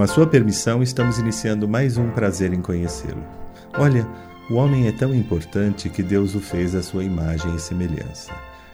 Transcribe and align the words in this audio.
Com 0.00 0.04
a 0.04 0.06
sua 0.06 0.26
permissão, 0.26 0.82
estamos 0.82 1.18
iniciando 1.18 1.68
mais 1.68 1.98
um 1.98 2.08
prazer 2.08 2.54
em 2.54 2.62
conhecê-lo. 2.62 3.22
Olha, 3.76 4.08
o 4.48 4.54
homem 4.54 4.88
é 4.88 4.92
tão 4.92 5.14
importante 5.14 5.90
que 5.90 6.02
Deus 6.02 6.34
o 6.34 6.40
fez 6.40 6.74
à 6.74 6.82
sua 6.82 7.04
imagem 7.04 7.54
e 7.54 7.60
semelhança. 7.60 8.32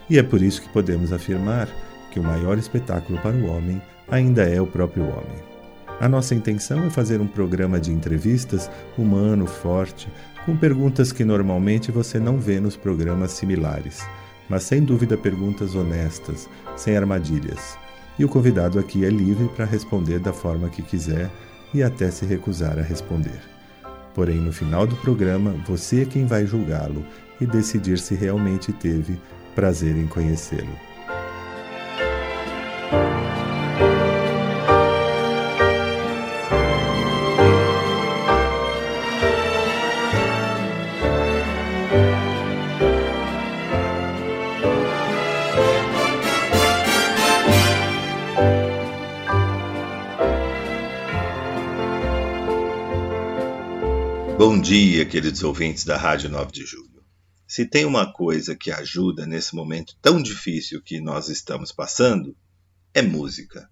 E 0.08 0.20
é 0.20 0.22
por 0.22 0.40
isso 0.40 0.62
que 0.62 0.68
podemos 0.68 1.12
afirmar 1.12 1.68
que 2.12 2.20
o 2.20 2.22
maior 2.22 2.56
espetáculo 2.56 3.18
para 3.18 3.34
o 3.34 3.46
homem 3.46 3.82
ainda 4.08 4.44
é 4.44 4.60
o 4.60 4.68
próprio 4.68 5.02
homem. 5.02 5.42
A 6.00 6.08
nossa 6.08 6.32
intenção 6.32 6.84
é 6.84 6.90
fazer 6.90 7.20
um 7.20 7.26
programa 7.26 7.80
de 7.80 7.90
entrevistas 7.90 8.70
humano, 8.96 9.48
forte, 9.48 10.08
com 10.44 10.56
perguntas 10.56 11.10
que 11.10 11.24
normalmente 11.24 11.90
você 11.90 12.20
não 12.20 12.38
vê 12.38 12.60
nos 12.60 12.76
programas 12.76 13.32
similares, 13.32 14.00
mas 14.48 14.62
sem 14.62 14.80
dúvida 14.80 15.18
perguntas 15.18 15.74
honestas, 15.74 16.48
sem 16.76 16.96
armadilhas. 16.96 17.76
E 18.18 18.24
o 18.24 18.28
convidado 18.28 18.78
aqui 18.78 19.04
é 19.04 19.08
livre 19.08 19.48
para 19.48 19.64
responder 19.64 20.18
da 20.18 20.32
forma 20.32 20.68
que 20.68 20.82
quiser 20.82 21.30
e 21.74 21.82
até 21.82 22.10
se 22.10 22.24
recusar 22.24 22.78
a 22.78 22.82
responder. 22.82 23.40
Porém, 24.14 24.38
no 24.38 24.52
final 24.52 24.86
do 24.86 24.96
programa, 24.96 25.52
você 25.66 26.02
é 26.02 26.04
quem 26.06 26.24
vai 26.24 26.46
julgá-lo 26.46 27.04
e 27.40 27.44
decidir 27.44 27.98
se 27.98 28.14
realmente 28.14 28.72
teve 28.72 29.20
prazer 29.54 29.94
em 29.96 30.06
conhecê-lo. 30.06 30.86
Bom 54.48 54.60
dia, 54.60 55.04
queridos 55.04 55.42
ouvintes 55.42 55.84
da 55.84 55.96
Rádio 55.96 56.30
9 56.30 56.52
de 56.52 56.64
Julho. 56.64 57.02
Se 57.48 57.66
tem 57.66 57.84
uma 57.84 58.12
coisa 58.12 58.54
que 58.54 58.70
ajuda 58.70 59.26
nesse 59.26 59.56
momento 59.56 59.96
tão 60.00 60.22
difícil 60.22 60.80
que 60.80 61.00
nós 61.00 61.28
estamos 61.28 61.72
passando, 61.72 62.32
é 62.94 63.02
música. 63.02 63.68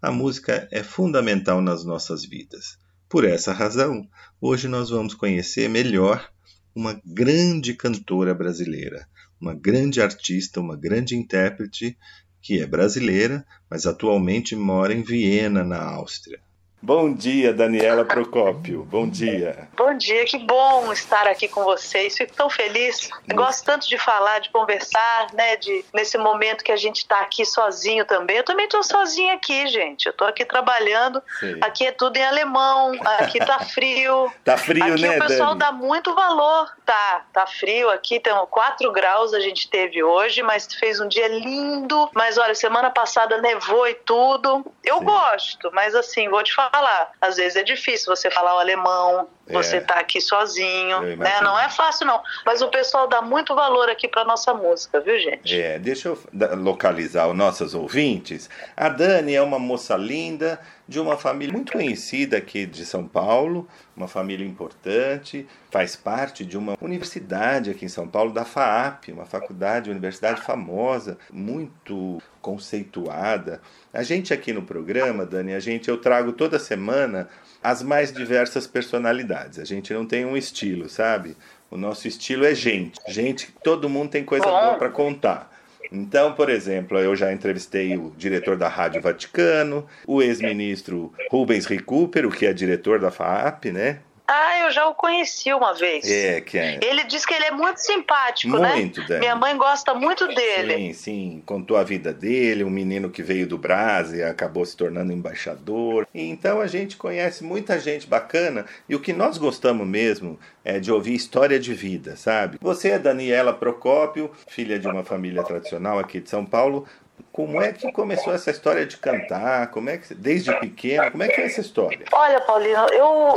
A 0.00 0.10
música 0.10 0.66
é 0.72 0.82
fundamental 0.82 1.60
nas 1.60 1.84
nossas 1.84 2.24
vidas. 2.24 2.78
Por 3.10 3.26
essa 3.26 3.52
razão, 3.52 4.08
hoje 4.40 4.68
nós 4.68 4.88
vamos 4.88 5.12
conhecer 5.12 5.68
melhor 5.68 6.26
uma 6.74 6.98
grande 7.04 7.74
cantora 7.74 8.34
brasileira, 8.34 9.06
uma 9.38 9.52
grande 9.52 10.00
artista, 10.00 10.62
uma 10.62 10.78
grande 10.78 11.14
intérprete 11.14 11.94
que 12.40 12.58
é 12.58 12.66
brasileira, 12.66 13.46
mas 13.68 13.84
atualmente 13.84 14.56
mora 14.56 14.94
em 14.94 15.02
Viena, 15.02 15.62
na 15.62 15.82
Áustria. 15.82 16.40
Bom 16.80 17.12
dia, 17.12 17.54
Daniela 17.54 18.04
Procópio. 18.04 18.84
Bom 18.84 19.08
dia. 19.08 19.66
Bom 19.76 19.96
dia, 19.96 20.24
que 20.26 20.38
bom 20.38 20.92
estar 20.92 21.26
aqui 21.26 21.48
com 21.48 21.64
vocês. 21.64 22.16
Fico 22.16 22.34
tão 22.34 22.50
feliz. 22.50 23.08
Gosto 23.34 23.64
tanto 23.64 23.88
de 23.88 23.96
falar, 23.96 24.40
de 24.40 24.50
conversar, 24.50 25.28
né? 25.32 25.56
De 25.56 25.84
nesse 25.92 26.18
momento 26.18 26.62
que 26.62 26.70
a 26.70 26.76
gente 26.76 26.98
está 26.98 27.20
aqui 27.20 27.46
sozinho 27.46 28.04
também. 28.04 28.36
Eu 28.36 28.44
também 28.44 28.66
estou 28.66 28.82
sozinha 28.82 29.34
aqui, 29.34 29.66
gente. 29.68 30.06
Eu 30.06 30.10
estou 30.10 30.28
aqui 30.28 30.44
trabalhando. 30.44 31.22
Sim. 31.40 31.58
Aqui 31.62 31.86
é 31.86 31.92
tudo 31.92 32.18
em 32.18 32.24
alemão. 32.24 32.92
Aqui 33.18 33.38
tá 33.38 33.58
frio. 33.60 34.30
tá 34.44 34.56
frio, 34.58 34.84
aqui 34.84 35.02
né? 35.02 35.16
o 35.16 35.26
pessoal 35.26 35.54
Dani? 35.54 35.58
dá 35.58 35.72
muito 35.72 36.14
valor. 36.14 36.70
Tá, 36.84 37.24
tá 37.32 37.46
frio. 37.46 37.88
Aqui 37.88 38.20
tem 38.20 38.32
4 38.32 38.92
graus 38.92 39.32
a 39.32 39.40
gente 39.40 39.68
teve 39.68 40.04
hoje, 40.04 40.42
mas 40.42 40.68
fez 40.74 41.00
um 41.00 41.08
dia 41.08 41.26
lindo. 41.26 42.10
Mas 42.14 42.36
olha, 42.36 42.54
semana 42.54 42.90
passada 42.90 43.40
nevou 43.40 43.88
e 43.88 43.94
tudo. 43.94 44.64
Eu 44.84 44.98
Sim. 44.98 45.04
gosto, 45.04 45.70
mas 45.72 45.94
assim, 45.94 46.28
vou 46.28 46.42
te 46.44 46.54
falar 46.54 46.75
falar. 46.76 47.12
Às 47.20 47.36
vezes 47.36 47.56
é 47.56 47.62
difícil 47.62 48.14
você 48.14 48.30
falar 48.30 48.54
o 48.54 48.58
alemão, 48.58 49.28
você 49.48 49.76
é. 49.76 49.80
tá 49.80 49.94
aqui 49.94 50.20
sozinho, 50.20 51.00
né? 51.16 51.40
Não 51.40 51.58
é 51.58 51.68
fácil 51.68 52.06
não. 52.06 52.20
Mas 52.44 52.60
o 52.62 52.68
pessoal 52.68 53.08
dá 53.08 53.22
muito 53.22 53.54
valor 53.54 53.88
aqui 53.88 54.06
para 54.06 54.24
nossa 54.24 54.52
música, 54.52 55.00
viu, 55.00 55.18
gente? 55.18 55.58
É, 55.58 55.78
deixa 55.78 56.08
eu 56.08 56.18
localizar 56.56 57.28
os 57.28 57.36
nossos 57.36 57.74
ouvintes. 57.74 58.50
A 58.76 58.88
Dani 58.88 59.34
é 59.34 59.42
uma 59.42 59.58
moça 59.58 59.96
linda 59.96 60.60
de 60.88 61.00
uma 61.00 61.16
família 61.16 61.52
muito 61.52 61.72
conhecida 61.72 62.36
aqui 62.36 62.64
de 62.64 62.84
São 62.84 63.06
Paulo, 63.06 63.68
uma 63.96 64.06
família 64.06 64.46
importante, 64.46 65.46
faz 65.70 65.96
parte 65.96 66.44
de 66.44 66.56
uma 66.56 66.76
universidade 66.80 67.70
aqui 67.70 67.84
em 67.84 67.88
São 67.88 68.06
Paulo, 68.06 68.32
da 68.32 68.44
FAAP, 68.44 69.08
uma 69.08 69.26
faculdade, 69.26 69.90
uma 69.90 69.94
universidade 69.94 70.42
famosa, 70.42 71.18
muito 71.32 72.22
conceituada. 72.40 73.60
A 73.92 74.02
gente 74.02 74.32
aqui 74.32 74.52
no 74.52 74.62
programa, 74.62 75.26
Dani, 75.26 75.54
a 75.54 75.60
gente 75.60 75.88
eu 75.88 75.98
trago 75.98 76.32
toda 76.32 76.58
semana 76.58 77.28
as 77.62 77.82
mais 77.82 78.12
diversas 78.12 78.66
personalidades. 78.66 79.58
A 79.58 79.64
gente 79.64 79.92
não 79.92 80.06
tem 80.06 80.24
um 80.24 80.36
estilo, 80.36 80.88
sabe? 80.88 81.36
O 81.68 81.76
nosso 81.76 82.06
estilo 82.06 82.44
é 82.44 82.54
gente. 82.54 83.00
Gente, 83.08 83.52
todo 83.64 83.88
mundo 83.88 84.10
tem 84.10 84.24
coisa 84.24 84.46
boa 84.46 84.74
para 84.74 84.90
contar. 84.90 85.55
Então, 85.90 86.32
por 86.32 86.50
exemplo, 86.50 86.98
eu 86.98 87.14
já 87.14 87.32
entrevistei 87.32 87.96
o 87.96 88.12
diretor 88.16 88.56
da 88.56 88.68
Rádio 88.68 89.00
Vaticano, 89.00 89.86
o 90.06 90.22
ex-ministro 90.22 91.12
Rubens 91.30 91.66
Recupero, 91.66 92.30
que 92.30 92.46
é 92.46 92.52
diretor 92.52 92.98
da 92.98 93.10
FAAP, 93.10 93.66
né? 93.66 94.00
Ah, 94.28 94.60
eu 94.60 94.70
já 94.72 94.86
o 94.86 94.94
conheci 94.94 95.52
uma 95.52 95.72
vez. 95.72 96.04
É, 96.10 96.40
que 96.40 96.58
é. 96.58 96.80
Ele 96.82 97.04
diz 97.04 97.24
que 97.24 97.32
ele 97.32 97.44
é 97.44 97.50
muito 97.52 97.78
simpático, 97.78 98.58
né? 98.58 98.74
muito, 98.74 99.00
né? 99.00 99.06
Dani. 99.06 99.20
Minha 99.20 99.36
mãe 99.36 99.56
gosta 99.56 99.94
muito 99.94 100.26
dele. 100.28 100.74
Sim, 100.74 100.92
sim. 100.92 101.42
Contou 101.46 101.76
a 101.76 101.84
vida 101.84 102.12
dele, 102.12 102.64
um 102.64 102.70
menino 102.70 103.08
que 103.08 103.22
veio 103.22 103.46
do 103.46 103.56
Brasil 103.56 104.18
e 104.18 104.22
acabou 104.22 104.64
se 104.64 104.76
tornando 104.76 105.12
embaixador. 105.12 106.08
Então 106.12 106.60
a 106.60 106.66
gente 106.66 106.96
conhece 106.96 107.44
muita 107.44 107.78
gente 107.78 108.06
bacana 108.06 108.66
e 108.88 108.94
o 108.94 109.00
que 109.00 109.12
nós 109.12 109.38
gostamos 109.38 109.86
mesmo 109.86 110.38
é 110.64 110.80
de 110.80 110.90
ouvir 110.90 111.14
história 111.14 111.60
de 111.60 111.72
vida, 111.72 112.16
sabe? 112.16 112.58
Você 112.60 112.90
é 112.90 112.98
Daniela 112.98 113.52
Procópio, 113.52 114.30
filha 114.48 114.78
de 114.78 114.88
uma 114.88 115.04
família 115.04 115.44
tradicional 115.44 115.98
aqui 115.98 116.20
de 116.20 116.28
São 116.28 116.44
Paulo. 116.44 116.86
Como 117.36 117.60
é 117.60 117.70
que 117.70 117.92
começou 117.92 118.32
essa 118.32 118.50
história 118.50 118.86
de 118.86 118.96
cantar? 118.96 119.70
Como 119.70 119.90
é 119.90 119.98
que 119.98 120.14
desde 120.14 120.58
pequena? 120.58 121.10
Como 121.10 121.22
é 121.22 121.28
que 121.28 121.38
é 121.38 121.44
essa 121.44 121.60
história? 121.60 122.06
Olha, 122.10 122.40
Paulino, 122.40 122.86
eu, 122.86 123.34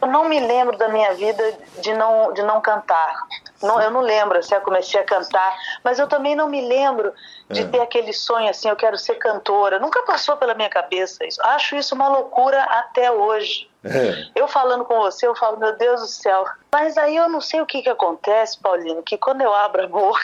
eu 0.00 0.08
não 0.08 0.26
me 0.26 0.40
lembro 0.40 0.78
da 0.78 0.88
minha 0.88 1.12
vida 1.12 1.52
de 1.78 1.92
não 1.92 2.32
de 2.32 2.42
não 2.42 2.62
cantar. 2.62 3.14
Não, 3.62 3.78
eu 3.82 3.90
não 3.90 4.00
lembro 4.00 4.42
se 4.42 4.54
eu 4.56 4.62
comecei 4.62 4.98
a 4.98 5.04
cantar, 5.04 5.54
mas 5.84 5.98
eu 5.98 6.08
também 6.08 6.34
não 6.34 6.48
me 6.48 6.66
lembro 6.66 7.12
de 7.50 7.60
é. 7.60 7.66
ter 7.66 7.80
aquele 7.80 8.14
sonho 8.14 8.48
assim, 8.48 8.70
eu 8.70 8.76
quero 8.76 8.96
ser 8.96 9.16
cantora. 9.16 9.78
Nunca 9.78 10.02
passou 10.04 10.38
pela 10.38 10.54
minha 10.54 10.70
cabeça 10.70 11.26
isso. 11.26 11.38
Acho 11.42 11.76
isso 11.76 11.94
uma 11.94 12.08
loucura 12.08 12.62
até 12.62 13.12
hoje. 13.12 13.68
É. 13.84 14.26
Eu 14.34 14.48
falando 14.48 14.84
com 14.84 14.96
você, 14.96 15.26
eu 15.26 15.36
falo, 15.36 15.58
meu 15.58 15.76
Deus 15.76 16.00
do 16.00 16.06
céu. 16.06 16.44
Mas 16.72 16.96
aí 16.96 17.16
eu 17.16 17.28
não 17.28 17.40
sei 17.40 17.60
o 17.60 17.66
que, 17.66 17.82
que 17.82 17.88
acontece, 17.88 18.58
Paulino, 18.58 19.02
que 19.02 19.18
quando 19.18 19.42
eu 19.42 19.54
abro 19.54 19.84
a 19.84 19.86
boca, 19.86 20.20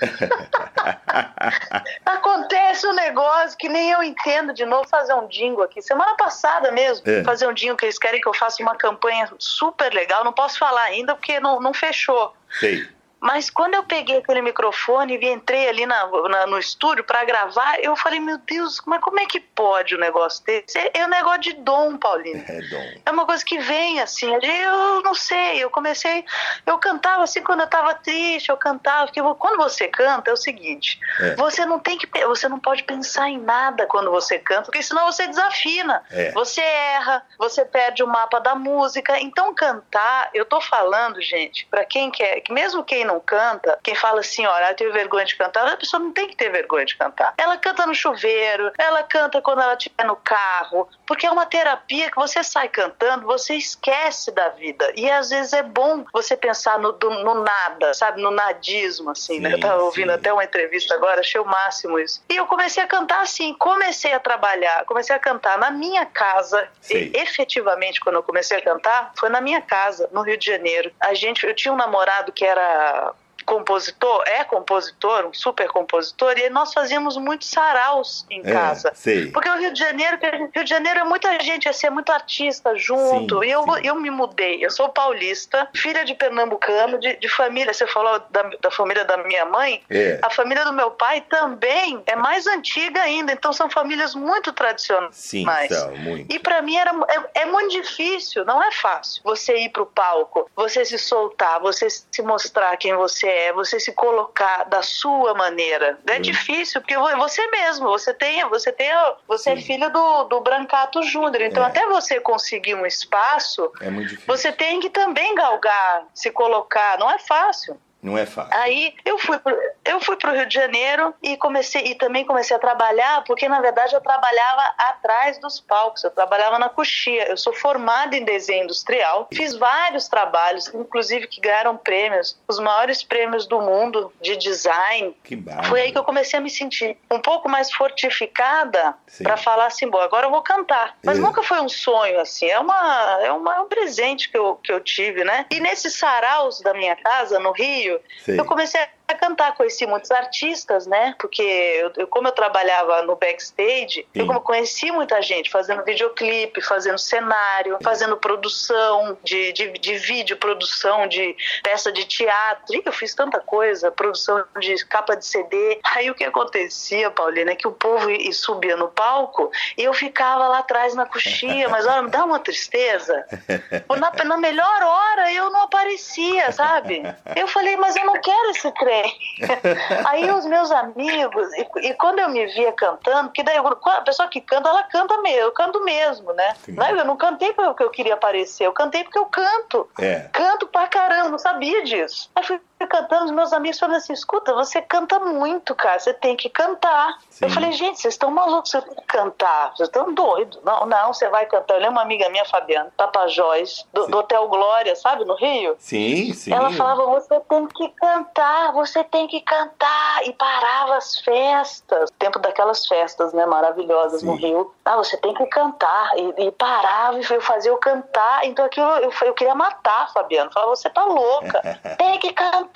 acontece 2.04 2.86
um 2.86 2.94
negócio 2.94 3.56
que 3.58 3.68
nem 3.68 3.90
eu 3.90 4.02
entendo 4.02 4.54
de 4.54 4.64
novo. 4.64 4.88
Fazer 4.88 5.14
um 5.14 5.28
jingle 5.28 5.62
aqui, 5.62 5.82
semana 5.82 6.16
passada 6.16 6.72
mesmo, 6.72 7.08
é. 7.08 7.22
fazer 7.22 7.46
um 7.46 7.52
jingle 7.52 7.76
que 7.76 7.84
eles 7.84 7.98
querem 7.98 8.20
que 8.20 8.28
eu 8.28 8.34
faça 8.34 8.62
uma 8.62 8.74
campanha 8.74 9.30
super 9.38 9.92
legal. 9.92 10.24
Não 10.24 10.32
posso 10.32 10.58
falar 10.58 10.82
ainda 10.82 11.14
porque 11.14 11.38
não, 11.38 11.60
não 11.60 11.74
fechou. 11.74 12.32
Sei. 12.58 12.88
Mas 13.24 13.48
quando 13.48 13.72
eu 13.72 13.82
peguei 13.84 14.18
aquele 14.18 14.42
microfone 14.42 15.16
e 15.16 15.32
entrei 15.32 15.66
ali 15.66 15.86
na, 15.86 16.06
na 16.28 16.46
no 16.46 16.58
estúdio 16.58 17.02
para 17.04 17.24
gravar, 17.24 17.82
eu 17.82 17.96
falei, 17.96 18.20
meu 18.20 18.36
Deus, 18.36 18.82
mas 18.84 19.00
como 19.00 19.18
é 19.18 19.24
que 19.24 19.40
pode 19.40 19.96
um 19.96 19.98
negócio 19.98 20.44
desse? 20.44 20.78
É, 20.78 20.90
é 20.92 21.06
um 21.06 21.08
negócio 21.08 21.40
de 21.40 21.54
dom, 21.54 21.96
Paulinho. 21.96 22.44
É 22.46 22.60
dom. 22.60 23.00
É 23.06 23.10
uma 23.10 23.24
coisa 23.24 23.42
que 23.42 23.58
vem 23.58 23.98
assim. 24.02 24.30
Eu 24.30 25.00
não 25.02 25.14
sei, 25.14 25.64
eu 25.64 25.70
comecei, 25.70 26.22
eu 26.66 26.76
cantava 26.78 27.22
assim 27.22 27.42
quando 27.42 27.60
eu 27.60 27.66
tava 27.66 27.94
triste, 27.94 28.50
eu 28.50 28.58
cantava, 28.58 29.06
porque 29.06 29.22
quando 29.38 29.56
você 29.56 29.88
canta 29.88 30.28
é 30.28 30.32
o 30.34 30.36
seguinte, 30.36 31.00
é. 31.18 31.34
você 31.34 31.64
não 31.64 31.78
tem 31.78 31.96
que, 31.96 32.06
você 32.26 32.46
não 32.46 32.60
pode 32.60 32.82
pensar 32.82 33.30
em 33.30 33.38
nada 33.38 33.86
quando 33.86 34.10
você 34.10 34.38
canta, 34.38 34.64
porque 34.64 34.82
senão 34.82 35.10
você 35.10 35.26
desafina. 35.26 36.04
É. 36.10 36.30
Você 36.32 36.60
erra, 36.60 37.22
você 37.38 37.64
perde 37.64 38.02
o 38.02 38.06
mapa 38.06 38.38
da 38.38 38.54
música. 38.54 39.18
Então 39.18 39.54
cantar, 39.54 40.28
eu 40.34 40.44
tô 40.44 40.60
falando, 40.60 41.22
gente, 41.22 41.66
para 41.70 41.86
quem 41.86 42.10
quer, 42.10 42.42
mesmo 42.50 42.84
quem 42.84 43.02
não 43.02 43.13
não 43.14 43.20
canta, 43.20 43.78
quem 43.82 43.94
fala 43.94 44.20
assim, 44.20 44.44
olha, 44.44 44.70
eu 44.70 44.74
tenho 44.74 44.92
vergonha 44.92 45.24
de 45.24 45.36
cantar, 45.36 45.66
a 45.66 45.76
pessoa 45.76 46.02
não 46.02 46.12
tem 46.12 46.28
que 46.28 46.36
ter 46.36 46.50
vergonha 46.50 46.84
de 46.84 46.96
cantar. 46.96 47.34
Ela 47.38 47.56
canta 47.56 47.86
no 47.86 47.94
chuveiro, 47.94 48.72
ela 48.78 49.02
canta 49.02 49.40
quando 49.40 49.62
ela 49.62 49.74
estiver 49.74 50.04
no 50.04 50.16
carro, 50.16 50.88
porque 51.06 51.26
é 51.26 51.30
uma 51.30 51.46
terapia 51.46 52.10
que 52.10 52.16
você 52.16 52.42
sai 52.42 52.68
cantando, 52.68 53.26
você 53.26 53.54
esquece 53.54 54.32
da 54.32 54.48
vida. 54.50 54.92
E 54.96 55.10
às 55.10 55.30
vezes 55.30 55.52
é 55.52 55.62
bom 55.62 56.04
você 56.12 56.36
pensar 56.36 56.78
no, 56.78 56.92
do, 56.92 57.10
no 57.10 57.42
nada, 57.42 57.94
sabe? 57.94 58.20
No 58.20 58.30
nadismo, 58.30 59.10
assim, 59.10 59.34
sim, 59.34 59.40
né? 59.40 59.54
Eu 59.54 59.60
tava 59.60 59.82
ouvindo 59.82 60.10
sim. 60.10 60.14
até 60.14 60.32
uma 60.32 60.44
entrevista 60.44 60.94
agora, 60.94 61.20
achei 61.20 61.40
o 61.40 61.44
máximo 61.44 61.98
isso. 61.98 62.22
E 62.28 62.36
eu 62.36 62.46
comecei 62.46 62.82
a 62.82 62.86
cantar 62.86 63.22
assim, 63.22 63.54
comecei 63.54 64.12
a 64.12 64.20
trabalhar, 64.20 64.84
comecei 64.84 65.14
a 65.14 65.18
cantar 65.18 65.58
na 65.58 65.70
minha 65.70 66.04
casa. 66.06 66.68
E, 66.90 67.12
efetivamente, 67.14 68.00
quando 68.00 68.16
eu 68.16 68.22
comecei 68.22 68.58
a 68.58 68.62
cantar, 68.62 69.12
foi 69.18 69.28
na 69.28 69.40
minha 69.40 69.60
casa, 69.60 70.08
no 70.12 70.22
Rio 70.22 70.36
de 70.36 70.46
Janeiro. 70.46 70.90
A 71.00 71.14
gente, 71.14 71.46
eu 71.46 71.54
tinha 71.54 71.72
um 71.72 71.76
namorado 71.76 72.32
que 72.32 72.44
era 72.44 73.03
compositor, 73.44 74.22
é 74.26 74.44
compositor, 74.44 75.26
um 75.26 75.34
super 75.34 75.68
compositor, 75.68 76.38
e 76.38 76.50
nós 76.50 76.72
fazíamos 76.72 77.16
muitos 77.16 77.48
saraus 77.48 78.26
em 78.30 78.40
É, 78.44 78.52
casa. 78.52 78.92
sei. 78.94 79.30
Porque 79.30 79.48
o 79.48 79.56
Rio 79.58 79.72
de 79.72 79.78
Janeiro, 79.78 80.18
Rio 80.54 80.64
de 80.64 80.70
Janeiro 80.70 81.00
é 81.00 81.04
muita 81.04 81.38
gente, 81.40 81.68
assim, 81.68 81.86
é 81.86 81.90
muito 81.90 82.10
artista 82.10 82.76
junto. 82.76 83.40
Sim, 83.40 83.46
e 83.46 83.50
eu, 83.50 83.62
sim. 83.62 83.80
eu 83.84 83.94
me 83.96 84.10
mudei. 84.10 84.64
Eu 84.64 84.70
sou 84.70 84.88
paulista, 84.88 85.68
filha 85.74 86.04
de 86.04 86.14
pernambucano, 86.14 86.98
de, 86.98 87.16
de 87.16 87.28
família. 87.28 87.72
Você 87.72 87.86
falou 87.86 88.20
da, 88.30 88.42
da 88.60 88.70
família 88.70 89.04
da 89.04 89.16
minha 89.18 89.44
mãe. 89.44 89.82
É. 89.90 90.18
A 90.22 90.30
família 90.30 90.64
do 90.64 90.72
meu 90.72 90.90
pai 90.90 91.20
também 91.22 92.02
é 92.06 92.16
mais 92.16 92.46
antiga 92.46 93.00
ainda. 93.02 93.32
Então 93.32 93.52
são 93.52 93.68
famílias 93.70 94.14
muito 94.14 94.52
tradicionais. 94.52 95.14
Sim, 95.14 95.44
são 95.68 95.96
muito. 95.96 96.32
E 96.32 96.38
pra 96.38 96.62
mim 96.62 96.76
era, 96.76 96.90
é, 97.34 97.42
é 97.42 97.46
muito 97.46 97.72
difícil, 97.72 98.44
não 98.44 98.62
é 98.62 98.70
fácil. 98.72 99.20
Você 99.24 99.56
ir 99.56 99.68
pro 99.70 99.86
palco, 99.86 100.48
você 100.54 100.84
se 100.84 100.98
soltar, 100.98 101.60
você 101.60 101.88
se 101.90 102.22
mostrar 102.22 102.76
quem 102.76 102.94
você 102.94 103.26
é, 103.26 103.33
você 103.52 103.78
se 103.80 103.92
colocar 103.92 104.64
da 104.64 104.82
sua 104.82 105.34
maneira. 105.34 105.98
É 106.06 106.18
Hum. 106.18 106.20
difícil, 106.22 106.80
porque 106.80 106.96
vo- 106.96 107.16
você 107.16 107.46
mesmo, 107.48 107.88
você 107.88 108.12
tem, 108.14 108.44
você 108.48 108.72
tem, 108.72 108.90
você 109.26 109.50
é 109.50 109.56
Sim. 109.56 109.62
filho 109.62 109.90
do, 109.90 110.24
do 110.24 110.40
Brancato 110.40 111.02
Júnior. 111.02 111.42
Então 111.42 111.62
É. 111.62 111.66
até 111.66 111.86
você 111.86 112.20
conseguir 112.20 112.74
um 112.74 112.86
espaço, 112.86 113.70
É 113.80 113.90
você 114.26 114.52
tem 114.52 114.80
que 114.80 114.90
também 114.90 115.34
galgar, 115.34 116.04
se 116.14 116.30
colocar. 116.30 116.98
Não 116.98 117.10
é 117.10 117.18
fácil. 117.18 117.78
Não 118.04 118.18
é 118.18 118.26
fácil. 118.26 118.54
Aí 118.54 118.94
eu 119.02 119.18
fui 119.18 119.38
pro, 119.38 119.58
eu 119.86 119.98
fui 120.00 120.14
pro 120.16 120.30
Rio 120.32 120.44
de 120.46 120.52
Janeiro 120.54 121.14
e 121.22 121.38
comecei 121.38 121.82
e 121.86 121.94
também 121.94 122.22
comecei 122.24 122.54
a 122.54 122.60
trabalhar, 122.60 123.24
porque 123.24 123.48
na 123.48 123.62
verdade 123.62 123.94
eu 123.94 124.00
trabalhava 124.02 124.62
atrás 124.76 125.38
dos 125.38 125.58
palcos, 125.58 126.04
eu 126.04 126.10
trabalhava 126.10 126.58
na 126.58 126.68
coxia. 126.68 127.26
Eu 127.28 127.38
sou 127.38 127.54
formada 127.54 128.14
em 128.14 128.22
desenho 128.22 128.64
industrial, 128.64 129.26
fiz 129.32 129.56
vários 129.56 130.06
trabalhos, 130.06 130.68
inclusive 130.74 131.26
que 131.26 131.40
ganharam 131.40 131.78
prêmios, 131.78 132.38
os 132.46 132.58
maiores 132.58 133.02
prêmios 133.02 133.46
do 133.46 133.60
mundo 133.62 134.12
de 134.20 134.36
design. 134.36 135.16
Que 135.24 135.34
bárbaro. 135.34 135.68
Foi 135.68 135.80
aí 135.80 135.90
que 135.90 135.96
eu 135.96 136.04
comecei 136.04 136.38
a 136.38 136.42
me 136.42 136.50
sentir 136.50 136.98
um 137.10 137.20
pouco 137.20 137.48
mais 137.48 137.72
fortificada 137.72 138.94
para 139.22 139.36
falar 139.38 139.66
assim, 139.66 139.88
bom, 139.88 139.98
agora 140.00 140.26
eu 140.26 140.30
vou 140.30 140.42
cantar. 140.42 140.96
Mas 141.02 141.18
É. 141.18 141.20
nunca 141.20 141.42
foi 141.42 141.60
um 141.60 141.68
sonho 141.70 142.20
assim, 142.20 142.46
é 142.50 142.58
uma 142.58 143.18
é, 143.22 143.32
uma, 143.32 143.56
é 143.56 143.60
um 143.60 143.66
presente 143.66 144.28
que 144.30 144.36
eu, 144.36 144.56
que 144.62 144.70
eu 144.72 144.80
tive, 144.80 145.24
né? 145.24 145.46
E 145.50 145.58
nesses 145.60 145.96
saraus 145.98 146.60
da 146.60 146.74
minha 146.74 146.96
casa 146.96 147.38
no 147.38 147.52
Rio, 147.52 147.93
Sei. 148.24 148.38
eu 148.38 148.44
comecei 148.44 148.80
a 149.06 149.14
cantar, 149.14 149.54
conheci 149.54 149.86
muitos 149.86 150.10
artistas, 150.10 150.86
né? 150.86 151.14
Porque 151.18 151.42
eu, 151.42 151.92
eu- 151.96 152.06
como 152.06 152.28
eu 152.28 152.32
trabalhava 152.32 153.02
no 153.02 153.16
backstage, 153.16 154.06
eu 154.14 154.22
Sim. 154.22 154.26
como 154.26 154.40
conheci 154.40 154.90
muita 154.90 155.20
gente 155.20 155.50
fazendo 155.50 155.84
videoclipe, 155.84 156.60
fazendo 156.62 156.98
cenário, 156.98 157.78
fazendo 157.82 158.16
produção 158.16 159.16
de, 159.22 159.52
de, 159.52 159.68
de 159.78 159.96
vídeo, 159.98 160.36
produção 160.38 161.06
de 161.06 161.36
peça 161.62 161.92
de 161.92 162.04
teatro. 162.04 162.74
Ih, 162.74 162.82
eu 162.84 162.92
fiz 162.92 163.14
tanta 163.14 163.40
coisa, 163.40 163.90
produção 163.90 164.42
de 164.58 164.74
capa 164.86 165.14
de 165.16 165.26
CD. 165.26 165.78
Aí 165.94 166.10
o 166.10 166.14
que 166.14 166.24
acontecia, 166.24 167.10
Paulina, 167.10 167.52
é 167.52 167.56
que 167.56 167.68
o 167.68 167.72
povo 167.72 168.08
subia 168.32 168.76
no 168.76 168.88
palco 168.88 169.50
e 169.76 169.84
eu 169.84 169.92
ficava 169.92 170.48
lá 170.48 170.58
atrás 170.58 170.94
na 170.94 171.04
coxinha, 171.06 171.68
mas 171.68 171.86
olha, 171.86 172.02
me 172.02 172.10
dá 172.10 172.24
uma 172.24 172.38
tristeza. 172.40 173.24
Na, 173.94 174.24
na 174.24 174.36
melhor 174.36 174.82
hora 174.82 175.32
eu 175.32 175.50
não 175.50 175.62
aparecia, 175.62 176.50
sabe? 176.52 177.02
Eu 177.36 177.46
falei, 177.46 177.76
mas 177.76 177.94
eu 177.96 178.04
não 178.04 178.20
quero 178.20 178.50
esse 178.50 178.70
trem. 178.72 178.93
Aí 180.06 180.30
os 180.30 180.44
meus 180.46 180.70
amigos, 180.70 181.48
e, 181.54 181.88
e 181.88 181.94
quando 181.94 182.18
eu 182.18 182.28
me 182.28 182.46
via 182.46 182.72
cantando, 182.72 183.30
que 183.30 183.42
daí 183.42 183.56
eu- 183.56 183.66
a 183.66 184.00
pessoa 184.02 184.28
que 184.28 184.40
canta, 184.40 184.68
ela 184.68 184.82
canta 184.84 185.20
mesmo, 185.22 185.40
eu 185.40 185.52
canto 185.52 185.82
mesmo, 185.84 186.32
né? 186.32 186.54
Sim. 186.64 186.72
Não, 186.72 186.86
eu 186.88 187.04
não 187.04 187.16
cantei 187.16 187.52
porque 187.52 187.82
eu 187.82 187.90
queria 187.90 188.14
aparecer, 188.14 188.66
eu 188.66 188.72
cantei 188.72 189.02
porque 189.04 189.18
eu 189.18 189.26
canto. 189.26 189.88
É. 189.98 190.28
Canto 190.32 190.66
pra 190.66 190.86
caramba, 190.86 191.28
não 191.30 191.38
sabia 191.38 191.82
disso. 191.84 192.30
Aí 192.34 192.44
fui 192.44 192.60
cantando, 192.86 193.26
os 193.26 193.30
meus 193.30 193.52
amigos 193.52 193.78
falaram 193.78 193.98
assim: 193.98 194.12
escuta, 194.12 194.54
você 194.54 194.80
canta 194.82 195.18
muito, 195.18 195.74
cara, 195.74 195.98
você 195.98 196.12
tem 196.12 196.36
que 196.36 196.48
cantar. 196.48 197.18
Sim. 197.30 197.46
Eu 197.46 197.50
falei, 197.50 197.72
gente, 197.72 198.00
vocês 198.00 198.14
estão 198.14 198.30
malucos, 198.30 198.70
você 198.70 198.80
tem 198.80 198.94
que 198.94 199.06
cantar, 199.06 199.72
vocês 199.74 199.88
estão 199.88 200.12
doidos. 200.12 200.60
Não, 200.64 200.86
não, 200.86 201.12
você 201.12 201.28
vai 201.28 201.46
cantar. 201.46 201.74
Eu 201.74 201.80
lembro 201.80 201.94
uma 201.94 202.02
amiga 202.02 202.28
minha, 202.28 202.44
Fabiana, 202.44 202.92
Tapajós, 202.96 203.86
do, 203.92 204.06
do 204.06 204.18
Hotel 204.18 204.46
Glória, 204.48 204.94
sabe, 204.96 205.24
no 205.24 205.34
Rio? 205.34 205.76
Sim, 205.78 206.32
sim. 206.32 206.52
Ela 206.52 206.70
falava, 206.72 207.06
você 207.06 207.40
tem 207.40 207.66
que 207.66 207.88
cantar, 207.90 208.72
você 208.72 209.04
tem 209.04 209.26
que 209.26 209.40
cantar. 209.40 210.26
E 210.26 210.32
parava 210.32 210.96
as 210.96 211.18
festas. 211.20 212.10
Tempo 212.18 212.38
daquelas 212.38 212.86
festas, 212.86 213.32
né, 213.32 213.46
maravilhosas 213.46 214.22
no 214.22 214.36
Sim. 214.36 214.46
Rio. 214.46 214.74
Ah, 214.84 214.96
você 214.96 215.16
tem 215.16 215.34
que 215.34 215.46
cantar. 215.46 216.10
E, 216.16 216.46
e 216.46 216.50
parava 216.52 217.18
e 217.18 217.40
fazia 217.40 217.70
eu 217.70 217.78
cantar. 217.78 218.44
Então 218.44 218.64
aquilo 218.64 218.86
eu, 218.98 219.12
eu 219.22 219.34
queria 219.34 219.54
matar, 219.54 220.12
Fabiano. 220.12 220.50
Falava, 220.52 220.74
você 220.74 220.90
tá 220.90 221.04
louca. 221.04 221.60
tem 221.98 222.18
que 222.18 222.32
cantar. 222.32 222.73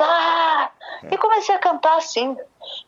E 1.10 1.16
comecei 1.16 1.54
a 1.54 1.58
cantar 1.58 1.96
assim. 1.96 2.36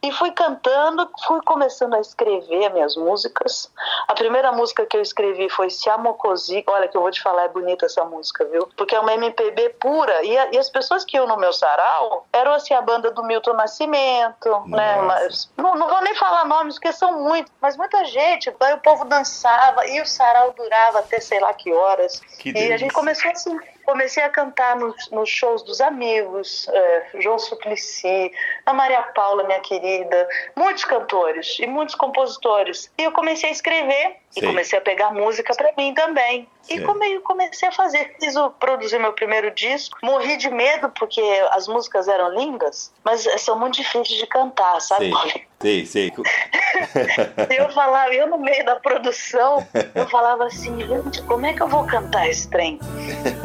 E 0.02 0.10
fui 0.12 0.30
cantando, 0.32 1.08
fui 1.26 1.40
começando 1.42 1.94
a 1.94 2.00
escrever 2.00 2.70
minhas 2.72 2.96
músicas. 2.96 3.70
A 4.08 4.14
primeira 4.14 4.50
música 4.52 4.84
que 4.84 4.96
eu 4.96 5.00
escrevi 5.00 5.48
foi 5.48 5.70
Se 5.70 5.88
Amocosi. 5.88 6.62
Olha, 6.66 6.88
que 6.88 6.96
eu 6.96 7.00
vou 7.00 7.10
te 7.10 7.22
falar, 7.22 7.44
é 7.44 7.48
bonita 7.48 7.86
essa 7.86 8.04
música, 8.04 8.44
viu? 8.46 8.68
Porque 8.76 8.94
é 8.94 9.00
uma 9.00 9.14
MPB 9.14 9.70
pura. 9.80 10.24
E, 10.24 10.36
a- 10.36 10.48
e 10.52 10.58
as 10.58 10.68
pessoas 10.68 11.04
que 11.04 11.16
iam 11.16 11.26
no 11.26 11.36
meu 11.36 11.52
sarau 11.52 12.26
eram 12.32 12.52
assim 12.52 12.74
a 12.74 12.82
banda 12.82 13.10
do 13.12 13.22
Milton 13.22 13.52
Nascimento, 13.54 14.50
né? 14.66 14.96
Nossa. 14.96 15.02
Mas, 15.06 15.52
não, 15.56 15.74
não 15.76 15.88
vou 15.88 16.00
nem 16.02 16.14
falar 16.16 16.44
nomes, 16.44 16.74
porque 16.74 16.92
são 16.92 17.22
muitos, 17.22 17.52
mas 17.60 17.76
muita 17.76 18.04
gente. 18.04 18.50
Daí 18.58 18.74
o 18.74 18.78
povo 18.78 19.04
dançava 19.04 19.86
e 19.86 20.00
o 20.00 20.06
sarau 20.06 20.52
durava 20.52 20.98
até 20.98 21.20
sei 21.20 21.38
lá 21.40 21.54
que 21.54 21.72
horas. 21.72 22.20
Que 22.38 22.48
e 22.48 22.50
a 22.50 22.54
delícia. 22.54 22.78
gente 22.78 22.92
começou 22.94 23.30
assim. 23.30 23.58
Comecei 23.90 24.22
a 24.22 24.28
cantar 24.28 24.76
nos, 24.76 25.10
nos 25.10 25.28
shows 25.28 25.64
dos 25.64 25.80
amigos, 25.80 26.68
é, 26.68 27.10
João 27.18 27.40
Suplicy, 27.40 28.30
a 28.64 28.72
Maria 28.72 29.02
Paula, 29.02 29.42
minha 29.42 29.58
querida, 29.58 30.28
muitos 30.54 30.84
cantores 30.84 31.58
e 31.58 31.66
muitos 31.66 31.96
compositores. 31.96 32.88
E 32.96 33.02
eu 33.02 33.10
comecei 33.10 33.48
a 33.48 33.52
escrever 33.52 34.18
e 34.36 34.42
comecei 34.42 34.78
a 34.78 34.82
pegar 34.82 35.12
música 35.12 35.54
para 35.54 35.72
mim 35.76 35.92
também. 35.92 36.48
E 36.68 36.80
come, 36.80 37.18
comecei 37.20 37.68
a 37.68 37.72
fazer. 37.72 38.14
Fiz 38.20 38.36
o, 38.36 38.50
produzi 38.50 38.98
meu 38.98 39.12
primeiro 39.12 39.50
disco. 39.50 39.98
Morri 40.02 40.36
de 40.36 40.48
medo 40.50 40.88
porque 40.90 41.20
as 41.50 41.66
músicas 41.66 42.06
eram 42.06 42.32
lindas, 42.32 42.92
mas 43.04 43.26
são 43.38 43.58
muito 43.58 43.74
difíceis 43.76 44.18
de 44.18 44.26
cantar, 44.26 44.80
sabe? 44.80 45.12
Sei, 45.60 45.84
sei, 45.84 46.12
sei. 46.12 46.12
Eu 47.50 47.68
falava, 47.70 48.14
eu 48.14 48.26
no 48.26 48.38
meio 48.38 48.64
da 48.64 48.76
produção, 48.76 49.66
eu 49.94 50.08
falava 50.08 50.46
assim, 50.46 50.78
gente, 50.86 51.22
como 51.22 51.44
é 51.44 51.52
que 51.52 51.62
eu 51.62 51.68
vou 51.68 51.84
cantar 51.84 52.28
esse 52.28 52.48
trem? 52.48 52.78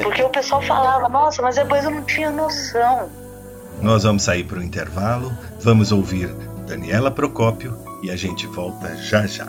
Porque 0.01 0.23
o 0.23 0.29
pessoal 0.29 0.61
falava, 0.61 1.09
nossa, 1.09 1.41
mas 1.41 1.55
depois 1.55 1.83
eu 1.83 1.91
não 1.91 2.03
tinha 2.03 2.29
noção. 2.29 3.11
Nós 3.81 4.03
vamos 4.03 4.23
sair 4.23 4.45
para 4.45 4.59
o 4.59 4.63
intervalo, 4.63 5.31
vamos 5.59 5.91
ouvir 5.91 6.29
Daniela 6.65 7.11
Procópio 7.11 7.77
e 8.01 8.09
a 8.09 8.15
gente 8.15 8.47
volta 8.47 8.95
já 8.95 9.27
já. 9.27 9.47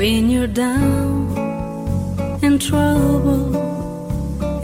When 0.00 0.30
you're 0.30 0.46
down 0.46 1.36
in 2.40 2.58
trouble 2.58 3.54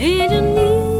and 0.00 0.32
you 0.32 0.40
need 0.40 0.95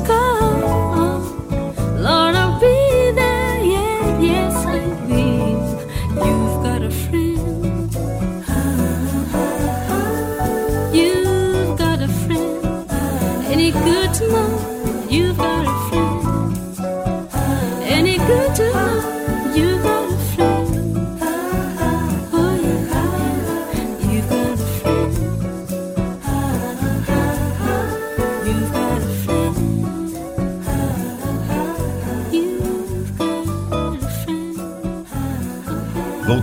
do 0.00 0.35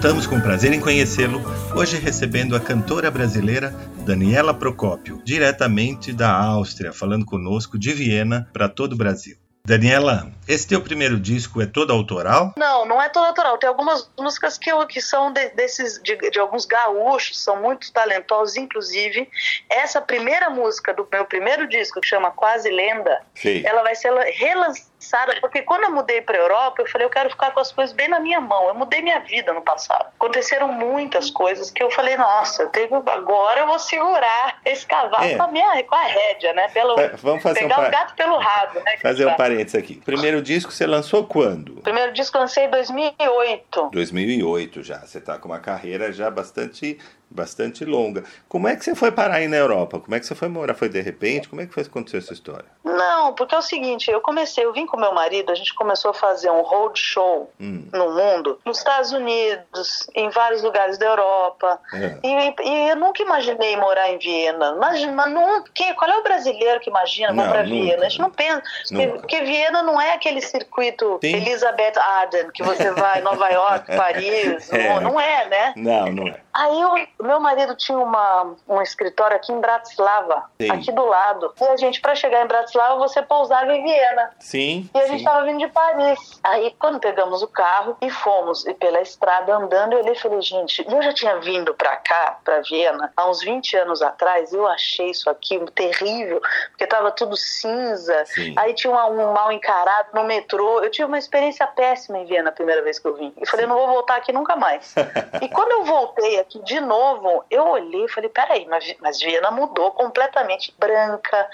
Voltamos 0.03 0.27
com 0.27 0.41
prazer 0.41 0.73
em 0.73 0.81
conhecê-lo, 0.81 1.41
hoje 1.73 1.95
recebendo 1.95 2.57
a 2.57 2.59
cantora 2.59 3.09
brasileira 3.09 3.73
Daniela 4.05 4.53
Procópio, 4.53 5.21
diretamente 5.23 6.11
da 6.11 6.29
Áustria, 6.29 6.91
falando 6.91 7.23
conosco 7.23 7.79
de 7.79 7.93
Viena 7.93 8.45
para 8.51 8.67
todo 8.67 8.91
o 8.91 8.97
Brasil. 8.97 9.37
Daniela, 9.65 10.29
esse 10.47 10.67
teu 10.67 10.81
primeiro 10.81 11.19
disco 11.19 11.61
é 11.61 11.65
todo 11.65 11.91
autoral? 11.93 12.53
Não, 12.57 12.85
não 12.85 13.01
é 13.01 13.09
todo 13.09 13.25
autoral. 13.25 13.57
Tem 13.57 13.67
algumas 13.69 14.09
músicas 14.19 14.57
que, 14.57 14.71
eu- 14.71 14.85
que 14.87 15.01
são 15.01 15.31
de, 15.31 15.49
desses 15.49 16.01
de, 16.01 16.15
de 16.29 16.39
alguns 16.39 16.65
gaúchos, 16.65 17.41
são 17.43 17.61
muito 17.61 17.91
talentosos, 17.93 18.55
inclusive 18.55 19.29
essa 19.69 20.01
primeira 20.01 20.49
música 20.49 20.93
do 20.93 21.07
meu 21.11 21.25
primeiro 21.25 21.67
disco, 21.67 21.99
que 22.01 22.07
chama 22.07 22.31
Quase 22.31 22.69
Lenda, 22.69 23.21
Sei. 23.35 23.63
ela 23.65 23.83
vai 23.83 23.95
ser 23.95 24.11
relançada, 24.57 25.35
porque 25.41 25.61
quando 25.61 25.83
eu 25.83 25.91
mudei 25.91 26.21
para 26.21 26.37
Europa, 26.37 26.81
eu 26.81 26.87
falei, 26.87 27.05
eu 27.05 27.11
quero 27.11 27.29
ficar 27.29 27.51
com 27.51 27.59
as 27.59 27.71
coisas 27.71 27.93
bem 27.95 28.07
na 28.07 28.19
minha 28.19 28.39
mão. 28.39 28.67
Eu 28.67 28.75
mudei 28.75 29.01
minha 29.01 29.19
vida 29.19 29.53
no 29.53 29.61
passado. 29.61 30.07
Aconteceram 30.15 30.67
muitas 30.69 31.29
coisas 31.29 31.69
que 31.71 31.81
eu 31.83 31.91
falei, 31.91 32.15
nossa, 32.17 32.67
tenho, 32.67 32.95
agora 33.09 33.61
eu 33.61 33.67
vou 33.67 33.79
segurar 33.79 34.59
esse 34.65 34.85
cavalo 34.85 35.23
É. 35.23 35.35
com, 35.35 35.43
a 35.43 35.47
minha, 35.47 35.83
com 35.83 35.95
a 35.95 36.03
rédea, 36.03 36.53
né? 36.53 36.67
Pelo, 36.69 36.95
Vamos 37.17 37.43
fazer 37.43 37.59
um, 37.59 37.67
pegar 37.67 37.79
o 37.79 37.81
par... 37.83 37.91
gato 37.91 38.15
pelo 38.15 38.37
rabo, 38.37 38.79
né? 38.79 38.97
fazer 39.01 39.25
um 39.27 39.33
parênteses 39.35 39.75
aqui. 39.75 39.95
Primeiro 39.95 40.32
disco 40.41 40.71
você 40.71 40.85
lançou 40.85 41.25
quando? 41.25 41.79
O 41.79 41.81
primeiro 41.81 42.13
disco 42.13 42.37
lancei 42.37 42.65
em 42.65 42.69
2008. 42.69 43.89
2008 43.91 44.83
já. 44.83 44.99
Você 44.99 45.17
está 45.17 45.37
com 45.37 45.47
uma 45.47 45.59
carreira 45.59 46.11
já 46.11 46.29
bastante, 46.29 46.97
bastante 47.33 47.83
longa. 47.85 48.23
Como 48.47 48.67
é 48.67 48.75
que 48.75 48.83
você 48.85 48.95
foi 48.95 49.11
parar 49.11 49.35
aí 49.35 49.47
na 49.47 49.57
Europa? 49.57 49.99
Como 49.99 50.13
é 50.15 50.19
que 50.19 50.25
você 50.25 50.35
foi 50.35 50.47
morar? 50.47 50.73
Foi 50.73 50.89
de 50.89 51.01
repente? 51.01 51.49
Como 51.49 51.61
é 51.61 51.65
que 51.65 51.73
foi 51.73 51.83
que 51.83 51.89
aconteceu 51.89 52.19
essa 52.19 52.33
história? 52.33 52.65
Não, 52.83 53.33
porque 53.33 53.55
é 53.55 53.57
o 53.57 53.61
seguinte, 53.61 54.09
eu 54.11 54.21
comecei, 54.21 54.63
eu 54.65 54.73
vim 54.73 54.85
com 54.85 54.97
meu 54.97 55.13
marido, 55.13 55.51
a 55.51 55.55
gente 55.55 55.73
começou 55.73 56.11
a 56.11 56.13
fazer 56.13 56.49
um 56.51 56.61
road 56.61 56.99
show 56.99 57.51
Hum. 57.59 57.87
no 57.91 58.11
mundo, 58.13 58.59
nos 58.65 58.77
Estados 58.77 59.11
Unidos, 59.11 60.07
em 60.15 60.29
vários 60.29 60.61
lugares 60.61 60.97
da 60.97 61.05
Europa. 61.05 61.79
É. 61.93 62.17
E, 62.23 62.55
e 62.61 62.89
eu 62.89 62.95
nunca 62.95 63.21
imaginei 63.23 63.75
morar 63.77 64.09
em 64.11 64.17
Viena. 64.17 64.73
Imagina, 64.75 65.25
não, 65.27 65.63
quem, 65.73 65.93
qual 65.95 66.09
é 66.09 66.17
o 66.17 66.23
brasileiro 66.23 66.79
que 66.79 66.89
imagina 66.89 67.31
Não, 67.33 67.49
para 67.49 67.63
nunca. 67.63 67.75
Viena? 67.75 68.05
A 68.05 68.09
gente 68.09 68.19
não 68.21 68.29
pensa. 68.29 68.61
Porque, 68.87 69.05
Nunca. 69.05 69.19
porque 69.19 69.41
Viena 69.41 69.83
não 69.83 69.99
é 69.99 70.13
aquele 70.13 70.41
circuito 70.41 71.19
Sim. 71.21 71.35
Elizabeth 71.35 71.97
Arden, 71.97 72.51
que 72.53 72.63
você 72.63 72.91
vai 72.91 73.21
Nova 73.21 73.49
York, 73.49 73.87
Paris. 73.95 74.71
É. 74.71 74.89
Não, 74.93 75.01
não 75.01 75.19
é, 75.19 75.47
né? 75.49 75.73
Não, 75.75 76.05
não 76.11 76.27
é. 76.27 76.35
Aí 76.53 76.85
o 77.19 77.23
meu 77.23 77.39
marido 77.39 77.75
tinha 77.75 77.97
uma, 77.97 78.55
um 78.69 78.79
escritório 78.79 79.35
aqui 79.35 79.51
em 79.51 79.59
Bratislava, 79.59 80.43
Sim. 80.61 80.69
aqui 80.69 80.91
do 80.91 81.03
lado. 81.03 81.51
E 81.59 81.63
a 81.65 81.77
gente, 81.77 81.99
para 81.99 82.13
chegar 82.13 82.43
em 82.43 82.47
Bratislava, 82.47 82.95
você 82.97 83.23
pousava 83.23 83.73
em 83.73 83.83
Viena. 83.83 84.29
Sim. 84.39 84.87
E 84.93 84.99
a 84.99 85.07
gente 85.07 85.19
sim. 85.19 85.25
tava 85.25 85.45
vindo 85.45 85.57
de 85.57 85.67
Paris. 85.69 86.39
Aí, 86.43 86.75
quando 86.77 86.99
pegamos 86.99 87.41
o 87.41 87.47
carro 87.47 87.97
e 87.99 88.09
fomos 88.11 88.67
e 88.67 88.73
pela 88.75 89.01
estrada 89.01 89.55
andando, 89.55 89.93
eu 89.93 89.99
olhei 89.99 90.13
e 90.13 90.19
falei, 90.19 90.41
gente, 90.41 90.85
eu 90.87 91.01
já 91.01 91.11
tinha 91.11 91.39
vindo 91.39 91.73
pra 91.73 91.95
cá, 91.95 92.37
pra 92.43 92.61
Viena, 92.61 93.11
há 93.17 93.27
uns 93.27 93.41
20 93.41 93.75
anos 93.77 94.01
atrás. 94.03 94.53
Eu 94.53 94.67
achei 94.67 95.09
isso 95.09 95.29
aqui 95.31 95.59
terrível, 95.73 96.39
porque 96.69 96.85
tava 96.85 97.11
tudo 97.11 97.35
cinza. 97.35 98.25
Sim. 98.25 98.53
Aí 98.57 98.75
tinha 98.75 98.93
um, 98.93 99.21
um 99.21 99.33
mal 99.33 99.51
encarado 99.51 100.09
no 100.13 100.23
metrô. 100.23 100.81
Eu 100.81 100.91
tive 100.91 101.05
uma 101.05 101.17
experiência 101.17 101.65
péssima 101.65 102.19
em 102.19 102.25
Viena 102.25 102.49
a 102.49 102.53
primeira 102.53 102.83
vez 102.83 102.99
que 102.99 103.07
eu 103.07 103.15
vim. 103.15 103.33
E 103.41 103.47
falei, 103.47 103.65
não 103.65 103.75
vou 103.75 103.87
voltar 103.87 104.17
aqui 104.17 104.31
nunca 104.31 104.55
mais. 104.55 104.93
e 105.41 105.49
quando 105.49 105.71
eu 105.71 105.85
voltei 105.85 106.42
aqui 106.43 106.63
de 106.63 106.79
novo, 106.79 107.43
eu 107.49 107.67
olhei 107.67 108.05
e 108.05 108.09
falei, 108.09 108.29
peraí, 108.29 108.65
mas, 108.69 108.95
mas 109.01 109.19
Viena 109.19 109.49
mudou 109.51 109.91
completamente. 109.91 110.73
Branca, 110.77 111.49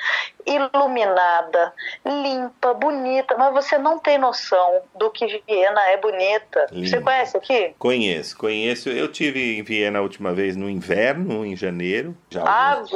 iluminada, 0.45 1.73
limpa, 2.05 2.73
bonita. 2.73 3.37
Mas 3.37 3.53
você 3.53 3.77
não 3.77 3.99
tem 3.99 4.17
noção 4.17 4.81
do 4.95 5.09
que 5.09 5.41
Viena 5.47 5.81
é 5.89 5.97
bonita. 5.97 6.67
Você 6.73 6.99
conhece 6.99 7.37
aqui? 7.37 7.73
Conheço, 7.77 8.37
conheço. 8.37 8.89
Eu 8.89 9.11
tive 9.11 9.57
em 9.57 9.63
Viena 9.63 9.99
a 9.99 10.01
última 10.01 10.33
vez 10.33 10.55
no 10.55 10.69
inverno, 10.69 11.45
em 11.45 11.55
janeiro, 11.55 12.17
já 12.29 12.43
há 12.43 12.73
alguns, 12.73 12.91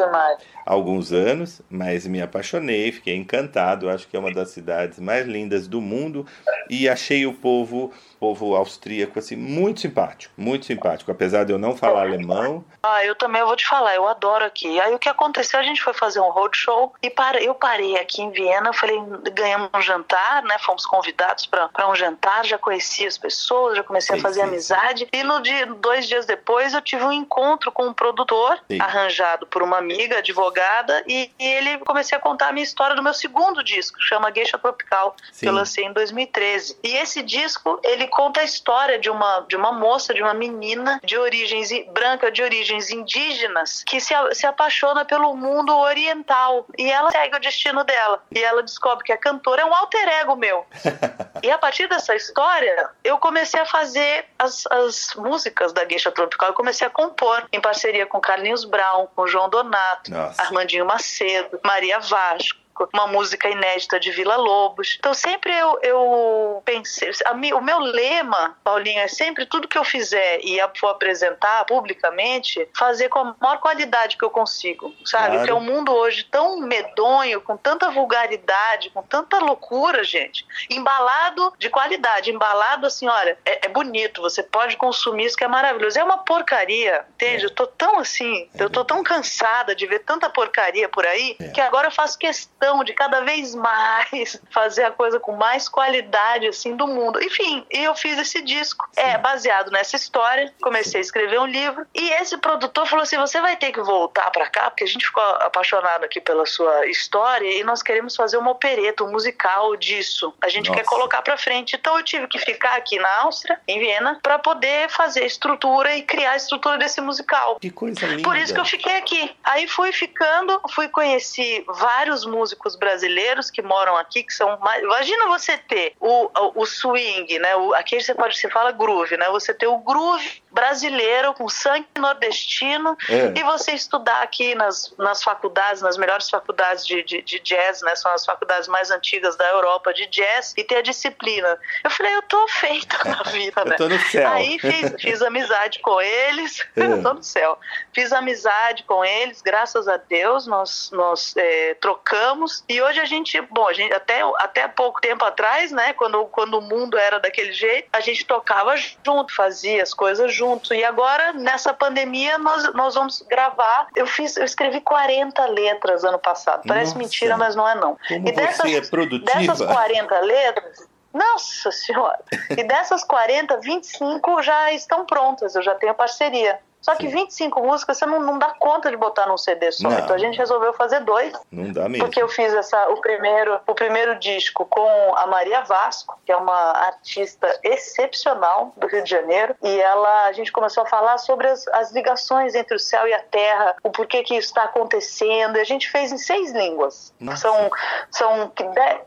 alguns 0.65 1.13
anos, 1.13 1.61
mas 1.69 2.05
me 2.07 2.21
apaixonei, 2.21 2.91
fiquei 2.91 3.15
encantado. 3.15 3.89
Acho 3.89 4.07
que 4.07 4.17
é 4.17 4.19
uma 4.19 4.33
das 4.33 4.49
cidades 4.49 4.99
mais 4.99 5.25
lindas 5.25 5.67
do 5.67 5.79
mundo. 5.79 6.25
e 6.69 6.87
achei 6.87 7.25
o 7.25 7.33
povo 7.33 7.93
povo 8.23 8.55
austríaco 8.55 9.19
assim 9.19 9.35
muito 9.35 9.81
simpático, 9.81 10.33
muito 10.37 10.65
simpático, 10.65 11.11
apesar 11.11 11.43
de 11.43 11.51
eu 11.51 11.59
não 11.59 11.75
falar 11.75 12.03
alemão. 12.03 12.63
Ah, 12.81 13.03
eu 13.03 13.15
também 13.15 13.41
eu 13.41 13.47
vou 13.47 13.55
te 13.57 13.67
falar, 13.67 13.95
eu 13.95 14.07
adoro 14.07 14.45
aqui. 14.45 14.79
Aí 14.79 14.95
o 14.95 14.99
que 14.99 15.09
aconteceu, 15.09 15.59
a 15.59 15.63
gente 15.63 15.81
foi 15.81 15.93
fazer 15.93 16.21
um 16.21 16.29
roadshow 16.29 16.93
e 17.01 17.09
para, 17.09 17.43
eu 17.43 17.53
parei 17.53 17.97
aqui 17.97 18.21
em 18.21 18.31
Viena, 18.31 18.71
falei, 18.71 18.97
ganhamos 19.33 19.69
um 19.73 19.81
jantar, 19.81 20.41
né? 20.43 20.57
Fomos 20.59 20.85
convidados 20.85 21.45
para 21.47 21.89
um 21.89 21.95
jantar, 21.95 22.45
já 22.45 22.57
conheci 22.57 23.05
as 23.05 23.17
pessoas, 23.17 23.75
já 23.75 23.83
comecei 23.83 24.15
sim, 24.15 24.21
a 24.21 24.23
fazer 24.23 24.39
sim, 24.39 24.47
amizade. 24.47 25.03
Sim. 25.03 25.09
E 25.11 25.23
no 25.23 25.41
dia, 25.41 25.65
dois 25.65 26.07
dias 26.07 26.25
depois 26.25 26.73
eu 26.73 26.81
tive 26.81 27.03
um 27.03 27.11
encontro 27.11 27.73
com 27.73 27.87
um 27.87 27.93
produtor 27.93 28.57
arranjado 28.79 29.45
por 29.47 29.61
uma 29.61 29.77
amiga, 29.77 30.19
advogada, 30.19 31.03
e, 31.05 31.29
e, 31.37 31.45
ele 31.45 31.79
comecei 31.79 32.17
a 32.17 32.21
contar 32.21 32.49
a 32.49 32.51
minha 32.53 32.63
história 32.63 32.95
do 32.95 33.03
meu 33.03 33.13
segundo 33.13 33.61
disco, 33.61 33.97
chama 33.99 34.31
Geisha 34.33 34.57
Tropical, 34.57 35.13
que 35.37 35.45
eu 35.45 35.51
lancei 35.51 35.83
em 35.83 35.91
2013. 35.91 36.77
E 36.81 36.95
esse 36.95 37.21
disco, 37.21 37.81
ele 37.83 38.12
conta 38.13 38.41
a 38.41 38.43
história 38.43 38.99
de 38.99 39.09
uma, 39.09 39.45
de 39.47 39.55
uma 39.55 39.71
moça, 39.71 40.13
de 40.13 40.21
uma 40.21 40.33
menina 40.33 40.99
de 41.03 41.17
origens 41.17 41.69
branca, 41.91 42.31
de 42.31 42.41
origens 42.41 42.91
indígenas, 42.91 43.83
que 43.85 43.99
se, 43.99 44.13
se 44.33 44.45
apaixona 44.45 45.03
pelo 45.03 45.35
mundo 45.35 45.75
oriental 45.75 46.65
e 46.77 46.89
ela 46.89 47.11
segue 47.11 47.35
o 47.35 47.39
destino 47.39 47.83
dela. 47.83 48.21
E 48.31 48.39
ela 48.39 48.61
descobre 48.61 49.03
que 49.03 49.11
a 49.11 49.17
cantora 49.17 49.63
é 49.63 49.65
um 49.65 49.73
alter 49.73 50.07
ego 50.07 50.35
meu. 50.35 50.65
e 51.41 51.51
a 51.51 51.57
partir 51.57 51.87
dessa 51.87 52.15
história, 52.15 52.89
eu 53.03 53.17
comecei 53.17 53.59
a 53.59 53.65
fazer 53.65 54.25
as, 54.37 54.65
as 54.67 55.13
músicas 55.15 55.73
da 55.73 55.83
Gueixa 55.83 56.11
Tropical. 56.11 56.49
Eu 56.49 56.55
comecei 56.55 56.85
a 56.85 56.89
compor 56.89 57.47
em 57.51 57.59
parceria 57.59 58.05
com 58.05 58.19
Carlinhos 58.19 58.63
Brown, 58.63 59.07
com 59.15 59.25
João 59.27 59.49
Donato, 59.49 60.11
Nossa. 60.11 60.41
Armandinho 60.41 60.85
Macedo, 60.85 61.59
Maria 61.63 61.99
Vasco 61.99 62.62
uma 62.93 63.07
música 63.07 63.49
inédita 63.49 63.99
de 63.99 64.11
Vila 64.11 64.35
Lobos. 64.35 64.95
Então 64.99 65.13
sempre 65.13 65.53
eu, 65.53 65.79
eu 65.81 66.61
pensei, 66.65 67.11
a, 67.25 67.31
o 67.31 67.61
meu 67.61 67.79
lema, 67.79 68.57
Paulinho, 68.63 68.99
é 68.99 69.07
sempre 69.07 69.45
tudo 69.45 69.67
que 69.67 69.77
eu 69.77 69.83
fizer 69.83 70.39
e 70.43 70.57
for 70.79 70.89
apresentar 70.89 71.65
publicamente, 71.65 72.67
fazer 72.77 73.09
com 73.09 73.19
a 73.19 73.35
maior 73.39 73.59
qualidade 73.59 74.17
que 74.17 74.23
eu 74.23 74.29
consigo, 74.29 74.93
sabe? 75.05 75.25
Claro. 75.25 75.37
Porque 75.37 75.51
é 75.51 75.53
um 75.53 75.59
mundo 75.59 75.93
hoje 75.93 76.23
tão 76.23 76.59
medonho, 76.59 77.41
com 77.41 77.55
tanta 77.57 77.89
vulgaridade, 77.91 78.89
com 78.89 79.03
tanta 79.03 79.39
loucura, 79.39 80.03
gente, 80.03 80.45
embalado 80.69 81.53
de 81.57 81.69
qualidade, 81.69 82.31
embalado 82.31 82.87
assim, 82.87 83.07
olha, 83.07 83.37
é, 83.45 83.65
é 83.65 83.69
bonito, 83.69 84.21
você 84.21 84.41
pode 84.41 84.77
consumir 84.77 85.25
isso 85.25 85.37
que 85.37 85.43
é 85.43 85.47
maravilhoso. 85.47 85.99
É 85.99 86.03
uma 86.03 86.19
porcaria, 86.19 87.05
entende? 87.15 87.43
É. 87.43 87.45
Eu 87.45 87.51
tô 87.51 87.67
tão 87.67 87.99
assim, 87.99 88.49
é. 88.57 88.63
eu 88.63 88.69
tô 88.69 88.83
tão 88.83 89.03
cansada 89.03 89.75
de 89.75 89.85
ver 89.85 89.99
tanta 89.99 90.29
porcaria 90.29 90.89
por 90.89 91.05
aí, 91.05 91.35
é. 91.39 91.49
que 91.49 91.61
agora 91.61 91.87
eu 91.87 91.91
faço 91.91 92.17
questão 92.17 92.62
questão 92.63 92.83
de 92.83 92.93
cada 92.93 93.21
vez 93.21 93.53
mais 93.53 94.41
fazer 94.49 94.85
a 94.85 94.91
coisa 94.91 95.19
com 95.19 95.33
mais 95.33 95.67
qualidade 95.67 96.47
assim 96.47 96.75
do 96.75 96.87
mundo. 96.87 97.21
Enfim, 97.21 97.65
eu 97.69 97.93
fiz 97.93 98.17
esse 98.17 98.41
disco. 98.41 98.87
É 98.95 99.03
Sim. 99.03 99.09
É 99.13 99.17
baseado 99.17 99.71
nessa 99.71 99.95
história. 99.95 100.53
Comecei 100.61 100.99
a 100.99 101.01
escrever 101.01 101.39
um 101.39 101.45
livro 101.45 101.85
e 101.93 102.09
esse 102.11 102.37
produtor 102.37 102.87
falou 102.87 103.03
assim: 103.03 103.17
"Você 103.17 103.41
vai 103.41 103.57
ter 103.57 103.71
que 103.71 103.81
voltar 103.81 104.31
para 104.31 104.49
cá 104.49 104.69
porque 104.69 104.83
a 104.83 104.87
gente 104.87 105.05
ficou 105.05 105.23
apaixonado 105.23 106.05
aqui 106.05 106.21
pela 106.21 106.45
sua 106.45 106.87
história 106.87 107.59
e 107.59 107.63
nós 107.63 107.83
queremos 107.83 108.15
fazer 108.15 108.37
uma 108.37 108.51
opereta, 108.51 109.03
um 109.03 109.11
musical 109.11 109.75
disso. 109.75 110.33
A 110.41 110.49
gente 110.49 110.69
Nossa. 110.69 110.81
quer 110.81 110.87
colocar 110.87 111.21
para 111.21 111.37
frente". 111.37 111.75
Então 111.75 111.97
eu 111.97 112.03
tive 112.03 112.27
que 112.27 112.39
ficar 112.39 112.75
aqui 112.75 112.97
na 112.97 113.21
Áustria, 113.21 113.59
em 113.67 113.79
Viena, 113.79 114.19
para 114.23 114.39
poder 114.39 114.89
fazer 114.89 115.23
a 115.23 115.25
estrutura 115.25 115.95
e 115.95 116.01
criar 116.03 116.31
a 116.31 116.37
estrutura 116.37 116.77
desse 116.77 117.01
musical. 117.01 117.59
Que 117.59 117.69
coisa 117.69 118.05
linda. 118.05 118.23
Por 118.23 118.37
isso 118.37 118.53
que 118.53 118.59
eu 118.59 118.65
fiquei 118.65 118.95
aqui. 118.95 119.35
Aí 119.43 119.67
fui 119.67 119.91
ficando, 119.91 120.61
fui 120.69 120.87
conheci 120.87 121.63
vários 121.67 122.25
músicos 122.25 122.52
músicos 122.53 122.75
brasileiros 122.75 123.49
que 123.49 123.61
moram 123.61 123.97
aqui, 123.97 124.23
que 124.23 124.33
são 124.33 124.57
mais... 124.59 124.81
Imagina 124.83 125.27
você 125.27 125.57
ter 125.57 125.93
o, 125.99 126.25
o, 126.25 126.61
o 126.61 126.65
swing, 126.65 127.39
né? 127.39 127.55
O, 127.55 127.73
aqui 127.73 127.99
você 127.99 128.13
pode 128.13 128.37
se 128.37 128.49
fala 128.49 128.71
groove, 128.71 129.17
né? 129.17 129.27
Você 129.29 129.53
ter 129.53 129.67
o 129.67 129.77
groove 129.79 130.42
brasileiro 130.53 131.33
com 131.33 131.49
sangue 131.49 131.87
nordestino 131.97 132.95
é. 133.09 133.33
e 133.37 133.43
você 133.43 133.71
estudar 133.71 134.21
aqui 134.21 134.53
nas, 134.55 134.93
nas 134.97 135.23
faculdades, 135.23 135.81
nas 135.81 135.97
melhores 135.97 136.29
faculdades 136.29 136.85
de, 136.85 137.03
de, 137.03 137.21
de, 137.21 137.39
jazz, 137.39 137.81
né? 137.81 137.95
São 137.95 138.11
as 138.13 138.25
faculdades 138.25 138.67
mais 138.67 138.91
antigas 138.91 139.35
da 139.35 139.47
Europa 139.49 139.93
de 139.93 140.05
jazz 140.07 140.53
e 140.55 140.63
ter 140.63 140.77
a 140.77 140.81
disciplina. 140.81 141.59
Eu 141.83 141.89
falei, 141.89 142.15
eu 142.15 142.21
tô 142.23 142.47
feita 142.47 142.97
na 143.03 143.23
vida, 143.31 143.65
né? 143.65 143.73
eu 143.73 143.77
tô 143.77 143.89
no 143.89 143.99
céu. 143.99 144.29
Aí 144.29 144.59
fiz, 144.59 144.93
fiz 144.99 145.21
amizade 145.21 145.79
com 145.79 145.99
eles, 145.99 146.65
é. 146.77 146.83
eu 146.85 147.01
tô 147.01 147.13
no 147.15 147.23
céu. 147.23 147.57
Fiz 147.91 148.13
amizade 148.13 148.83
com 148.83 149.03
eles, 149.03 149.41
graças 149.41 149.87
a 149.87 149.97
Deus, 149.97 150.45
nós, 150.45 150.91
nós 150.91 151.35
é, 151.35 151.73
trocamos 151.75 152.63
e 152.69 152.81
hoje 152.81 152.99
a 152.99 153.05
gente, 153.05 153.39
bom, 153.41 153.67
a 153.67 153.73
gente 153.73 153.93
até, 153.93 154.21
até 154.37 154.67
pouco 154.67 155.01
tempo 155.01 155.25
atrás, 155.25 155.71
né, 155.71 155.93
quando, 155.93 156.25
quando 156.27 156.57
o 156.57 156.61
mundo 156.61 156.97
era 156.97 157.19
daquele 157.19 157.53
jeito, 157.53 157.87
a 157.91 157.99
gente 157.99 158.25
tocava 158.25 158.75
junto, 158.77 159.33
fazia 159.33 159.81
as 159.81 159.93
coisas 159.93 160.33
juntos. 160.43 160.71
E 160.71 160.83
agora, 160.83 161.31
nessa 161.31 161.73
pandemia, 161.73 162.37
nós, 162.37 162.73
nós 162.73 162.95
vamos 162.95 163.21
gravar. 163.21 163.87
Eu 163.95 164.05
fiz, 164.05 164.35
eu 164.35 164.43
escrevi 164.43 164.81
40 164.81 165.45
letras 165.47 166.03
ano 166.03 166.19
passado. 166.19 166.63
Parece 166.67 166.93
Nossa. 166.93 166.99
mentira, 166.99 167.37
mas 167.37 167.55
não 167.55 167.67
é 167.67 167.75
não. 167.75 167.97
Como 168.07 168.27
e 168.27 168.31
dessas, 168.31 168.71
é 168.71 168.81
produtiva. 168.81 169.39
Dessas 169.39 169.65
40 169.65 170.19
letras, 170.19 170.87
nossa 171.13 171.71
Senhora! 171.71 172.19
E 172.49 172.63
dessas 172.63 173.03
40, 173.03 173.57
25 173.61 174.41
já 174.41 174.73
estão 174.73 175.05
prontas, 175.05 175.55
eu 175.55 175.61
já 175.61 175.75
tenho 175.75 175.93
parceria. 175.93 176.59
Só 176.83 176.95
que 176.95 177.07
Sim. 177.07 177.15
25 177.15 177.63
músicas 177.63 177.97
você 177.97 178.05
não, 178.05 178.19
não 178.19 178.37
dá 178.37 178.53
conta 178.59 178.89
de 178.89 178.97
botar 178.97 179.25
num 179.25 179.37
CD 179.37 179.71
só. 179.71 179.89
Não. 179.89 179.97
Então 179.97 180.13
a 180.13 180.19
gente 180.19 180.37
resolveu 180.37 180.73
fazer 180.73 180.99
dois. 180.99 181.33
Não 181.49 181.71
dá 181.71 181.87
mesmo. 181.87 182.05
Porque 182.05 182.21
eu 182.21 182.27
fiz 182.27 182.53
essa, 182.53 182.89
o, 182.89 182.99
primeiro, 182.99 183.57
o 183.65 183.73
primeiro 183.73 184.19
disco 184.19 184.65
com 184.65 185.15
a 185.15 185.25
Maria 185.25 185.61
Vasco, 185.61 186.19
que 186.25 186.31
é 186.31 186.35
uma 186.35 186.53
artista 186.53 187.57
excepcional 187.63 188.73
do 188.75 188.85
Rio 188.87 189.01
de 189.01 189.09
Janeiro. 189.09 189.55
E 189.63 189.79
ela, 189.79 190.25
a 190.25 190.33
gente 190.33 190.51
começou 190.51 190.83
a 190.83 190.85
falar 190.85 191.17
sobre 191.19 191.47
as, 191.47 191.65
as 191.69 191.93
ligações 191.93 192.53
entre 192.53 192.75
o 192.75 192.79
céu 192.79 193.07
e 193.07 193.13
a 193.13 193.19
terra, 193.19 193.77
o 193.81 193.89
porquê 193.89 194.21
que 194.21 194.35
isso 194.35 194.47
está 194.47 194.63
acontecendo. 194.63 195.57
E 195.57 195.61
a 195.61 195.65
gente 195.65 195.89
fez 195.89 196.11
em 196.11 196.17
seis 196.17 196.51
línguas. 196.51 197.13
Nossa. 197.17 197.43
São, 197.43 197.71
são, 198.11 198.51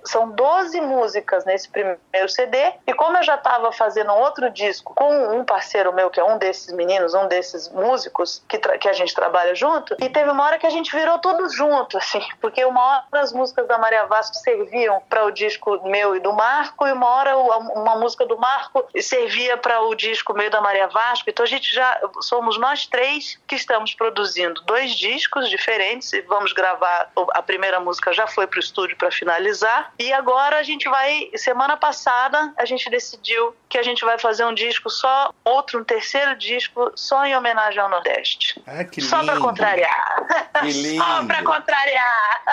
são 0.02 0.30
12 0.30 0.80
músicas 0.80 1.44
nesse 1.44 1.68
primeiro 1.68 2.28
CD. 2.30 2.56
E 2.86 2.94
como 2.94 3.18
eu 3.18 3.22
já 3.22 3.34
estava 3.34 3.70
fazendo 3.70 4.14
outro 4.14 4.48
disco 4.48 4.94
com 4.94 5.36
um 5.36 5.44
parceiro 5.44 5.92
meu, 5.92 6.08
que 6.08 6.18
é 6.18 6.24
um 6.24 6.38
desses 6.38 6.72
meninos, 6.72 7.12
um 7.12 7.28
desses 7.28 7.65
músicos 7.70 8.42
que, 8.48 8.58
que 8.58 8.88
a 8.88 8.92
gente 8.92 9.14
trabalha 9.14 9.54
junto, 9.54 9.96
e 10.00 10.08
teve 10.08 10.30
uma 10.30 10.44
hora 10.44 10.58
que 10.58 10.66
a 10.66 10.70
gente 10.70 10.94
virou 10.94 11.18
todos 11.18 11.54
juntos, 11.54 11.96
assim, 11.96 12.26
porque 12.40 12.64
uma 12.64 12.82
hora 12.82 13.04
as 13.12 13.32
músicas 13.32 13.66
da 13.66 13.78
Maria 13.78 14.06
Vasco 14.06 14.36
serviam 14.36 15.02
para 15.08 15.24
o 15.24 15.30
disco 15.30 15.80
meu 15.88 16.16
e 16.16 16.20
do 16.20 16.32
Marco, 16.32 16.86
e 16.86 16.92
uma 16.92 17.08
hora 17.08 17.36
uma 17.36 17.96
música 17.96 18.26
do 18.26 18.38
Marco 18.38 18.86
servia 19.00 19.56
para 19.56 19.80
o 19.82 19.94
disco 19.94 20.32
meu 20.34 20.50
da 20.50 20.60
Maria 20.60 20.88
Vasco. 20.88 21.28
Então 21.28 21.44
a 21.44 21.48
gente 21.48 21.74
já 21.74 22.00
somos 22.20 22.58
nós 22.58 22.86
três 22.86 23.38
que 23.46 23.54
estamos 23.54 23.94
produzindo 23.94 24.60
dois 24.62 24.92
discos 24.94 25.48
diferentes 25.48 26.12
e 26.12 26.20
vamos 26.22 26.52
gravar. 26.52 27.10
A 27.30 27.42
primeira 27.42 27.80
música 27.80 28.12
já 28.12 28.26
foi 28.26 28.46
para 28.46 28.58
o 28.58 28.60
estúdio 28.60 28.96
para 28.96 29.10
finalizar, 29.10 29.92
e 29.98 30.12
agora 30.12 30.58
a 30.58 30.62
gente 30.62 30.88
vai. 30.88 31.30
Semana 31.36 31.76
passada 31.76 32.52
a 32.56 32.64
gente 32.64 32.88
decidiu 32.90 33.54
que 33.68 33.78
a 33.78 33.82
gente 33.82 34.04
vai 34.04 34.18
fazer 34.18 34.44
um 34.44 34.54
disco 34.54 34.88
só, 34.88 35.32
outro, 35.44 35.80
um 35.80 35.84
terceiro 35.84 36.36
disco 36.36 36.92
só 36.94 37.24
em 37.24 37.36
homenagem 37.36 37.55
homenagem 37.56 37.80
ao 37.80 37.88
Nordeste. 37.90 38.62
Ah, 38.66 38.84
que 38.84 39.00
lindo. 39.00 39.10
Só 39.10 39.24
para 39.24 39.40
contrariar. 39.40 40.26
Que 40.60 40.70
lindo. 40.72 41.02
Só 41.02 41.24
para 41.24 41.42
contrariar. 41.42 42.44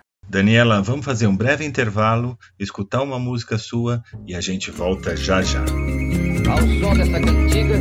Daniela, 0.28 0.80
vamos 0.80 1.04
fazer 1.04 1.26
um 1.26 1.36
breve 1.36 1.64
intervalo, 1.64 2.38
escutar 2.56 3.02
uma 3.02 3.18
música 3.18 3.58
sua 3.58 4.00
e 4.24 4.34
a 4.36 4.40
gente 4.40 4.70
volta 4.70 5.16
já 5.16 5.42
já. 5.42 5.58
Ao 5.60 6.58
som 6.58 6.94
dessa 6.94 7.20
cantiga, 7.20 7.76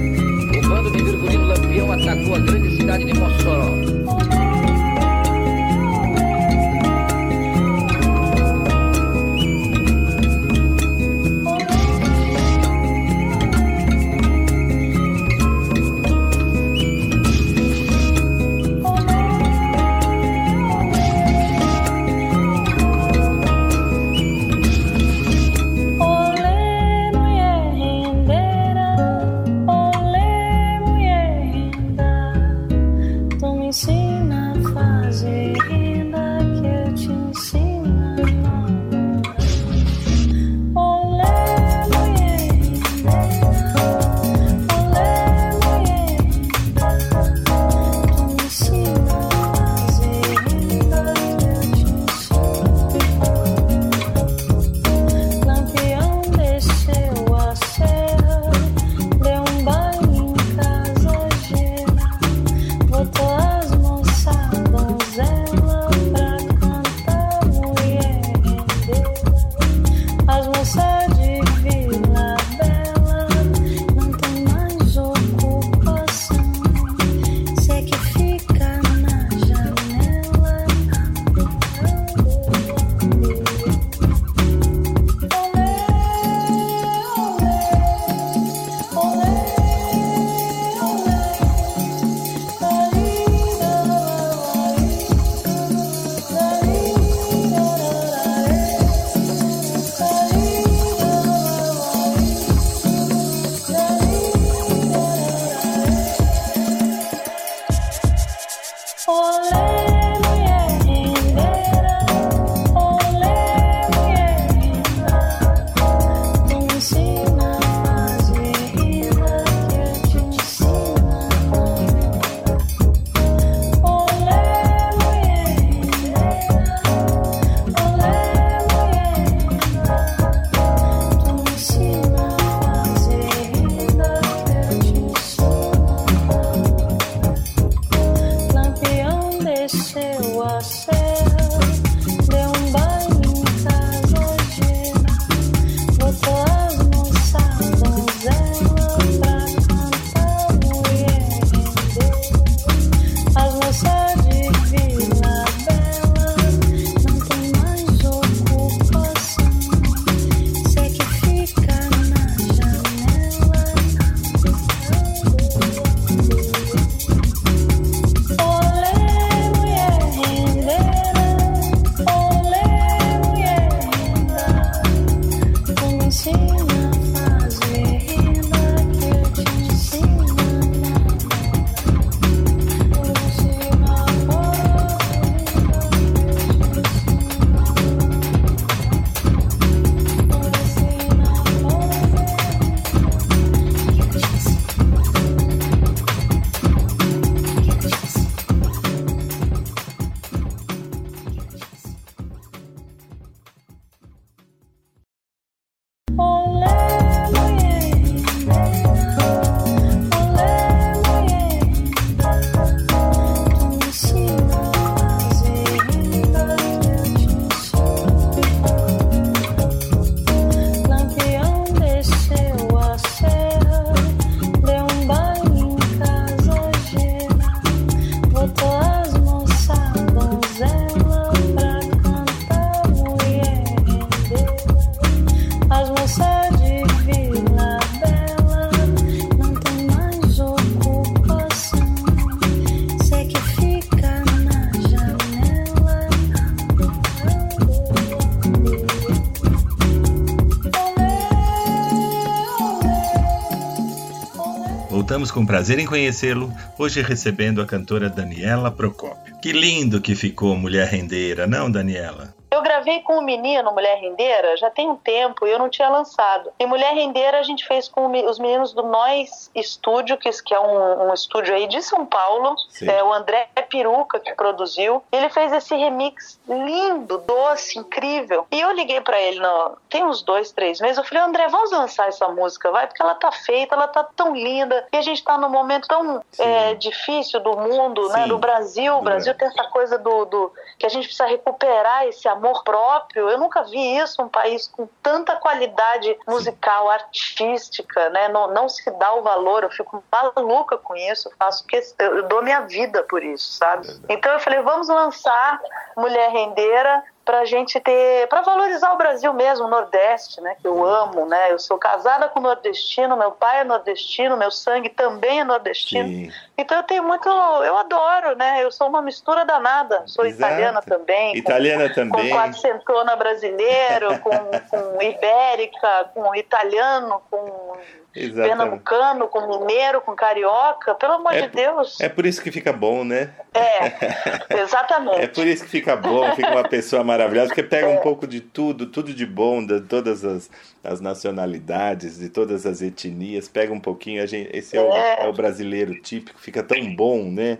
Estamos 255.30 255.32
com 255.32 255.46
prazer 255.46 255.78
em 255.78 255.86
conhecê-lo, 255.86 256.52
hoje 256.76 257.04
recebendo 257.04 257.62
a 257.62 257.66
cantora 257.66 258.10
Daniela 258.10 258.72
Procópio. 258.72 259.38
Que 259.40 259.52
lindo 259.52 260.02
que 260.02 260.16
ficou 260.16 260.56
Mulher 260.56 260.88
Rendeira, 260.88 261.46
não, 261.46 261.72
Daniela? 261.72 262.34
Eu 262.52 262.64
gravei 262.64 263.02
com 263.02 263.20
o 263.20 263.22
menino 263.22 263.72
Mulher 263.72 264.00
Rendeira 264.00 264.58
já 264.58 264.72
tem 264.72 264.90
um 264.90 264.96
tempo 264.96 265.46
e 265.46 265.52
eu 265.52 265.60
não 265.60 265.70
tinha 265.70 265.88
lançado. 265.88 266.50
E 266.58 266.66
Mulher 266.66 266.96
Rendeira 266.96 267.40
a 267.40 267.44
gente 267.44 267.66
fez 267.68 267.88
com 267.88 268.08
os 268.28 268.40
meninos 268.40 268.74
do 268.74 268.82
Nós 268.82 269.52
Estúdio, 269.54 270.18
que, 270.18 270.30
que 270.44 270.54
é 270.54 270.60
um, 270.60 271.10
um, 271.10 271.14
estúdio 271.14 271.54
aí 271.54 271.68
de 271.68 271.82
São 271.84 272.08
Paulo. 272.08 272.56
É 272.82 273.04
o 273.04 273.14
André 273.14 273.48
Peruca 273.70 274.20
que 274.20 274.34
produziu. 274.34 275.04
Ele 275.12 275.30
fez 275.30 275.54
esse 275.54 275.76
remix 275.76 276.40
lindo, 276.50 277.20
doce, 277.40 277.80
incrível. 277.80 278.46
E 278.52 278.60
eu 278.60 278.72
liguei 278.72 279.02
para 279.02 279.20
ele, 279.20 279.40
no, 279.40 279.78
tem 279.90 280.04
uns 280.04 280.22
dois, 280.22 280.52
três 280.52 280.80
meses. 280.80 280.98
Eu 280.98 281.04
falei, 281.04 281.24
André, 281.24 281.48
vamos 281.48 281.72
lançar 281.72 282.08
essa 282.08 282.28
música, 282.28 282.72
vai? 282.72 282.88
Porque 282.88 283.02
ela 283.02 283.16
tá 283.16 283.32
feita, 283.32 283.76
ela 283.76 283.88
tá 283.88 284.04
tão 284.04 284.36
linda. 284.36 284.88
E 284.92 284.98
a 284.98 285.02
gente 285.02 285.24
tá 285.24 285.38
num 285.38 285.50
momento 285.50 285.88
tão 285.88 286.24
é, 286.38 286.74
difícil 286.76 287.40
do 287.40 287.56
mundo, 287.56 288.08
né? 288.10 288.14
Sim. 288.14 288.20
né? 288.22 288.28
Do 288.28 288.38
Brasil. 288.38 288.96
O 288.96 289.02
Brasil 289.02 289.34
tem 289.36 289.48
essa 289.48 289.64
coisa 289.70 289.98
do, 289.98 290.26
do 290.26 290.52
que 290.78 290.86
a 290.86 290.90
gente 290.90 291.06
precisa 291.06 291.28
recuperar 291.28 292.06
esse 292.08 292.28
amor 292.28 292.64
próprio. 292.64 293.30
Eu 293.30 293.38
nunca 293.38 293.64
vi 293.64 293.98
isso, 293.98 294.22
um 294.22 294.30
país 294.30 294.68
com 294.68 294.88
tanta 295.02 295.36
qualidade 295.38 296.18
musical, 296.28 296.90
artística, 296.90 298.10
né? 298.10 298.28
Não, 298.30 298.52
não 298.52 298.68
se 298.68 298.90
dá 298.92 299.14
o 299.14 299.22
valor, 299.22 299.64
eu 299.64 299.70
fico 299.70 300.04
maluca 300.12 300.78
com 300.78 300.96
isso, 300.96 301.30
eu 301.30 301.34
faço 301.38 301.66
que 301.66 301.80
eu 302.00 302.28
dou 302.28 302.42
minha 302.42 302.62
vida 302.62 303.04
por 303.04 303.24
isso, 303.24 303.54
sabe? 303.54 303.88
Então 304.10 304.32
eu 304.34 304.40
falei, 304.40 304.62
vamos 304.62 304.88
lançar 304.88 305.60
Mulher 305.96 306.32
Rendeira 306.32 307.04
para 307.30 307.42
a 307.42 307.46
gente 307.46 307.80
ter, 307.80 308.28
para 308.28 308.42
valorizar 308.42 308.92
o 308.92 308.98
Brasil 308.98 309.32
mesmo, 309.34 309.68
o 309.68 309.70
Nordeste, 309.70 310.42
né, 310.42 310.56
que 310.60 310.68
eu 310.68 310.84
amo, 310.84 311.28
né? 311.28 311.52
Eu 311.52 311.60
sou 311.60 311.78
casada 311.78 312.28
com 312.28 312.40
nordestino, 312.40 313.16
meu 313.16 313.32
pai 313.32 313.62
é 313.62 313.64
nordestino, 313.64 314.36
meu 314.36 314.50
sangue 314.50 314.90
também 314.90 315.42
é 315.42 315.44
nordestino. 315.44 316.10
Sim. 316.10 316.32
Então 316.58 316.78
eu 316.78 316.84
tenho 316.84 317.04
muito, 317.04 317.30
eu 317.30 317.78
adoro, 317.78 318.36
né? 318.36 318.64
Eu 318.64 318.72
sou 318.72 318.88
uma 318.88 319.04
mistura 319.04 319.46
danada. 319.46 320.02
Sou 320.08 320.26
Exato. 320.26 320.54
italiana 320.54 320.82
também. 320.82 321.38
Italiana 321.38 321.88
com, 321.90 321.94
também. 321.94 322.30
Com 322.30 322.36
quatro 322.36 323.16
brasileiro, 323.20 324.20
com, 324.22 324.32
com 324.32 325.02
ibérica, 325.04 326.10
com 326.16 326.34
italiano, 326.34 327.22
com 327.30 327.78
Exatamente. 328.16 328.50
pernambucano, 328.50 329.28
com 329.28 329.48
mineiro, 329.48 330.02
com 330.02 330.16
carioca, 330.16 330.96
pelo 330.96 331.14
amor 331.14 331.34
é, 331.34 331.42
de 331.42 331.50
Deus. 331.50 332.02
É 332.02 332.10
por 332.10 332.26
isso 332.26 332.42
que 332.42 332.52
fica 332.52 332.74
bom, 332.74 333.04
né? 333.04 333.32
É, 333.54 334.60
exatamente. 334.62 335.22
é 335.22 335.28
por 335.28 335.46
isso 335.46 335.64
que 335.64 335.70
fica 335.70 335.96
bom, 335.96 336.36
fica 336.36 336.50
uma 336.50 336.68
pessoa 336.68 337.04
maravilhosa, 337.04 337.50
porque 337.50 337.64
pega 337.64 337.88
é. 337.88 337.98
um 337.98 338.02
pouco 338.02 338.26
de 338.26 338.42
tudo, 338.42 338.88
tudo 338.88 339.14
de 339.14 339.26
bom, 339.26 339.64
de 339.64 339.82
todas 339.82 340.26
as, 340.26 340.50
as 340.84 341.00
nacionalidades, 341.00 342.18
de 342.18 342.30
todas 342.30 342.66
as 342.66 342.82
etnias, 342.82 343.48
pega 343.48 343.72
um 343.72 343.80
pouquinho, 343.80 344.24
a 344.24 344.26
gente, 344.26 344.50
esse 344.58 344.76
é, 344.76 344.82
o, 344.82 344.92
é. 344.92 345.26
é 345.26 345.28
o 345.28 345.34
brasileiro 345.34 346.02
típico, 346.02 346.40
fica 346.40 346.64
tão 346.64 346.96
bom, 346.96 347.24
né? 347.32 347.60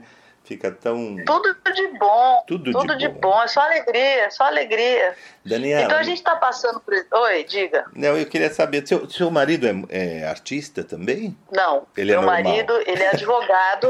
Fica 0.50 0.72
tão. 0.72 1.16
Tudo 1.28 1.56
de 1.76 1.88
bom. 2.00 2.44
Tudo, 2.48 2.72
tudo 2.72 2.98
de, 2.98 3.08
de 3.08 3.10
bom. 3.10 3.30
bom. 3.30 3.44
É 3.44 3.48
só 3.48 3.62
alegria, 3.62 4.26
é 4.26 4.30
só 4.32 4.46
alegria. 4.46 5.16
Daniela. 5.46 5.84
Então 5.84 5.98
a 5.98 6.02
gente 6.02 6.18
está 6.18 6.36
passando 6.36 6.80
por. 6.80 6.92
Oi, 6.94 7.44
diga. 7.44 7.86
Não, 7.94 8.18
eu 8.18 8.26
queria 8.26 8.52
saber, 8.52 8.86
seu, 8.88 9.08
seu 9.08 9.30
marido 9.30 9.68
é, 9.68 10.22
é 10.22 10.28
artista 10.28 10.84
também? 10.84 11.38
Não. 11.52 11.86
Ele 11.96 12.12
é 12.12 12.16
meu 12.16 12.24
é 12.24 12.26
marido, 12.26 12.74
ele 12.88 13.04
é 13.04 13.10
advogado. 13.10 13.90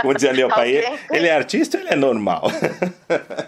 Como 0.00 0.14
dizia 0.14 0.32
meu 0.32 0.48
pai, 0.48 0.70
ele, 0.70 1.00
ele 1.10 1.26
é 1.26 1.34
artista 1.34 1.76
ou 1.76 1.82
ele 1.82 1.92
é 1.92 1.96
normal? 1.96 2.44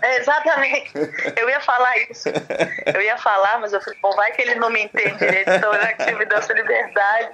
É, 0.02 0.18
exatamente. 0.18 0.92
Eu 1.36 1.48
ia 1.48 1.60
falar 1.60 1.96
isso. 2.10 2.28
Eu 2.92 3.00
ia 3.00 3.16
falar, 3.16 3.60
mas 3.60 3.72
eu 3.72 3.80
falei, 3.80 3.98
bom, 4.02 4.10
vai 4.16 4.32
que 4.32 4.42
ele 4.42 4.56
não 4.56 4.68
me 4.68 4.82
entende 4.82 5.16
direito, 5.16 5.50
então 5.50 5.72
já 5.72 5.92
que 5.92 6.04
você 6.04 6.12
me 6.12 6.24
deu 6.26 6.38
essa 6.38 6.52
liberdade, 6.52 7.30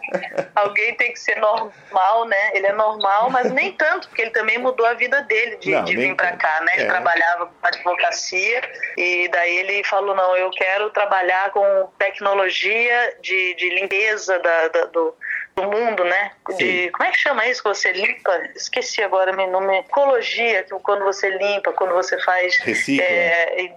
alguém 0.54 0.94
tem 0.96 1.12
que 1.12 1.18
ser 1.18 1.36
normal, 1.36 2.26
né? 2.26 2.50
Ele 2.54 2.66
é 2.66 2.72
normal, 2.72 3.30
mas 3.30 3.50
nem 3.52 3.72
tanto, 3.72 4.08
porque 4.08 4.22
ele 4.22 4.30
também 4.30 4.49
também 4.50 4.58
mudou 4.58 4.84
a 4.84 4.94
vida 4.94 5.22
dele 5.22 5.56
de, 5.56 5.80
de 5.82 5.96
vir 5.96 6.16
para 6.16 6.32
cá, 6.32 6.60
né? 6.62 6.72
Ele 6.74 6.84
é. 6.84 6.86
trabalhava 6.86 7.46
com 7.46 7.66
advocacia 7.66 8.62
e 8.96 9.28
daí 9.28 9.58
ele 9.58 9.84
falou, 9.84 10.14
não, 10.14 10.36
eu 10.36 10.50
quero 10.50 10.90
trabalhar 10.90 11.50
com 11.50 11.88
tecnologia 11.98 13.16
de, 13.20 13.54
de 13.54 13.70
limpeza 13.70 14.38
da, 14.40 14.68
da 14.68 14.84
do, 14.86 15.14
do 15.56 15.62
mundo, 15.64 16.04
né? 16.04 16.32
De, 16.56 16.90
como 16.90 17.08
é 17.08 17.10
que 17.10 17.18
chama 17.18 17.46
isso 17.46 17.62
que 17.62 17.68
você 17.68 17.92
limpa? 17.92 18.42
Esqueci 18.54 19.02
agora 19.02 19.32
meu 19.32 19.50
nome. 19.50 19.78
Ecologia, 19.78 20.62
que 20.62 20.70
quando 20.80 21.04
você 21.04 21.30
limpa, 21.30 21.72
quando 21.72 21.92
você 21.94 22.18
faz 22.20 22.56
Recicla. 22.58 23.04
É, 23.04 23.72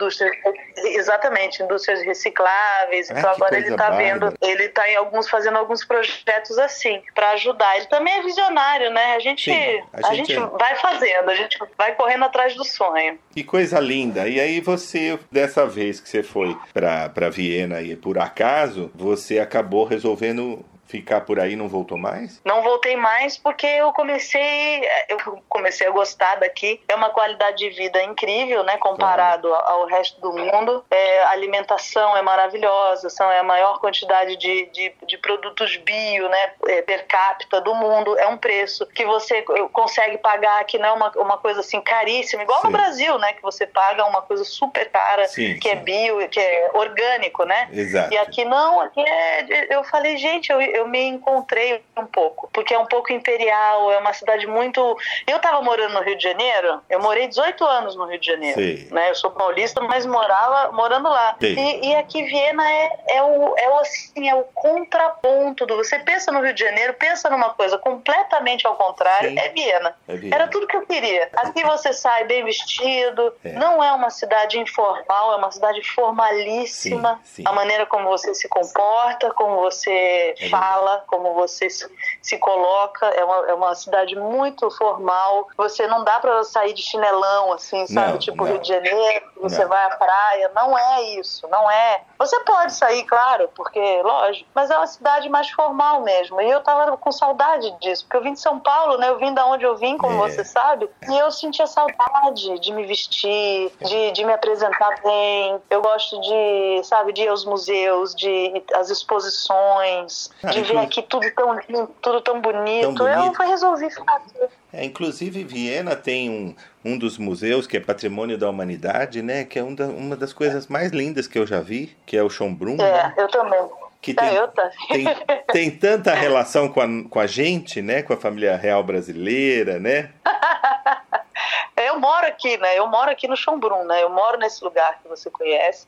exatamente, 0.96 1.62
indústrias 1.64 2.02
recicláveis. 2.04 3.10
Ah, 3.10 3.16
então 3.18 3.32
agora 3.32 3.58
ele 3.58 3.70
está 3.70 3.90
vendo, 3.92 4.34
ele 4.42 4.64
está 4.66 4.90
em 4.90 4.96
alguns 4.96 5.30
fazendo 5.30 5.58
alguns 5.58 5.84
projetos 5.84 6.58
assim 6.58 7.02
para 7.14 7.32
ajudar. 7.32 7.78
Ele 7.78 7.88
também 7.88 8.14
é 8.14 8.22
visionário, 8.22 8.92
né? 8.92 9.16
A 9.16 9.20
gente, 9.20 9.52
Sim, 9.52 9.84
a, 9.94 10.08
a 10.10 10.14
gente, 10.14 10.34
gente 10.34 10.44
é... 10.44 10.58
vai 10.58 10.76
fazendo, 10.76 11.30
a 11.30 11.36
gente 11.36 11.58
vai 11.78 11.96
correndo 11.96 12.26
atrás 12.26 12.56
do 12.56 12.64
sonho. 12.64 13.20
Que 13.32 13.44
coisa 13.44 13.80
linda! 13.80 14.28
E 14.28 14.40
aí 14.40 14.62
você, 14.62 15.20
dessa 15.32 15.66
vez 15.66 16.00
que 16.00 16.10
você 16.10 16.24
foi 16.24 16.58
para 16.74 17.30
Viena 17.30 17.82
e 17.82 17.96
por 17.96 18.18
acaso, 18.18 18.92
você 18.94 19.40
acabou 19.40 19.86
resolvendo 19.86 20.64
ficar 20.93 21.21
por 21.21 21.39
aí 21.39 21.56
não 21.56 21.67
voltou 21.67 21.97
mais? 21.97 22.39
Não 22.45 22.62
voltei 22.62 22.95
mais 22.95 23.36
porque 23.36 23.65
eu 23.65 23.91
comecei 23.93 24.88
eu 25.10 25.17
comecei 25.49 25.88
a 25.88 25.89
gostar 25.89 26.36
daqui. 26.36 26.79
É 26.88 26.93
uma 26.93 27.10
qualidade 27.10 27.58
de 27.58 27.69
vida 27.71 28.01
incrível, 28.03 28.63
né, 28.63 28.77
comparado 28.77 29.47
claro. 29.47 29.65
ao 29.65 29.86
resto 29.88 30.21
do 30.21 30.32
mundo. 30.32 30.86
É, 30.91 31.23
a 31.23 31.32
alimentação 31.32 32.15
é 32.15 32.21
maravilhosa, 32.21 33.10
são 33.10 33.32
é 33.32 33.39
a 33.39 33.43
maior 33.43 33.79
quantidade 33.79 34.36
de, 34.36 34.67
de, 34.67 34.93
de 35.08 35.17
produtos 35.17 35.77
bio, 35.77 36.29
né, 36.29 36.51
é, 36.67 36.84
per 36.84 37.08
capita 37.08 37.60
do 37.60 37.73
mundo. 37.73 38.15
É 38.19 38.27
um 38.27 38.38
preço 38.38 38.86
que 38.86 39.03
você 39.03 39.41
consegue 39.71 40.19
pagar 40.19 40.63
que 40.65 40.77
não 40.77 40.89
é 40.89 40.93
uma, 40.93 41.12
uma 41.15 41.38
coisa 41.39 41.62
assim 41.62 41.82
caríssima, 41.82 42.43
igual 42.43 42.62
sim. 42.62 42.67
no 42.67 42.71
Brasil, 42.71 43.17
né, 43.17 43.34
que 43.34 43.41
você 43.41 43.65
paga 43.65 44.06
uma 44.06 44.21
coisa 44.21 44.43
super 44.43 44.89
cara, 44.91 45.27
sim, 45.27 45.58
que 45.58 45.67
é 45.67 45.71
sim. 45.71 45.77
é 45.77 45.82
bio, 45.82 46.29
que 46.29 46.39
é 46.39 46.69
orgânico, 46.75 47.45
né? 47.45 47.67
Exato. 47.71 48.13
E 48.13 48.17
aqui 48.17 48.45
não, 48.45 48.79
aqui 48.79 49.01
é, 49.01 49.75
eu 49.75 49.84
falei, 49.84 50.17
gente, 50.17 50.51
eu, 50.51 50.62
eu 50.62 50.83
eu 50.84 50.88
me 50.88 51.02
encontrei 51.02 51.82
um 51.98 52.06
pouco, 52.06 52.50
porque 52.54 52.74
é 52.74 52.80
um 52.80 52.86
pouco 52.86 53.12
imperial, 53.12 53.91
é 53.91 53.98
uma 53.98 54.13
cidade 54.13 54.46
muito. 54.46 54.80
Eu 55.26 55.38
estava 55.38 55.62
morando 55.62 55.93
no 55.93 56.02
Rio 56.02 56.17
de 56.17 56.24
Janeiro, 56.24 56.82
eu 56.89 57.00
morei 57.00 57.28
18 57.28 57.63
anos 57.63 57.96
no 57.96 58.06
Rio 58.06 58.19
de 58.19 58.28
Janeiro. 58.28 58.60
Sim. 58.60 58.88
Né? 58.91 59.10
Eu 59.10 59.15
sou 59.15 59.32
paulista, 59.32 59.82
mas 59.82 60.06
morava 60.06 60.72
morando 60.74 61.10
lá. 61.10 61.36
E, 61.41 61.89
e, 61.89 61.96
aqui 61.96 62.24
Viena 62.24 62.69
é, 62.69 62.89
é, 63.10 63.24
o, 63.24 63.56
é, 63.58 63.69
o, 63.69 63.78
assim, 63.80 64.30
é 64.30 64.36
o 64.36 64.43
contraponto 64.43 65.65
do. 65.65 65.78
Você 65.78 66.00
pensa 66.00 66.32
no 66.32 66.41
Rio 66.41 66.54
de 66.54 66.63
Janeiro, 66.63 66.93
pensa 66.93 67.30
numa 67.30 67.54
coisa 67.54 67.78
completamente 67.78 68.67
ao 68.67 68.76
contrário, 68.76 69.38
é 69.38 69.50
Viena. 69.50 69.96
é 70.08 70.15
Viena. 70.15 70.36
Era 70.36 70.48
tudo 70.48 70.67
que 70.67 70.76
eu 70.76 70.86
queria. 70.86 71.30
Aqui 71.36 71.63
você 71.63 71.93
sai 71.93 72.26
bem 72.26 72.43
vestido, 72.43 73.34
é. 73.43 73.54
não 73.54 73.84
é 73.84 73.91
uma 73.93 74.10
cidade 74.10 74.60
informal, 74.60 75.34
é 75.34 75.36
uma 75.38 75.52
cidade 75.52 75.82
formalíssima. 75.93 77.19
Sim, 77.24 77.36
sim. 77.36 77.43
A 77.46 77.54
maneira 77.54 77.86
como 77.86 78.08
você 78.10 78.34
se 78.34 78.48
comporta, 78.50 79.32
como 79.32 79.58
você 79.58 80.36
é 80.39 80.50
fala 80.50 80.73
fala, 80.74 81.04
como 81.08 81.34
você 81.34 81.70
se, 81.70 81.88
se 82.22 82.38
coloca. 82.38 83.06
É 83.08 83.24
uma, 83.24 83.36
é 83.48 83.54
uma 83.54 83.76
cidade 83.76 84.16
muito 84.16 84.70
formal. 84.72 85.48
Você 85.58 85.88
não 85.88 86.04
dá 86.04 86.20
para 86.20 86.44
sair 86.44 86.74
de 86.74 86.82
chinelão, 86.82 87.54
assim, 87.54 87.86
sabe? 87.88 88.14
Não, 88.14 88.18
tipo 88.18 88.44
não. 88.44 88.52
Rio 88.52 88.60
de 88.60 88.68
Janeiro, 88.68 89.26
você 89.38 89.62
não. 89.62 89.70
vai 89.70 89.86
à 89.86 89.96
praia. 89.96 90.52
Não 90.56 90.78
é 90.78 91.04
isso, 91.20 91.48
não 91.48 91.70
é. 91.70 92.02
Você 92.18 92.40
pode 92.42 92.74
sair, 92.74 93.04
claro, 93.04 93.50
porque, 93.56 94.02
lógico, 94.02 94.50
mas 94.54 94.72
é 94.72 94.78
uma 94.78 94.88
cidade 94.88 95.30
mais 95.30 95.50
formal 95.50 96.02
mesmo. 96.02 96.42
E 96.42 96.50
eu 96.50 96.62
tava 96.62 96.98
com 96.98 97.12
saudade 97.12 97.70
disso, 97.80 98.06
porque 98.06 98.18
eu 98.18 98.24
vim 98.24 98.34
de 98.34 98.40
São 98.40 98.60
Paulo, 98.60 98.98
né? 98.98 99.10
Eu 99.10 99.18
vim 99.18 99.34
da 99.34 99.46
onde 99.46 99.64
eu 99.64 99.76
vim, 99.76 99.98
como 99.98 100.26
é. 100.26 100.30
você 100.30 100.44
sabe, 100.44 100.90
e 101.10 101.18
eu 101.18 101.30
sentia 101.32 101.68
saudade 101.68 102.60
de 102.60 102.72
me 102.72 102.86
vestir, 102.86 103.72
de, 103.82 104.12
de 104.12 104.26
me 104.26 104.34
apresentar 104.34 105.02
bem. 105.04 105.62
Eu 105.70 105.82
gosto 105.82 106.20
de, 106.22 106.82
sabe, 106.84 107.14
de 107.14 107.24
ir 107.24 107.28
aos 107.28 107.46
museus, 107.46 108.16
de 108.16 108.64
as 108.74 108.90
exposições, 108.90 110.30
ah, 110.44 110.50
de 110.54 110.62
ver 110.62 110.78
aqui 110.78 111.02
tudo 111.02 111.26
tão 111.36 111.60
lindo, 111.60 111.89
tudo 112.02 112.22
tão 112.22 112.42
bonito. 112.42 112.94
Tão 112.94 112.94
bonito. 112.94 113.42
Eu 113.42 113.50
resolvi 113.50 113.89
ficar 113.89 114.16
aqui. 114.16 114.54
É, 114.72 114.84
inclusive, 114.84 115.44
Viena 115.44 115.96
tem 115.96 116.30
um, 116.30 116.56
um 116.84 116.98
dos 116.98 117.18
museus 117.18 117.68
que 117.68 117.78
é 117.78 117.80
Patrimônio 117.80 118.38
da 118.38 118.50
Humanidade, 118.50 119.22
né? 119.22 119.44
Que 119.44 119.60
é 119.60 119.63
um 119.63 119.76
da, 119.76 119.86
uma 119.86 120.16
das 120.16 120.34
coisas 120.34 120.68
mais 120.68 120.92
lindas 120.92 121.28
que 121.28 121.38
eu 121.38 121.46
já 121.46 121.60
vi, 121.60 121.96
que 122.06 122.18
é 122.18 122.24
o 122.24 122.30
Schönbrunn. 122.30 122.82
É, 122.82 122.92
né? 122.92 123.13
eu 123.18 123.28
também. 123.28 123.70
Que 124.02 124.12
é, 124.12 124.16
tem, 124.16 125.08
é, 125.08 125.16
tem, 125.16 125.16
tem 125.54 125.72
tanta 125.72 126.13
relação 126.13 126.68
com 126.68 126.82
a, 126.82 126.88
com 127.10 127.20
a 127.20 127.28
gente, 127.28 127.82
né? 127.82 128.04
Com 128.04 128.13
a 128.13 128.18
família 128.18 128.58
real 128.58 128.84
brasileira, 128.84 129.80
né? 129.80 130.12
eu 131.78 132.00
moro 132.00 132.28
aqui, 132.28 132.58
né? 132.58 132.78
Eu 132.78 132.88
moro 132.88 133.10
aqui 133.10 133.30
no 133.30 133.38
Schönbrunn, 133.38 133.86
né? 133.86 134.04
Eu 134.04 134.10
moro 134.10 134.38
nesse 134.38 134.62
lugar 134.63 135.00
que 135.02 135.08
você 135.08 135.30
conhece. 135.30 135.88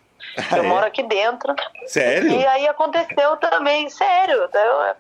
Eu 0.51 0.63
é? 0.63 0.67
moro 0.67 0.85
aqui 0.85 1.03
dentro. 1.03 1.53
Sério? 1.87 2.31
E 2.31 2.45
aí 2.45 2.67
aconteceu 2.67 3.37
também, 3.37 3.89
sério, 3.89 4.49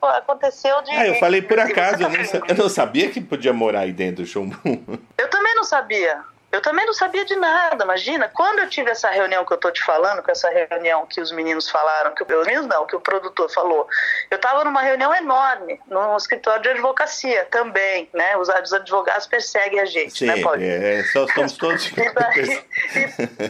aconteceu 0.01 0.81
de. 0.81 0.91
Ah, 0.91 1.07
eu 1.07 1.15
falei 1.15 1.41
por 1.41 1.59
acaso, 1.59 2.03
eu 2.03 2.09
não, 2.09 2.47
eu 2.47 2.55
não 2.55 2.69
sabia 2.69 3.09
que 3.09 3.19
podia 3.19 3.51
morar 3.51 3.81
aí 3.81 3.91
dentro 3.91 4.23
do 4.23 4.27
Schönbrunn. 4.27 4.79
Eu 5.17 5.29
também 5.29 5.55
não 5.55 5.63
sabia. 5.63 6.21
Eu 6.55 6.61
também 6.61 6.85
não 6.85 6.93
sabia 6.93 7.25
de 7.25 7.35
nada, 7.35 7.83
imagina. 7.83 8.31
Quando 8.33 8.59
eu 8.59 8.69
tive 8.69 8.89
essa 8.89 9.09
reunião 9.09 9.43
que 9.43 9.51
eu 9.51 9.57
tô 9.57 9.69
te 9.71 9.83
falando, 9.83 10.23
com 10.23 10.31
essa 10.31 10.49
reunião 10.49 11.05
que 11.05 11.19
os 11.19 11.29
meninos 11.29 11.69
falaram, 11.69 12.15
que 12.15 12.23
o 12.23 12.45
meninos 12.45 12.65
não, 12.65 12.85
que 12.85 12.95
o 12.95 12.99
produtor 13.01 13.51
falou, 13.51 13.85
eu 14.31 14.37
estava 14.37 14.63
numa 14.63 14.81
reunião 14.81 15.13
enorme, 15.13 15.81
num 15.85 16.15
escritório 16.15 16.61
de 16.61 16.69
advocacia 16.69 17.43
também, 17.51 18.09
né? 18.13 18.37
Os, 18.37 18.47
os 18.47 18.71
advogados 18.73 19.27
perseguem 19.27 19.81
a 19.81 19.85
gente, 19.85 20.17
Sim, 20.17 20.27
né, 20.27 20.41
Paulinho? 20.41 20.71
é, 20.71 21.03
só 21.03 21.27
somos 21.27 21.53
todos. 21.59 21.85
E 21.87 22.13
daí, 22.13 22.65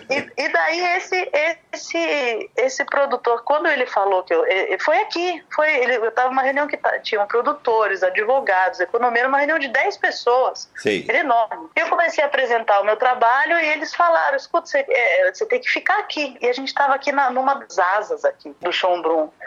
e, 0.09 0.43
e- 0.43 0.49
daí 0.49 0.97
esse, 0.97 1.29
esse, 1.71 2.49
esse 2.57 2.85
produtor, 2.85 3.43
quando 3.43 3.67
ele 3.67 3.85
falou 3.85 4.23
que 4.23 4.33
eu. 4.33 4.43
Foi 4.79 4.97
aqui, 5.01 5.43
foi, 5.53 5.71
ele, 5.75 5.97
eu 5.97 6.09
estava 6.09 6.29
numa 6.29 6.41
reunião 6.41 6.67
que 6.67 6.79
tinham 7.03 7.27
produtores, 7.27 8.01
advogados, 8.01 8.79
economia, 8.79 9.27
uma 9.27 9.37
reunião 9.37 9.59
de 9.59 9.67
10 9.67 9.97
pessoas. 9.97 10.71
Sim. 10.77 11.05
Era 11.07 11.19
enorme. 11.19 11.69
Eu 11.75 11.87
comecei 11.87 12.23
a 12.23 12.27
apresentar 12.27 12.81
o 12.81 12.83
meu 12.85 12.94
trabalho 12.95 13.57
e 13.59 13.65
eles 13.69 13.93
falaram: 13.93 14.35
escuta, 14.35 14.67
você, 14.67 14.85
é, 14.87 15.31
você 15.31 15.45
tem 15.45 15.59
que 15.59 15.69
ficar 15.69 15.99
aqui. 15.99 16.37
E 16.41 16.47
a 16.47 16.53
gente 16.53 16.67
estava 16.67 16.95
aqui 16.95 17.11
na, 17.11 17.29
numa 17.29 17.55
das 17.55 17.77
asas 17.77 18.25
aqui 18.25 18.55
do. 18.59 18.71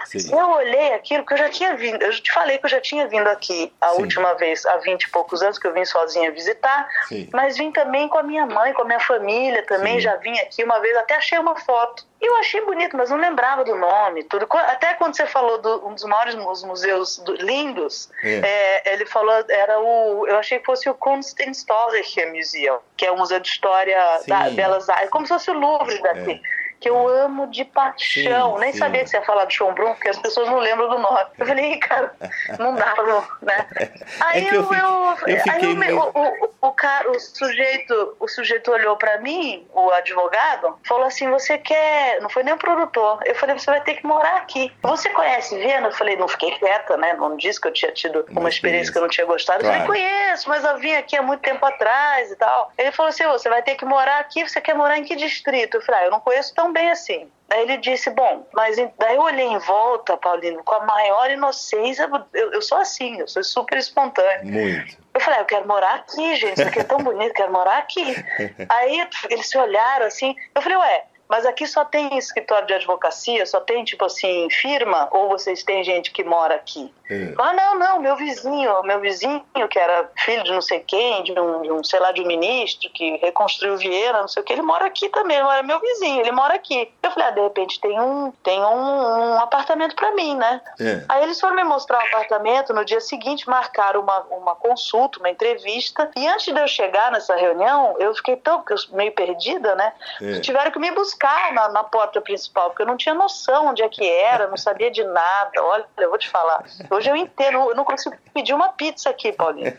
Sim. 0.05 0.33
Eu 0.33 0.51
olhei 0.51 0.95
aquilo, 0.95 1.23
porque 1.23 1.35
eu 1.35 1.39
já 1.39 1.49
tinha 1.49 1.77
vindo, 1.77 2.03
eu 2.03 2.11
te 2.11 2.33
falei 2.33 2.59
que 2.59 2.67
eu 2.67 2.71
já 2.71 2.81
tinha 2.81 3.07
vindo 3.07 3.27
aqui 3.29 3.73
a 3.81 3.91
Sim. 3.91 4.03
última 4.03 4.35
vez, 4.35 4.65
há 4.67 4.77
20 4.79 5.03
e 5.03 5.11
poucos 5.11 5.43
anos, 5.43 5.59
que 5.59 5.67
eu 5.67 5.73
vim 5.73 5.85
sozinha 5.85 6.31
visitar, 6.33 6.89
Sim. 7.09 7.29
mas 7.33 7.57
vim 7.57 7.71
também 7.73 8.09
com 8.09 8.19
a 8.19 8.23
minha 8.23 8.47
mãe, 8.47 8.73
com 8.73 8.83
a 8.83 8.85
minha 8.85 9.01
família 9.01 9.65
também, 9.67 10.01
já 10.01 10.17
vim 10.17 10.37
aqui 10.39 10.65
uma 10.65 10.79
vez, 10.81 10.97
até 10.97 11.17
achei 11.17 11.39
uma 11.39 11.57
foto. 11.57 12.07
Eu 12.21 12.35
achei 12.39 12.61
bonito, 12.65 12.97
mas 12.97 13.11
não 13.11 13.17
lembrava 13.17 13.63
do 13.63 13.77
nome, 13.77 14.25
tudo. 14.25 14.47
Até 14.53 14.95
quando 14.95 15.15
você 15.17 15.25
falou 15.25 15.59
de 15.59 15.69
um 15.87 15.95
dos 15.95 16.03
maiores 16.05 16.35
mu- 16.35 16.53
museus 16.67 17.19
do- 17.19 17.35
lindos, 17.35 18.11
É. 18.25 18.83
é, 18.85 18.93
ele 18.95 19.07
falou, 19.07 19.33
era 19.49 19.79
o, 19.79 20.27
eu 20.27 20.37
achei 20.37 20.59
que 20.59 20.67
fosse 20.67 20.91
o 20.91 20.95
Kunsthistorische 20.95 22.27
Museum, 22.27 22.79
que 22.97 23.07
é 23.07 23.13
o 23.13 23.17
Museu 23.17 23.39
de 23.39 23.49
História 23.49 23.97
da 24.27 24.47
Sim. 24.49 24.55
Belas 24.57 24.89
Artes, 24.89 25.11
como 25.11 25.27
se 25.27 25.33
fosse 25.33 25.51
o 25.51 25.55
Louvre 25.55 26.01
daqui. 26.03 26.43
Que 26.81 26.89
eu 26.89 27.09
amo 27.09 27.47
de 27.49 27.65
paixão. 27.65 28.55
Sim, 28.55 28.61
Nem 28.61 28.73
sim. 28.73 28.79
sabia 28.79 29.03
que 29.03 29.11
você 29.11 29.17
ia 29.17 29.23
falar 29.25 29.45
do 29.47 29.53
Schönbrunn, 29.53 29.95
porque 29.95 30.09
as 30.11 30.19
pessoas 30.19 30.49
não 30.49 30.59
lembram 30.59 30.89
do 30.89 30.99
nome. 30.99 31.25
Eu 31.39 31.47
falei, 31.47 31.73
"Ih, 31.73 31.79
cara, 31.79 32.13
não 32.59 32.75
dá 32.75 32.95
não, 32.97 33.25
né? 33.43 33.67
Aí 34.21 34.47
É 34.47 34.51
eu 34.55 34.63
eu, 34.63 34.73
eu, 34.73 35.17
eu 35.27 35.37
aí 35.37 35.41
fiquei 35.41 35.73
o, 35.73 35.77
me- 35.77 35.91
muito- 35.93 36.19
o, 36.19 36.45
o, 36.45 36.69
o 36.69 36.73
cara, 36.73 37.11
o 37.11 37.19
sujeito, 37.19 38.17
o 38.21 38.29
sujeito 38.29 38.71
olhou 38.71 38.97
pra 38.97 39.19
mim, 39.19 39.67
o 39.73 39.91
advogado, 39.91 40.79
falou 40.87 41.07
assim: 41.07 41.29
"Você 41.31 41.59
quer?" 41.59 42.21
Não 42.21 42.29
foi 42.29 42.43
nem 42.43 42.55
o 42.55 42.59
produtor. 42.59 43.19
Eu 43.25 43.35
falei: 43.35 43.59
"Você 43.59 43.71
vai 43.71 43.81
ter 43.81 43.95
que 43.95 44.07
morar 44.07 44.37
aqui." 44.37 44.73
Você 44.83 45.09
conhece 45.11 45.57
Viena? 45.59 45.89
Eu 45.89 45.93
falei: 45.93 46.17
"Não 46.17 46.29
fiquei 46.29 46.53
quieta, 46.59 46.97
né? 46.97 47.15
Não 47.15 47.37
disse 47.37 47.61
que 47.61 47.69
eu 47.69 47.73
tinha 47.73 47.91
tido 47.93 48.25
uma, 48.31 48.41
Uma 48.41 48.49
experiência 48.49 48.93
que 48.93 48.99
eu 48.99 49.03
não 49.03 49.09
tinha 49.09 49.27
gostado." 49.27 49.61
Eu 49.65 49.69
Claro. 49.69 49.87
falei: 49.87 50.03
"Conheço, 50.03 50.49
mas 50.49 50.65
eu 50.65 50.77
vim 50.79 50.95
aqui 50.95 51.17
há 51.17 51.23
muito 51.23 51.41
tempo 51.41 51.65
atrás 51.67 52.31
e 52.31 52.37
tal." 52.37 52.73
Ele 52.79 52.93
falou 52.93 53.11
assim: 53.11 53.25
"Você 53.27 53.49
vai 53.49 53.63
ter 53.63 53.75
que 53.75 53.85
morar 53.85 54.19
aqui. 54.21 54.49
Você 54.49 54.61
quer 54.61 54.75
morar 54.75 54.97
em 54.99 55.05
que 55.05 55.17
distrito?" 55.17 55.77
Eu 55.77 55.83
falei: 55.83 56.03
ah, 56.03 56.05
"Eu 56.07 56.11
não 56.11 56.21
conheço 56.21 56.55
tão 56.55 56.68
bem 56.73 56.91
assim." 56.91 57.31
Daí 57.49 57.63
ele 57.63 57.79
disse, 57.79 58.11
bom, 58.11 58.47
mas 58.53 58.77
daí 58.99 59.17
eu 59.17 59.23
olhei 59.23 59.47
em 59.47 59.59
volta, 59.59 60.19
Paulino, 60.19 60.63
com 60.63 60.75
a 60.75 60.85
maior 60.85 61.31
inocência, 61.31 62.09
eu, 62.35 62.53
eu 62.53 62.61
sou 62.61 62.77
assim, 62.77 63.19
eu 63.21 63.27
sou 63.27 63.43
super 63.43 63.79
espontâneo. 63.79 64.53
Muito. 64.53 64.99
Eu 65.15 65.21
falei, 65.21 65.39
ah, 65.39 65.43
eu 65.43 65.47
quero 65.47 65.67
morar 65.67 65.95
aqui, 65.95 66.37
gente, 66.37 66.59
isso 66.59 66.69
aqui 66.69 66.81
é 66.81 66.85
tão 66.85 66.99
bonito, 66.99 67.33
quero 67.33 67.51
morar 67.51 67.79
aqui. 67.79 68.05
Aí 68.69 69.09
eles 69.31 69.49
se 69.49 69.57
olharam 69.57 70.05
assim, 70.05 70.37
eu 70.55 70.61
falei, 70.61 70.77
ué, 70.77 71.05
mas 71.29 71.45
aqui 71.45 71.67
só 71.67 71.85
tem 71.85 72.17
escritório 72.17 72.67
de 72.67 72.75
advocacia, 72.75 73.45
só 73.45 73.61
tem, 73.61 73.85
tipo 73.85 74.05
assim, 74.05 74.49
firma, 74.51 75.09
ou 75.11 75.29
vocês 75.29 75.63
têm 75.63 75.85
gente 75.85 76.11
que 76.11 76.25
mora 76.25 76.55
aqui? 76.55 76.93
É. 77.11 77.35
Ah, 77.39 77.53
não, 77.53 77.79
não, 77.79 78.01
meu 78.01 78.17
vizinho, 78.17 78.83
meu 78.83 79.01
vizinho, 79.01 79.45
que 79.71 79.79
era 79.79 80.11
filho 80.17 80.43
de 80.43 80.53
não 80.53 80.63
sei 80.63 80.81
quem, 80.81 81.23
de 81.23 81.39
um, 81.39 81.63
de 81.63 81.73
um, 81.73 81.85
sei 81.85 82.01
lá, 82.01 82.13
de 82.13 82.23
um 82.23 82.27
ministro 82.27 82.91
que 82.91 83.17
reconstruiu 83.19 83.77
Viena, 83.77 84.21
não 84.21 84.29
sei 84.29 84.43
o 84.43 84.45
que, 84.45 84.53
ele 84.53 84.63
mora 84.63 84.87
aqui 84.87 85.09
também, 85.11 85.37
ele 85.37 85.45
mora 85.45 85.63
meu 85.63 85.81
vizinho, 85.81 86.21
ele 86.21 86.33
mora 86.33 86.55
aqui. 86.55 86.91
Eu 87.03 87.11
falei, 87.11 87.29
ah, 87.29 87.33
de 87.33 87.41
repente 87.41 87.81
tem 87.81 88.01
um, 88.01 88.33
tem 88.43 88.61
um, 88.61 89.35
um 89.35 89.39
apartamento 89.39 89.95
pra 89.97 90.13
mim, 90.13 90.35
né? 90.35 90.61
É. 90.81 91.05
Aí 91.09 91.23
eles 91.25 91.39
foram 91.41 91.57
me 91.57 91.65
mostrar 91.65 91.99
o 91.99 92.07
apartamento, 92.07 92.73
no 92.73 92.85
dia 92.85 93.01
seguinte 93.01 93.49
marcaram 93.49 94.01
uma, 94.01 94.21
uma 94.31 94.57
consulta, 94.57 95.19
uma 95.19 95.31
entrevista, 95.31 96.11
e 96.17 96.27
antes 96.27 96.53
de 96.53 96.61
eu 96.61 96.69
chegar 96.69 97.13
nessa 97.13 97.37
reunião, 97.37 97.97
eu 97.99 98.15
fiquei 98.15 98.37
tão 98.37 98.65
meio 98.93 99.13
perdida, 99.13 99.75
né? 99.75 99.93
É. 100.23 100.41
Tiveram 100.41 100.71
que 100.71 100.79
me 100.79 100.91
buscar 100.91 101.18
na, 101.53 101.69
na 101.71 101.85
porta 101.85 102.21
principal, 102.21 102.71
porque 102.71 102.83
eu 102.83 102.87
não 102.87 102.97
tinha 102.97 103.15
noção 103.15 103.67
onde 103.67 103.83
é 103.83 103.89
que 103.89 104.07
era, 104.09 104.47
não 104.47 104.57
sabia 104.57 104.91
de 104.91 105.03
nada. 105.05 105.51
Olha, 105.63 105.85
eu 105.99 106.09
vou 106.11 106.19
te 106.19 106.29
falar, 106.29 106.65
hoje 106.91 107.11
eu 107.11 107.17
entendo, 107.17 107.71
eu 107.71 107.75
não 107.75 107.85
consigo 107.85 108.17
pedir 108.33 108.55
uma 108.55 108.69
pizza 108.71 109.11
aqui, 109.11 109.33
Paulinho. 109.33 109.73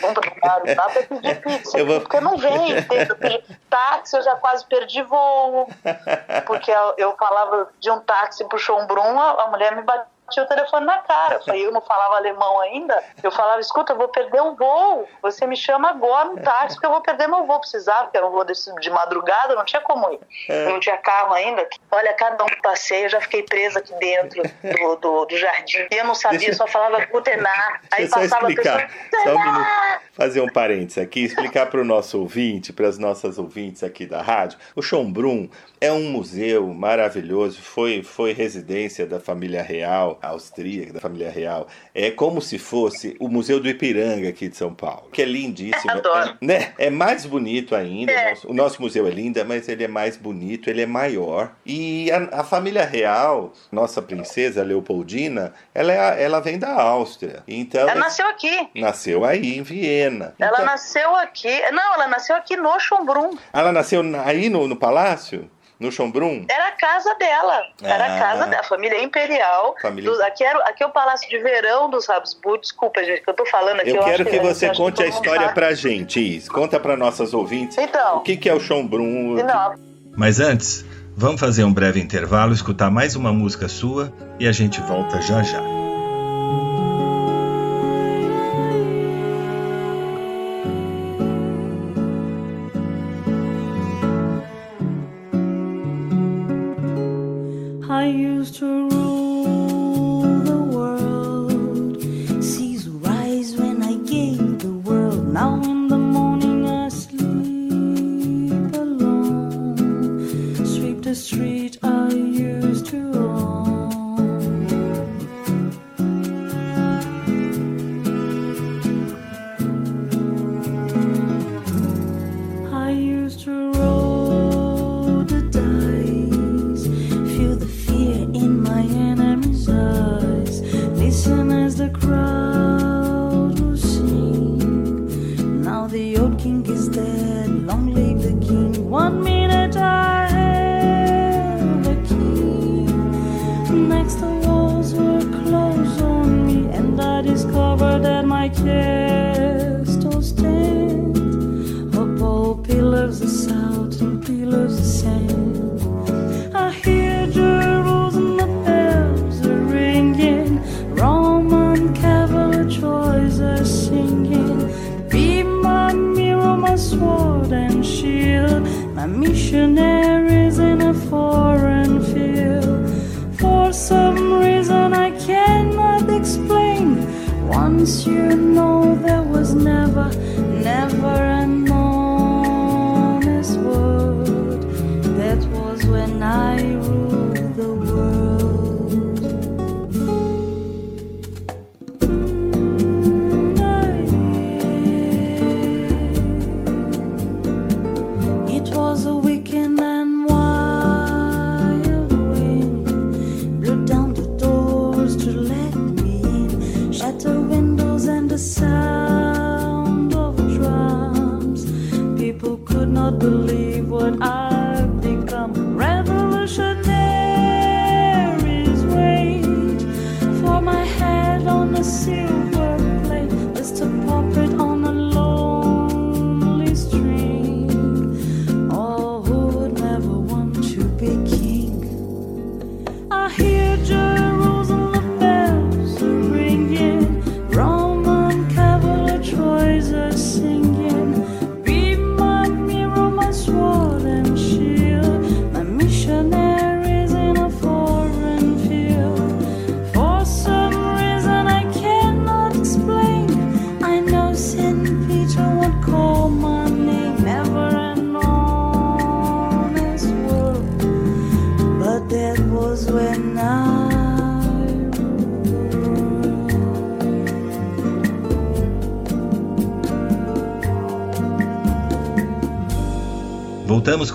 Não 0.00 0.08
não 0.08 0.74
dá 0.74 0.88
pra 0.88 1.02
pedir 1.02 1.40
pizza, 1.40 1.78
Eu 1.78 1.86
vou- 1.86 2.00
porque 2.00 2.20
não 2.20 2.36
vem. 2.36 2.78
entende? 2.78 3.44
Táxi, 3.68 4.16
eu 4.16 4.22
já 4.22 4.34
quase 4.36 4.64
perdi 4.66 5.02
voo, 5.02 5.68
porque 6.46 6.70
eu, 6.70 6.94
eu 6.96 7.16
falava 7.16 7.68
de 7.78 7.90
um 7.90 8.00
táxi 8.00 8.44
pro 8.46 8.58
Schönbrunn, 8.58 9.18
a, 9.18 9.42
a 9.44 9.46
mulher 9.48 9.74
me 9.76 9.82
batia 10.26 10.42
o 10.42 10.46
telefone 10.46 10.84
na 10.86 10.98
cara. 10.98 11.34
Eu 11.36 11.40
falei, 11.42 11.66
eu 11.66 11.72
não 11.72 11.80
falava 11.80 12.16
alemão 12.16 12.60
ainda. 12.60 13.02
Eu 13.22 13.30
falava, 13.30 13.60
escuta, 13.60 13.92
eu 13.92 13.96
vou 13.96 14.08
perder 14.08 14.42
um 14.42 14.54
voo. 14.54 15.08
Você 15.22 15.46
me 15.46 15.56
chama 15.56 15.90
agora 15.90 16.28
no 16.28 16.40
táxi, 16.42 16.74
porque 16.74 16.86
eu 16.86 16.90
vou 16.90 17.00
perder 17.00 17.28
meu 17.28 17.46
voo. 17.46 17.60
Precisava, 17.60 18.04
porque 18.04 18.16
era 18.16 18.26
um 18.26 18.30
voo 18.30 18.44
desse, 18.44 18.74
de 18.76 18.90
madrugada, 18.90 19.54
não 19.54 19.64
tinha 19.64 19.80
como 19.80 20.12
ir. 20.12 20.20
É. 20.48 20.68
Não 20.68 20.80
tinha 20.80 20.96
carro 20.98 21.32
ainda. 21.34 21.66
Olha, 21.90 22.12
cada 22.14 22.42
um 22.42 22.46
que 22.46 22.60
passei, 22.60 23.04
eu 23.04 23.08
já 23.08 23.20
fiquei 23.20 23.42
presa 23.42 23.78
aqui 23.78 23.94
dentro 23.94 24.42
do, 24.42 24.96
do, 24.96 25.24
do 25.26 25.36
jardim. 25.38 25.86
E 25.90 25.96
eu 25.96 26.04
não 26.04 26.14
sabia, 26.14 26.38
Deixa- 26.38 26.54
só 26.54 26.66
falava 26.66 27.04
Gutenar. 27.06 27.80
Aí 27.92 28.08
passava 28.08 28.46
a 28.46 28.50
explicar, 28.50 28.88
pessoa. 28.88 29.22
só 29.22 29.36
um 29.40 29.44
minuto, 29.44 29.66
fazer 30.12 30.40
um 30.40 30.48
parênteses 30.48 30.98
aqui, 30.98 31.24
explicar 31.24 31.66
para 31.66 31.80
o 31.80 31.84
nosso 31.84 32.20
ouvinte, 32.20 32.72
para 32.72 32.88
as 32.88 32.98
nossas 32.98 33.38
ouvintes 33.38 33.82
aqui 33.82 34.06
da 34.06 34.20
rádio. 34.22 34.58
O 34.74 34.82
Schönbrunn 34.82 35.48
é 35.80 35.92
um 35.92 36.10
museu 36.10 36.66
maravilhoso, 36.68 37.60
foi, 37.60 38.02
foi 38.02 38.32
residência 38.32 39.06
da 39.06 39.20
família 39.20 39.62
real 39.62 40.15
austríaca, 40.22 40.92
da 40.94 41.00
família 41.00 41.30
real. 41.30 41.66
É 41.94 42.10
como 42.10 42.40
se 42.40 42.58
fosse 42.58 43.16
o 43.20 43.28
Museu 43.28 43.60
do 43.60 43.68
Ipiranga 43.68 44.28
aqui 44.28 44.48
de 44.48 44.56
São 44.56 44.74
Paulo, 44.74 45.08
que 45.12 45.22
é 45.22 45.24
lindíssimo. 45.24 45.90
Adoro. 45.90 46.36
É, 46.40 46.44
né? 46.44 46.72
é 46.78 46.90
mais 46.90 47.24
bonito 47.26 47.74
ainda, 47.74 48.12
É. 48.12 48.26
o, 48.26 48.30
nosso, 48.30 48.48
o 48.50 48.54
nosso 48.54 48.82
museu 48.82 49.06
é 49.06 49.10
lindo, 49.10 49.44
mas 49.46 49.68
ele 49.68 49.84
é 49.84 49.88
mais 49.88 50.16
bonito, 50.16 50.68
ele 50.70 50.82
é 50.82 50.86
maior. 50.86 51.52
E 51.64 52.10
a, 52.10 52.40
a 52.40 52.44
família 52.44 52.84
real, 52.84 53.52
nossa 53.70 54.00
princesa 54.02 54.62
Leopoldina, 54.62 55.52
ela, 55.74 55.92
é 55.92 56.22
ela 56.22 56.40
vem 56.40 56.58
da 56.58 56.72
Áustria. 56.72 57.42
Então, 57.46 57.82
Ela 57.82 57.94
nasceu 57.94 58.26
aqui. 58.28 58.68
Nasceu 58.74 59.24
aí, 59.24 59.56
em 59.58 59.62
Viena. 59.62 60.34
Ela 60.38 60.52
Então, 60.54 60.64
nasceu 60.66 61.14
aqui. 61.16 61.50
Não, 61.72 61.94
ela 61.94 62.06
nasceu 62.08 62.36
aqui 62.36 62.56
no 62.56 62.78
Schönbrunn. 62.78 63.36
ela 63.52 63.72
nasceu 63.72 64.02
na- 64.02 64.24
aí 64.26 64.48
no, 64.48 64.66
no 64.68 64.76
palácio? 64.76 65.50
No 65.78 65.92
Schönbrunn? 65.92 66.46
Era 66.48 66.68
a 66.68 66.72
casa 66.72 67.14
dela. 67.16 67.62
Era 67.82 68.04
Ah. 68.06 68.16
a 68.16 68.18
casa 68.18 68.46
dela. 68.46 68.62
Família 68.62 69.02
imperial. 69.02 69.74
Família- 69.82 70.10
Dos- 70.10 70.20
aqui, 70.20 70.42
era, 70.44 70.58
aqui 70.68 70.82
é 70.82 70.86
o 70.86 70.90
Palácio 70.90 71.28
de 71.28 71.38
Verão 71.38 71.90
dos 71.90 72.08
Habsburg. 72.08 72.60
Desculpa, 72.62 73.04
gente, 73.04 73.20
que 73.22 73.28
eu 73.30 73.34
tô 73.34 73.44
falando 73.46 73.80
aqui. 73.80 73.90
Eu 73.90 74.00
acho 74.00 74.10
quero 74.10 74.24
que 74.24 74.38
você 74.40 74.66
acho 74.66 74.80
conte 74.80 75.02
a 75.02 75.06
história 75.06 75.42
sabe. 75.42 75.54
pra 75.54 75.74
gente, 75.74 76.18
Is. 76.36 76.48
Conta 76.48 76.80
pra 76.80 76.96
nossas 76.96 77.34
ouvintes. 77.34 77.76
Então. 77.78 78.16
O 78.18 78.20
que, 78.20 78.36
que 78.36 78.48
é 78.48 78.54
o? 78.54 78.58
Não, 79.44 79.74
Mas 80.16 80.40
antes, 80.40 80.84
vamos 81.14 81.38
fazer 81.40 81.62
um 81.64 81.72
breve 81.72 82.00
intervalo, 82.00 82.52
escutar 82.54 82.90
mais 82.90 83.14
uma 83.14 83.32
música 83.32 83.68
sua 83.68 84.10
e 84.40 84.48
a 84.48 84.52
gente 84.52 84.80
volta 84.80 85.20
já 85.20 85.42
já. 85.42 85.60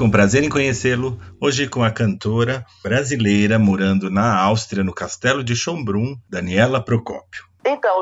Com 0.01 0.09
prazer 0.09 0.43
em 0.43 0.49
conhecê-lo, 0.49 1.19
hoje 1.39 1.67
com 1.67 1.83
a 1.83 1.91
cantora 1.91 2.65
brasileira 2.81 3.59
morando 3.59 4.09
na 4.09 4.35
Áustria, 4.35 4.83
no 4.83 4.91
castelo 4.91 5.43
de 5.43 5.55
Schönbrunn, 5.55 6.15
Daniela 6.27 6.83
Procópio. 6.83 7.10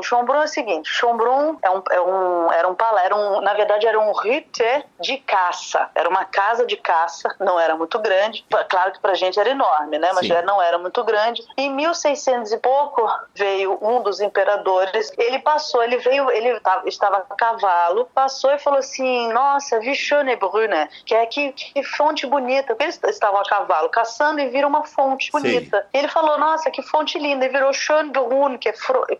O 0.00 0.02
Schönbrunn 0.02 0.40
é 0.40 0.44
o 0.44 0.48
seguinte, 0.48 0.88
Schönbrunn 0.90 1.56
é 1.62 1.70
um, 1.70 1.82
é 1.90 2.00
um, 2.00 2.52
era 2.52 2.66
um 2.68 2.74
palé, 2.74 3.04
era 3.04 3.14
um, 3.14 3.40
na 3.42 3.52
verdade 3.52 3.86
era 3.86 4.00
um 4.00 4.10
Hütte 4.12 4.64
de 4.98 5.18
caça, 5.18 5.90
era 5.94 6.08
uma 6.08 6.24
casa 6.24 6.64
de 6.64 6.76
caça, 6.78 7.34
não 7.38 7.60
era 7.60 7.76
muito 7.76 7.98
grande, 7.98 8.42
claro 8.68 8.92
que 8.92 8.98
pra 9.00 9.12
gente 9.12 9.38
era 9.38 9.50
enorme, 9.50 9.98
né, 9.98 10.08
mas 10.14 10.20
Sim. 10.26 10.28
já 10.28 10.42
não 10.42 10.60
era 10.62 10.78
muito 10.78 11.04
grande. 11.04 11.42
Em 11.56 11.70
1600 11.70 12.50
e 12.52 12.58
pouco 12.58 13.06
veio 13.34 13.78
um 13.82 14.02
dos 14.02 14.20
imperadores, 14.20 15.12
ele 15.18 15.38
passou, 15.40 15.82
ele 15.82 15.98
veio, 15.98 16.30
ele 16.30 16.58
tava- 16.60 16.88
estava 16.88 17.26
a 17.28 17.34
cavalo, 17.36 18.08
passou 18.14 18.50
e 18.52 18.58
falou 18.58 18.78
assim, 18.78 19.30
nossa, 19.34 19.78
vi 19.80 19.94
Schönebrunne, 19.94 20.88
que 21.04 21.14
é 21.14 21.26
que, 21.26 21.52
que 21.52 21.82
fonte 21.82 22.26
bonita, 22.26 22.68
porque 22.68 22.84
eles 22.84 22.98
estavam 23.04 23.38
a 23.38 23.44
cavalo 23.44 23.90
caçando 23.90 24.40
e 24.40 24.48
viram 24.48 24.68
uma 24.70 24.84
fonte 24.84 25.30
bonita. 25.30 25.86
E 25.92 25.98
ele 25.98 26.08
falou, 26.08 26.38
nossa, 26.38 26.70
que 26.70 26.80
fonte 26.82 27.18
linda, 27.18 27.44
e 27.44 27.48
virou 27.50 27.70
Schönbrunn, 27.72 28.56
que 28.56 28.70
é 28.70 28.74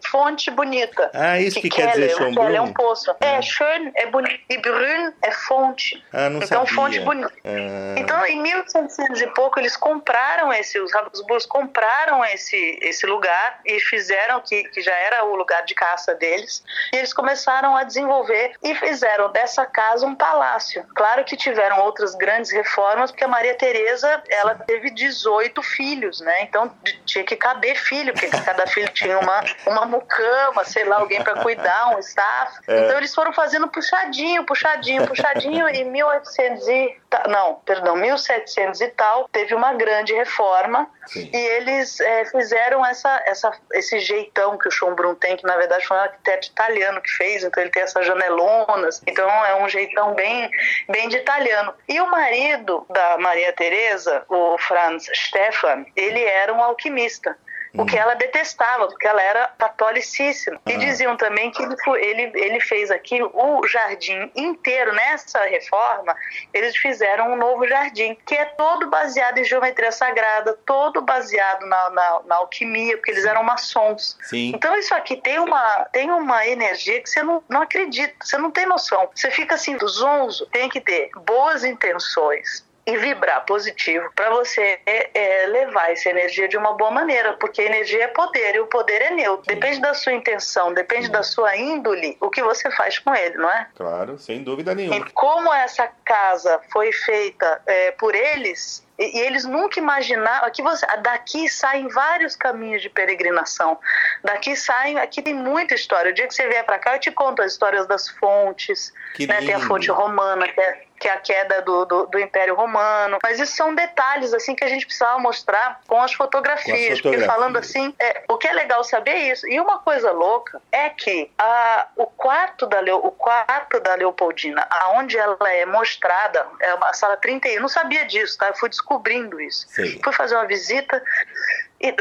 fonte 0.08 0.50
bonita. 0.50 0.69
Ah, 1.14 1.38
isso 1.40 1.60
que 1.60 1.68
quer 1.68 1.92
Keller, 1.92 2.08
dizer 2.08 2.16
Keller 2.16 2.34
Schönbrunn? 2.34 2.56
é 2.56 2.60
um 2.60 2.72
poço. 2.72 3.14
É, 3.20 3.42
schön 3.42 3.90
é 3.94 4.06
bonito 4.06 4.40
e 4.48 4.58
brun 4.58 5.12
é 5.22 5.30
fonte. 5.30 6.02
Ah, 6.12 6.28
não 6.28 6.38
então, 6.42 6.66
sabia. 6.66 6.74
fonte 6.74 7.00
bonita. 7.00 7.32
Ah. 7.44 7.94
Então, 7.96 8.26
em 8.26 8.40
1800 8.40 9.20
e 9.20 9.26
pouco, 9.28 9.58
eles 9.58 9.76
compraram 9.76 10.52
esse, 10.52 10.78
os 10.78 10.94
Habsburgos 10.94 11.46
compraram 11.46 12.24
esse, 12.24 12.78
esse 12.82 13.06
lugar 13.06 13.60
e 13.64 13.80
fizeram 13.80 14.40
que, 14.40 14.64
que 14.64 14.80
já 14.80 14.94
era 14.94 15.24
o 15.24 15.34
lugar 15.34 15.64
de 15.64 15.74
caça 15.74 16.14
deles. 16.14 16.62
E 16.92 16.96
eles 16.96 17.12
começaram 17.12 17.76
a 17.76 17.84
desenvolver 17.84 18.52
e 18.62 18.74
fizeram 18.74 19.30
dessa 19.32 19.66
casa 19.66 20.06
um 20.06 20.14
palácio. 20.14 20.84
Claro 20.94 21.24
que 21.24 21.36
tiveram 21.36 21.80
outras 21.80 22.14
grandes 22.14 22.50
reformas, 22.50 23.10
porque 23.10 23.24
a 23.24 23.28
Maria 23.28 23.54
Teresa 23.54 24.22
ela 24.28 24.54
teve 24.54 24.90
18 24.90 25.62
filhos, 25.62 26.20
né? 26.20 26.42
Então 26.42 26.72
tinha 27.04 27.24
que 27.24 27.36
caber 27.36 27.76
filho, 27.76 28.12
porque 28.12 28.28
cada 28.28 28.66
filho 28.66 28.88
tinha 28.88 29.18
uma, 29.18 29.44
uma 29.66 29.86
mucama, 29.86 30.59
sei 30.64 30.84
lá, 30.84 30.96
alguém 30.96 31.22
para 31.22 31.40
cuidar, 31.42 31.94
um 31.94 31.98
staff. 31.98 32.58
Então 32.62 32.98
eles 32.98 33.14
foram 33.14 33.32
fazendo 33.32 33.68
puxadinho, 33.68 34.44
puxadinho, 34.44 35.06
puxadinho. 35.06 35.68
e 35.68 35.84
1800 35.84 36.68
e 36.68 37.00
não, 37.28 37.56
perdão, 37.66 37.96
1700 37.96 38.80
e 38.80 38.88
tal, 38.88 39.28
teve 39.30 39.54
uma 39.54 39.72
grande 39.74 40.12
reforma 40.14 40.88
Sim. 41.06 41.28
e 41.32 41.36
eles 41.36 41.98
eh, 41.98 42.24
fizeram 42.26 42.86
essa, 42.86 43.22
essa, 43.26 43.52
esse 43.72 43.98
jeitão 43.98 44.56
que 44.56 44.68
o 44.68 44.70
Schönbrunn 44.70 45.14
tem, 45.16 45.36
que 45.36 45.44
na 45.44 45.56
verdade 45.56 45.86
foi 45.86 45.96
um 45.96 46.00
arquiteto 46.00 46.48
italiano 46.48 47.00
que 47.00 47.10
fez, 47.10 47.42
então 47.42 47.60
ele 47.62 47.72
tem 47.72 47.82
essas 47.82 48.06
janelonas, 48.06 49.02
então 49.06 49.28
é 49.44 49.56
um 49.56 49.68
jeitão 49.68 50.14
bem, 50.14 50.48
bem 50.88 51.08
de 51.08 51.16
italiano. 51.16 51.74
E 51.88 52.00
o 52.00 52.10
marido 52.10 52.86
da 52.88 53.18
Maria 53.18 53.52
Teresa, 53.52 54.24
o 54.28 54.56
Franz 54.58 55.06
Stefan, 55.12 55.84
ele 55.96 56.22
era 56.22 56.52
um 56.52 56.62
alquimista. 56.62 57.36
O 57.74 57.86
que 57.86 57.96
ela 57.96 58.14
detestava, 58.14 58.88
porque 58.88 59.06
ela 59.06 59.22
era 59.22 59.46
catolicíssima. 59.58 60.60
E 60.66 60.72
Ah. 60.72 60.78
diziam 60.78 61.16
também 61.16 61.50
que 61.50 61.62
ele, 61.62 61.76
ele, 61.98 62.32
ele 62.34 62.60
fez 62.60 62.90
aqui 62.90 63.22
o 63.22 63.66
jardim 63.66 64.30
inteiro, 64.34 64.92
nessa 64.92 65.40
reforma, 65.44 66.16
eles 66.52 66.76
fizeram 66.76 67.32
um 67.32 67.36
novo 67.36 67.66
jardim, 67.68 68.16
que 68.26 68.34
é 68.34 68.44
todo 68.44 68.88
baseado 68.88 69.38
em 69.38 69.44
geometria 69.44 69.92
sagrada, 69.92 70.58
todo 70.66 71.02
baseado 71.02 71.64
na, 71.66 71.90
na, 71.90 72.20
na 72.26 72.36
alquimia, 72.36 72.96
porque 72.96 73.10
eles 73.12 73.24
eram 73.24 73.42
maçons. 73.42 74.18
Sim. 74.22 74.52
Então 74.54 74.76
isso 74.76 74.94
aqui 74.94 75.16
tem 75.16 75.38
uma, 75.38 75.84
tem 75.92 76.10
uma 76.10 76.46
energia 76.46 77.00
que 77.02 77.08
você 77.08 77.22
não, 77.22 77.42
não 77.48 77.62
acredita, 77.62 78.14
você 78.20 78.36
não 78.36 78.50
tem 78.50 78.66
noção. 78.66 79.08
Você 79.14 79.30
fica 79.30 79.54
assim, 79.54 79.76
zonzo, 79.86 80.46
tem 80.46 80.68
que 80.68 80.80
ter 80.80 81.10
boas 81.24 81.64
intenções 81.64 82.68
e 82.86 82.96
vibrar 82.96 83.44
positivo 83.44 84.10
para 84.14 84.30
você 84.30 84.80
é, 84.86 85.46
levar 85.46 85.92
essa 85.92 86.08
energia 86.08 86.48
de 86.48 86.56
uma 86.56 86.72
boa 86.72 86.90
maneira, 86.90 87.34
porque 87.34 87.62
energia 87.62 88.04
é 88.04 88.08
poder 88.08 88.54
e 88.54 88.60
o 88.60 88.66
poder 88.66 89.02
é 89.02 89.10
neutro. 89.10 89.46
Depende 89.46 89.80
da 89.80 89.94
sua 89.94 90.12
intenção, 90.12 90.72
depende 90.72 91.08
da 91.08 91.22
sua 91.22 91.56
índole, 91.56 92.16
o 92.20 92.30
que 92.30 92.42
você 92.42 92.70
faz 92.70 92.98
com 92.98 93.14
ele, 93.14 93.36
não 93.36 93.50
é? 93.50 93.68
Claro, 93.76 94.18
sem 94.18 94.42
dúvida 94.42 94.74
nenhuma. 94.74 94.96
E 94.96 95.10
como 95.12 95.52
essa 95.52 95.88
casa 96.04 96.60
foi 96.72 96.92
feita 96.92 97.62
é, 97.66 97.90
por 97.92 98.14
eles, 98.14 98.84
e, 99.00 99.18
eles 99.20 99.44
nunca 99.44 99.80
imaginaram. 99.80 100.46
Aqui 100.46 100.62
você, 100.62 100.86
daqui 100.98 101.48
saem 101.48 101.88
vários 101.88 102.36
caminhos 102.36 102.82
de 102.82 102.90
peregrinação. 102.90 103.78
Daqui 104.22 104.54
saem. 104.54 104.98
Aqui 104.98 105.22
tem 105.22 105.34
muita 105.34 105.74
história. 105.74 106.10
O 106.10 106.14
dia 106.14 106.28
que 106.28 106.34
você 106.34 106.46
vier 106.46 106.64
para 106.64 106.78
cá, 106.78 106.94
eu 106.94 107.00
te 107.00 107.10
conto 107.10 107.40
as 107.40 107.52
histórias 107.52 107.86
das 107.86 108.08
fontes. 108.10 108.92
Que 109.14 109.26
né? 109.26 109.38
Tem 109.38 109.54
a 109.54 109.56
lindo. 109.56 109.68
fonte 109.68 109.90
romana, 109.90 110.46
que 110.46 110.60
é, 110.60 110.82
que 111.00 111.08
é 111.08 111.12
a 111.12 111.16
queda 111.16 111.62
do, 111.62 111.86
do, 111.86 112.06
do 112.06 112.18
Império 112.18 112.54
Romano. 112.54 113.18
Mas 113.22 113.40
isso 113.40 113.56
são 113.56 113.74
detalhes 113.74 114.34
assim 114.34 114.54
que 114.54 114.62
a 114.62 114.68
gente 114.68 114.84
precisava 114.84 115.18
mostrar 115.18 115.80
com 115.88 116.00
as 116.00 116.12
fotografias. 116.12 117.00
Porque 117.00 117.20
falando 117.20 117.56
assim, 117.56 117.94
é, 117.98 118.22
o 118.28 118.36
que 118.36 118.46
é 118.46 118.52
legal 118.52 118.84
saber 118.84 119.12
é 119.12 119.32
isso. 119.32 119.48
E 119.48 119.58
uma 119.58 119.78
coisa 119.78 120.12
louca 120.12 120.60
é 120.70 120.90
que 120.90 121.30
a, 121.38 121.88
o 121.96 122.04
quarto 122.06 122.66
da 122.66 122.80
Leo, 122.80 122.98
o 122.98 123.10
quarto 123.10 123.80
da 123.80 123.94
Leopoldina, 123.94 124.66
aonde 124.70 125.16
ela 125.16 125.50
é 125.50 125.64
mostrada, 125.64 126.46
é 126.60 126.74
uma 126.74 126.92
sala 126.92 127.16
31. 127.16 127.54
Eu 127.54 127.62
não 127.62 127.68
sabia 127.68 128.04
disso, 128.04 128.36
tá? 128.36 128.48
Eu 128.48 128.56
fui 128.56 128.68
descobrindo 128.68 129.40
isso. 129.40 129.66
Sei. 129.68 129.98
Fui 130.04 130.12
fazer 130.12 130.34
uma 130.34 130.46
visita 130.46 131.02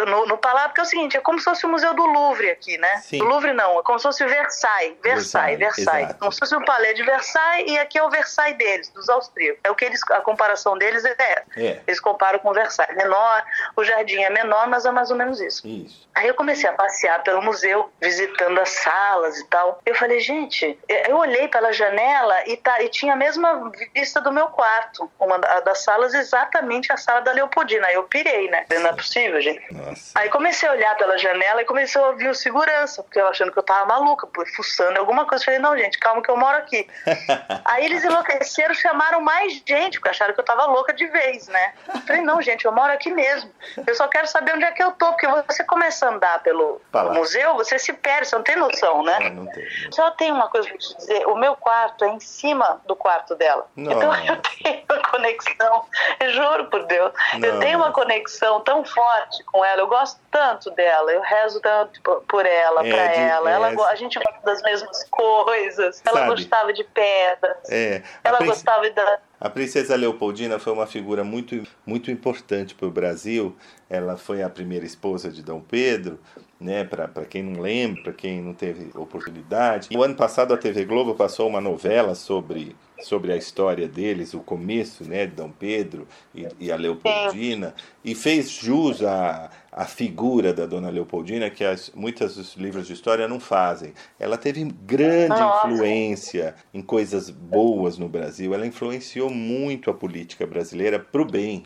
no, 0.07 0.25
no 0.25 0.37
Palácio, 0.37 0.69
porque 0.69 0.81
é 0.81 0.83
o 0.83 0.87
seguinte, 0.87 1.17
é 1.17 1.21
como 1.21 1.39
se 1.39 1.45
fosse 1.45 1.65
o 1.65 1.69
Museu 1.69 1.93
do 1.93 2.05
Louvre 2.05 2.49
aqui, 2.51 2.77
né? 2.77 2.97
Sim. 2.97 3.21
O 3.21 3.25
Louvre 3.25 3.53
não, 3.53 3.79
é 3.79 3.83
como 3.83 3.97
se 3.97 4.03
fosse 4.03 4.23
o 4.23 4.27
Versailles. 4.27 4.97
Versailles, 5.01 5.57
Versailles, 5.59 6.03
exato. 6.07 6.19
Como 6.19 6.31
se 6.31 6.39
fosse 6.39 6.55
o 6.55 6.65
Palais 6.65 6.95
de 6.95 7.03
Versailles 7.03 7.71
e 7.71 7.79
aqui 7.79 7.97
é 7.97 8.03
o 8.03 8.09
Versailles 8.09 8.57
deles, 8.57 8.89
dos 8.89 9.07
austríacos. 9.09 9.59
É 9.63 9.71
o 9.71 9.75
que 9.75 9.85
eles, 9.85 10.01
a 10.11 10.21
comparação 10.21 10.77
deles 10.77 11.05
é 11.05 11.15
essa. 11.17 11.43
É. 11.57 11.79
Eles 11.87 11.99
comparam 11.99 12.39
com 12.39 12.51
Versailles. 12.53 12.95
Menor, 12.97 13.43
o 13.75 13.83
jardim 13.83 14.21
é 14.21 14.29
menor, 14.29 14.67
mas 14.67 14.85
é 14.85 14.91
mais 14.91 15.09
ou 15.11 15.17
menos 15.17 15.39
isso. 15.39 15.65
Isso. 15.67 16.07
Aí 16.13 16.27
eu 16.27 16.33
comecei 16.33 16.69
a 16.69 16.73
passear 16.73 17.23
pelo 17.23 17.41
museu, 17.41 17.89
visitando 18.01 18.59
as 18.59 18.69
salas 18.69 19.37
e 19.39 19.45
tal. 19.47 19.79
Eu 19.85 19.95
falei, 19.95 20.19
gente, 20.19 20.77
eu 21.07 21.15
olhei 21.15 21.47
pela 21.47 21.71
janela 21.71 22.35
e, 22.47 22.57
tá, 22.57 22.81
e 22.81 22.89
tinha 22.89 23.13
a 23.13 23.15
mesma 23.15 23.71
vista 23.93 24.19
do 24.19 24.31
meu 24.31 24.47
quarto. 24.47 25.09
Uma 25.19 25.39
da- 25.39 25.61
das 25.61 25.83
salas, 25.83 26.13
exatamente 26.13 26.91
a 26.91 26.97
sala 26.97 27.21
da 27.21 27.31
Leopoldina. 27.31 27.87
Aí 27.87 27.93
eu 27.93 28.03
pirei, 28.03 28.49
né? 28.49 28.65
Não 28.69 28.89
é 28.89 28.93
possível, 28.93 29.39
gente. 29.41 29.68
Nossa. 29.71 30.11
Aí 30.15 30.29
comecei 30.29 30.67
a 30.67 30.71
olhar 30.71 30.95
pela 30.97 31.17
janela 31.17 31.61
e 31.61 31.65
comecei 31.65 32.01
a 32.01 32.07
ouvir 32.07 32.29
o 32.29 32.35
segurança, 32.35 33.03
porque 33.03 33.19
eu 33.19 33.27
achando 33.27 33.51
que 33.51 33.59
eu 33.59 33.63
tava 33.63 33.85
maluca, 33.85 34.27
fuçando 34.55 34.99
alguma 34.99 35.25
coisa. 35.25 35.43
Eu 35.43 35.45
falei, 35.45 35.59
não, 35.59 35.77
gente, 35.77 35.99
calma 35.99 36.21
que 36.21 36.29
eu 36.29 36.37
moro 36.37 36.57
aqui. 36.57 36.87
Aí 37.65 37.85
eles 37.85 38.03
enlouqueceram, 38.03 38.73
chamaram 38.73 39.21
mais 39.21 39.61
gente, 39.65 39.99
porque 39.99 40.09
acharam 40.09 40.33
que 40.33 40.39
eu 40.39 40.45
tava 40.45 40.65
louca 40.65 40.93
de 40.93 41.05
vez, 41.07 41.47
né? 41.47 41.73
Eu 41.93 42.01
falei, 42.01 42.21
não, 42.21 42.41
gente, 42.41 42.65
eu 42.65 42.71
moro 42.71 42.91
aqui 42.91 43.11
mesmo. 43.11 43.51
Eu 43.85 43.95
só 43.95 44.07
quero 44.07 44.27
saber 44.27 44.55
onde 44.55 44.65
é 44.65 44.71
que 44.71 44.83
eu 44.83 44.91
tô, 44.93 45.07
porque 45.07 45.27
você 45.27 45.63
começa 45.63 46.07
a 46.07 46.09
andar 46.09 46.41
pelo 46.41 46.81
museu, 47.13 47.55
você 47.55 47.77
se 47.77 47.93
perde, 47.93 48.27
você 48.27 48.35
não 48.35 48.43
tem 48.43 48.55
noção, 48.55 49.03
né? 49.03 49.17
Ah, 49.21 49.29
não 49.29 49.45
tem. 49.47 49.67
Só 49.91 50.11
tem 50.11 50.31
uma 50.31 50.49
coisa 50.49 50.67
pra 50.67 50.77
te 50.77 50.97
dizer, 50.97 51.27
o 51.27 51.35
meu 51.35 51.55
quarto 51.55 52.03
é 52.05 52.09
em 52.09 52.19
cima 52.19 52.81
do 52.85 52.95
quarto 52.95 53.35
dela. 53.35 53.67
Então 53.77 54.07
Nossa. 54.07 54.31
eu 54.31 54.41
tenho 54.41 54.83
uma 54.89 55.09
conexão, 55.09 55.85
eu 56.19 56.29
juro 56.31 56.65
por 56.65 56.85
Deus, 56.85 57.11
eu 57.33 57.39
Nossa. 57.39 57.59
tenho 57.59 57.77
uma 57.77 57.91
conexão 57.91 58.61
tão 58.61 58.83
forte 58.83 59.43
com 59.45 59.58
ela, 59.63 59.81
eu 59.81 59.87
gosto 59.87 60.19
tanto 60.31 60.69
dela, 60.71 61.11
eu 61.11 61.21
rezo 61.21 61.59
tanto 61.61 62.01
por- 62.01 62.45
ela, 62.45 62.85
É, 62.85 62.89
pra 62.91 63.07
de- 63.07 63.19
ela, 63.19 63.51
ela 63.51 63.69
é, 63.71 63.73
go- 63.75 63.83
a 63.83 63.95
gente 63.95 64.17
gosta 64.19 64.41
das 64.45 64.61
mesmas 64.61 65.03
coisas, 65.09 66.01
ela 66.05 66.19
Sabe? 66.19 66.31
gostava 66.31 66.73
de 66.73 66.83
pedras, 66.83 67.57
É. 67.69 68.01
Ela 68.23 68.37
princ- 68.37 68.51
gostava 68.53 68.89
da... 68.89 69.19
A 69.41 69.49
princesa 69.49 69.95
Leopoldina 69.95 70.59
foi 70.59 70.73
uma 70.73 70.85
figura 70.85 71.23
muito, 71.23 71.65
muito 71.85 72.11
importante 72.11 72.75
para 72.75 72.87
o 72.87 72.91
Brasil. 72.91 73.55
Ela 73.89 74.17
foi 74.17 74.43
a 74.43 74.49
primeira 74.49 74.85
esposa 74.85 75.31
de 75.31 75.41
Dom 75.41 75.61
Pedro, 75.61 76.19
né? 76.59 76.83
Para 76.83 77.07
quem 77.23 77.41
não 77.41 77.61
lembra, 77.61 78.03
para 78.03 78.13
quem 78.13 78.41
não 78.41 78.53
teve 78.53 78.91
oportunidade. 78.97 79.87
O 79.95 80.03
ano 80.03 80.13
passado 80.15 80.53
a 80.53 80.57
TV 80.57 80.83
Globo 80.83 81.15
passou 81.15 81.47
uma 81.47 81.61
novela 81.61 82.15
sobre, 82.15 82.75
sobre 83.01 83.31
a 83.31 83.37
história 83.37 83.87
deles, 83.87 84.33
o 84.33 84.39
começo, 84.39 85.03
né? 85.03 85.25
De 85.25 85.35
Dom 85.35 85.51
Pedro 85.51 86.07
e, 86.33 86.47
e 86.59 86.71
a 86.71 86.75
Leopoldina, 86.75 87.73
e 88.03 88.13
fez 88.15 88.49
jus 88.49 89.03
à, 89.03 89.49
à 89.71 89.85
figura 89.85 90.53
da 90.53 90.65
Dona 90.65 90.89
Leopoldina 90.89 91.49
que 91.49 91.63
as, 91.63 91.91
muitos 91.95 92.35
dos 92.35 92.55
livros 92.55 92.87
de 92.87 92.93
história 92.93 93.27
não 93.27 93.39
fazem. 93.39 93.93
Ela 94.19 94.37
teve 94.37 94.63
grande 94.63 95.41
influência 95.41 96.55
em 96.73 96.81
coisas 96.81 97.29
boas 97.29 97.97
no 97.97 98.09
Brasil. 98.09 98.53
Ela 98.53 98.67
influenciou 98.67 99.29
muito 99.29 99.89
a 99.89 99.93
política 99.93 100.45
brasileira 100.45 100.99
para 100.99 101.21
o 101.21 101.25
bem. 101.25 101.63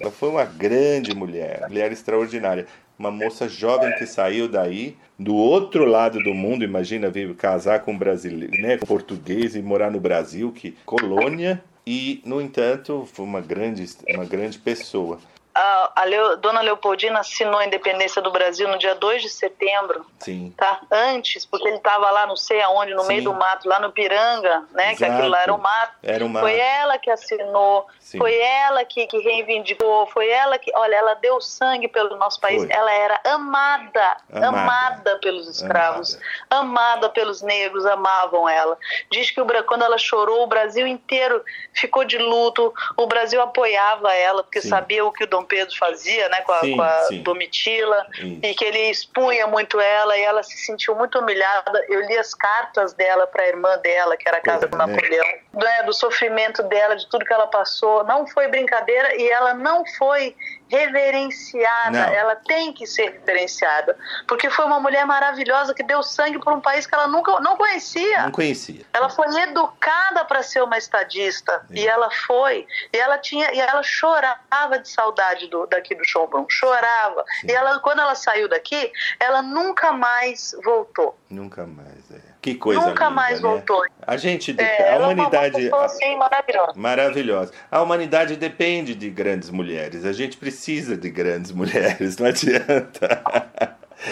Ela 0.00 0.10
foi 0.10 0.30
uma 0.30 0.44
grande 0.44 1.14
mulher, 1.14 1.66
mulher 1.68 1.92
extraordinária. 1.92 2.66
Uma 2.98 3.10
moça 3.10 3.48
jovem 3.48 3.94
que 3.96 4.06
saiu 4.06 4.48
daí, 4.48 4.96
do 5.18 5.34
outro 5.34 5.84
lado 5.84 6.22
do 6.22 6.34
mundo, 6.34 6.64
imagina 6.64 7.10
vir 7.10 7.34
casar 7.34 7.80
com 7.80 7.92
um 7.92 7.98
brasileiro, 7.98 8.60
né, 8.60 8.76
português 8.76 9.56
e 9.56 9.62
morar 9.62 9.90
no 9.90 10.00
Brasil, 10.00 10.52
que 10.52 10.76
colônia, 10.84 11.62
e, 11.86 12.22
no 12.24 12.40
entanto, 12.40 13.08
foi 13.12 13.24
uma 13.24 13.40
grande, 13.40 13.84
uma 14.14 14.24
grande 14.24 14.58
pessoa. 14.58 15.18
A, 15.54 15.92
a 16.02 16.04
Leo- 16.04 16.36
Dona 16.38 16.60
Leopoldina 16.62 17.20
assinou 17.20 17.58
a 17.58 17.66
independência 17.66 18.22
do 18.22 18.30
Brasil 18.30 18.66
no 18.68 18.78
dia 18.78 18.94
2 18.94 19.20
de 19.22 19.28
setembro, 19.28 20.06
Sim. 20.18 20.54
tá? 20.56 20.80
Antes, 20.90 21.44
porque 21.44 21.68
ele 21.68 21.76
estava 21.76 22.10
lá 22.10 22.26
não 22.26 22.36
sei 22.36 22.62
aonde, 22.62 22.94
no 22.94 23.02
Sim. 23.02 23.08
meio 23.08 23.24
do 23.24 23.34
mato, 23.34 23.68
lá 23.68 23.78
no 23.78 23.92
Piranga, 23.92 24.64
né? 24.72 24.94
Que 24.94 25.04
Exato. 25.04 25.12
aquilo 25.12 25.28
lá 25.28 25.42
era 25.42 25.52
um 25.54 25.58
mato. 25.58 25.92
Era 26.02 26.24
uma. 26.24 26.40
Foi 26.40 26.58
ela 26.58 26.96
que 26.98 27.10
assinou, 27.10 27.86
Sim. 28.00 28.16
foi 28.18 28.34
ela 28.34 28.82
que, 28.84 29.06
que 29.06 29.18
reivindicou, 29.18 30.06
foi 30.06 30.28
ela 30.28 30.58
que, 30.58 30.72
olha, 30.74 30.96
ela 30.96 31.14
deu 31.14 31.40
sangue 31.40 31.86
pelo 31.88 32.16
nosso 32.16 32.40
país, 32.40 32.62
Foi. 32.62 32.72
ela 32.72 32.90
era 32.92 33.20
amada, 33.24 34.16
Amada. 34.32 34.48
amada, 34.48 35.18
pelos 35.18 35.48
escravos, 35.48 36.18
amada. 36.48 37.08
pelos 37.10 37.42
negros, 37.42 37.84
amavam 37.84 38.48
ela. 38.48 38.78
Diz 39.10 39.30
que 39.30 39.40
o, 39.40 39.46
quando 39.64 39.82
ela 39.84 39.98
chorou, 39.98 40.44
o 40.44 40.46
Brasil 40.46 40.86
inteiro 40.86 41.44
ficou 41.74 42.04
de 42.04 42.16
luto, 42.16 42.72
o 42.96 43.06
Brasil 43.06 43.40
apoiava 43.42 44.12
ela, 44.14 44.42
porque 44.42 44.62
Sim. 44.62 44.68
sabia 44.70 45.04
o 45.04 45.12
que 45.12 45.24
o 45.24 45.26
Dom 45.26 45.41
Pedro 45.44 45.76
fazia, 45.76 46.28
né, 46.28 46.40
com 46.42 46.52
a, 46.52 46.60
Sim, 46.60 46.76
com 46.76 46.82
a. 46.82 47.08
Domitila, 47.22 48.06
e 48.42 48.54
que 48.54 48.64
ele 48.64 48.90
expunha 48.90 49.46
muito 49.46 49.80
ela, 49.80 50.16
e 50.16 50.22
ela 50.22 50.42
se 50.42 50.56
sentiu 50.58 50.94
muito 50.94 51.18
humilhada. 51.18 51.84
Eu 51.88 52.00
li 52.06 52.16
as 52.16 52.34
cartas 52.34 52.92
dela 52.94 53.26
para 53.26 53.42
a 53.42 53.48
irmã 53.48 53.78
dela, 53.78 54.16
que 54.16 54.28
era 54.28 54.40
casada 54.40 54.68
com 54.68 54.76
Pois 54.76 54.88
é, 54.88 54.92
né? 54.92 54.94
Napoleão, 54.94 55.26
né, 55.26 55.40
do 55.84 55.92
sofrimento 55.92 56.62
dela, 56.62 56.96
de 56.96 57.06
tudo 57.08 57.24
que 57.24 57.32
ela 57.32 57.46
passou. 57.46 58.04
Não 58.04 58.26
foi 58.26 58.48
brincadeira 58.48 59.14
e 59.16 59.28
ela 59.28 59.54
não 59.54 59.84
foi 59.98 60.34
reverenciada. 60.68 61.90
Não. 61.90 62.14
Ela 62.14 62.36
tem 62.36 62.72
que 62.72 62.86
ser 62.86 63.10
reverenciada, 63.10 63.96
porque 64.26 64.48
foi 64.48 64.64
uma 64.64 64.80
mulher 64.80 65.04
maravilhosa 65.04 65.74
que 65.74 65.82
deu 65.82 66.02
sangue 66.02 66.38
por 66.38 66.52
um 66.54 66.60
país 66.60 66.86
que 66.86 66.94
ela 66.94 67.06
nunca 67.06 67.38
não 67.40 67.56
conhecia. 67.56 68.22
Não 68.22 68.32
conhecia. 68.32 68.86
Ela 68.92 69.10
foi 69.10 69.26
educada 69.42 70.24
para 70.24 70.42
ser 70.42 70.62
uma 70.62 70.78
estadista 70.78 71.64
Sim. 71.68 71.74
e 71.74 71.86
ela 71.86 72.10
foi 72.10 72.66
e 72.92 72.96
ela 72.96 73.18
tinha 73.18 73.52
e 73.52 73.60
ela 73.60 73.82
chorava 73.82 74.78
de 74.80 74.88
saudade 74.88 75.46
do, 75.48 75.66
daqui 75.66 75.94
do 75.94 76.04
Chombrão, 76.04 76.46
chorava. 76.48 77.22
Sim. 77.40 77.48
E 77.48 77.52
ela 77.52 77.78
quando 77.80 78.00
ela 78.00 78.14
saiu 78.14 78.48
daqui, 78.48 78.90
ela 79.20 79.42
nunca 79.42 79.92
mais 79.92 80.56
voltou. 80.64 81.18
Nunca 81.28 81.66
mais, 81.66 82.10
é. 82.10 82.31
Que 82.42 82.56
coisa 82.56 82.80
nunca 82.80 83.04
linda, 83.04 83.10
mais 83.10 83.40
né? 83.40 83.48
voltou. 83.48 83.82
A 84.04 84.16
gente, 84.16 84.54
É, 84.60 84.94
a 84.94 84.98
humanidade, 84.98 85.54
é 85.68 85.70
uma 85.70 85.70
pessoa 85.70 85.84
assim 85.84 86.16
maravilhosa. 86.16 86.72
Maravilhosa. 86.74 87.52
A 87.70 87.80
humanidade 87.80 88.36
depende 88.36 88.96
de 88.96 89.08
grandes 89.08 89.48
mulheres. 89.48 90.04
A 90.04 90.12
gente 90.12 90.36
precisa 90.36 90.96
de 90.96 91.08
grandes 91.08 91.52
mulheres, 91.54 92.18
não 92.18 92.26
adianta. 92.26 93.22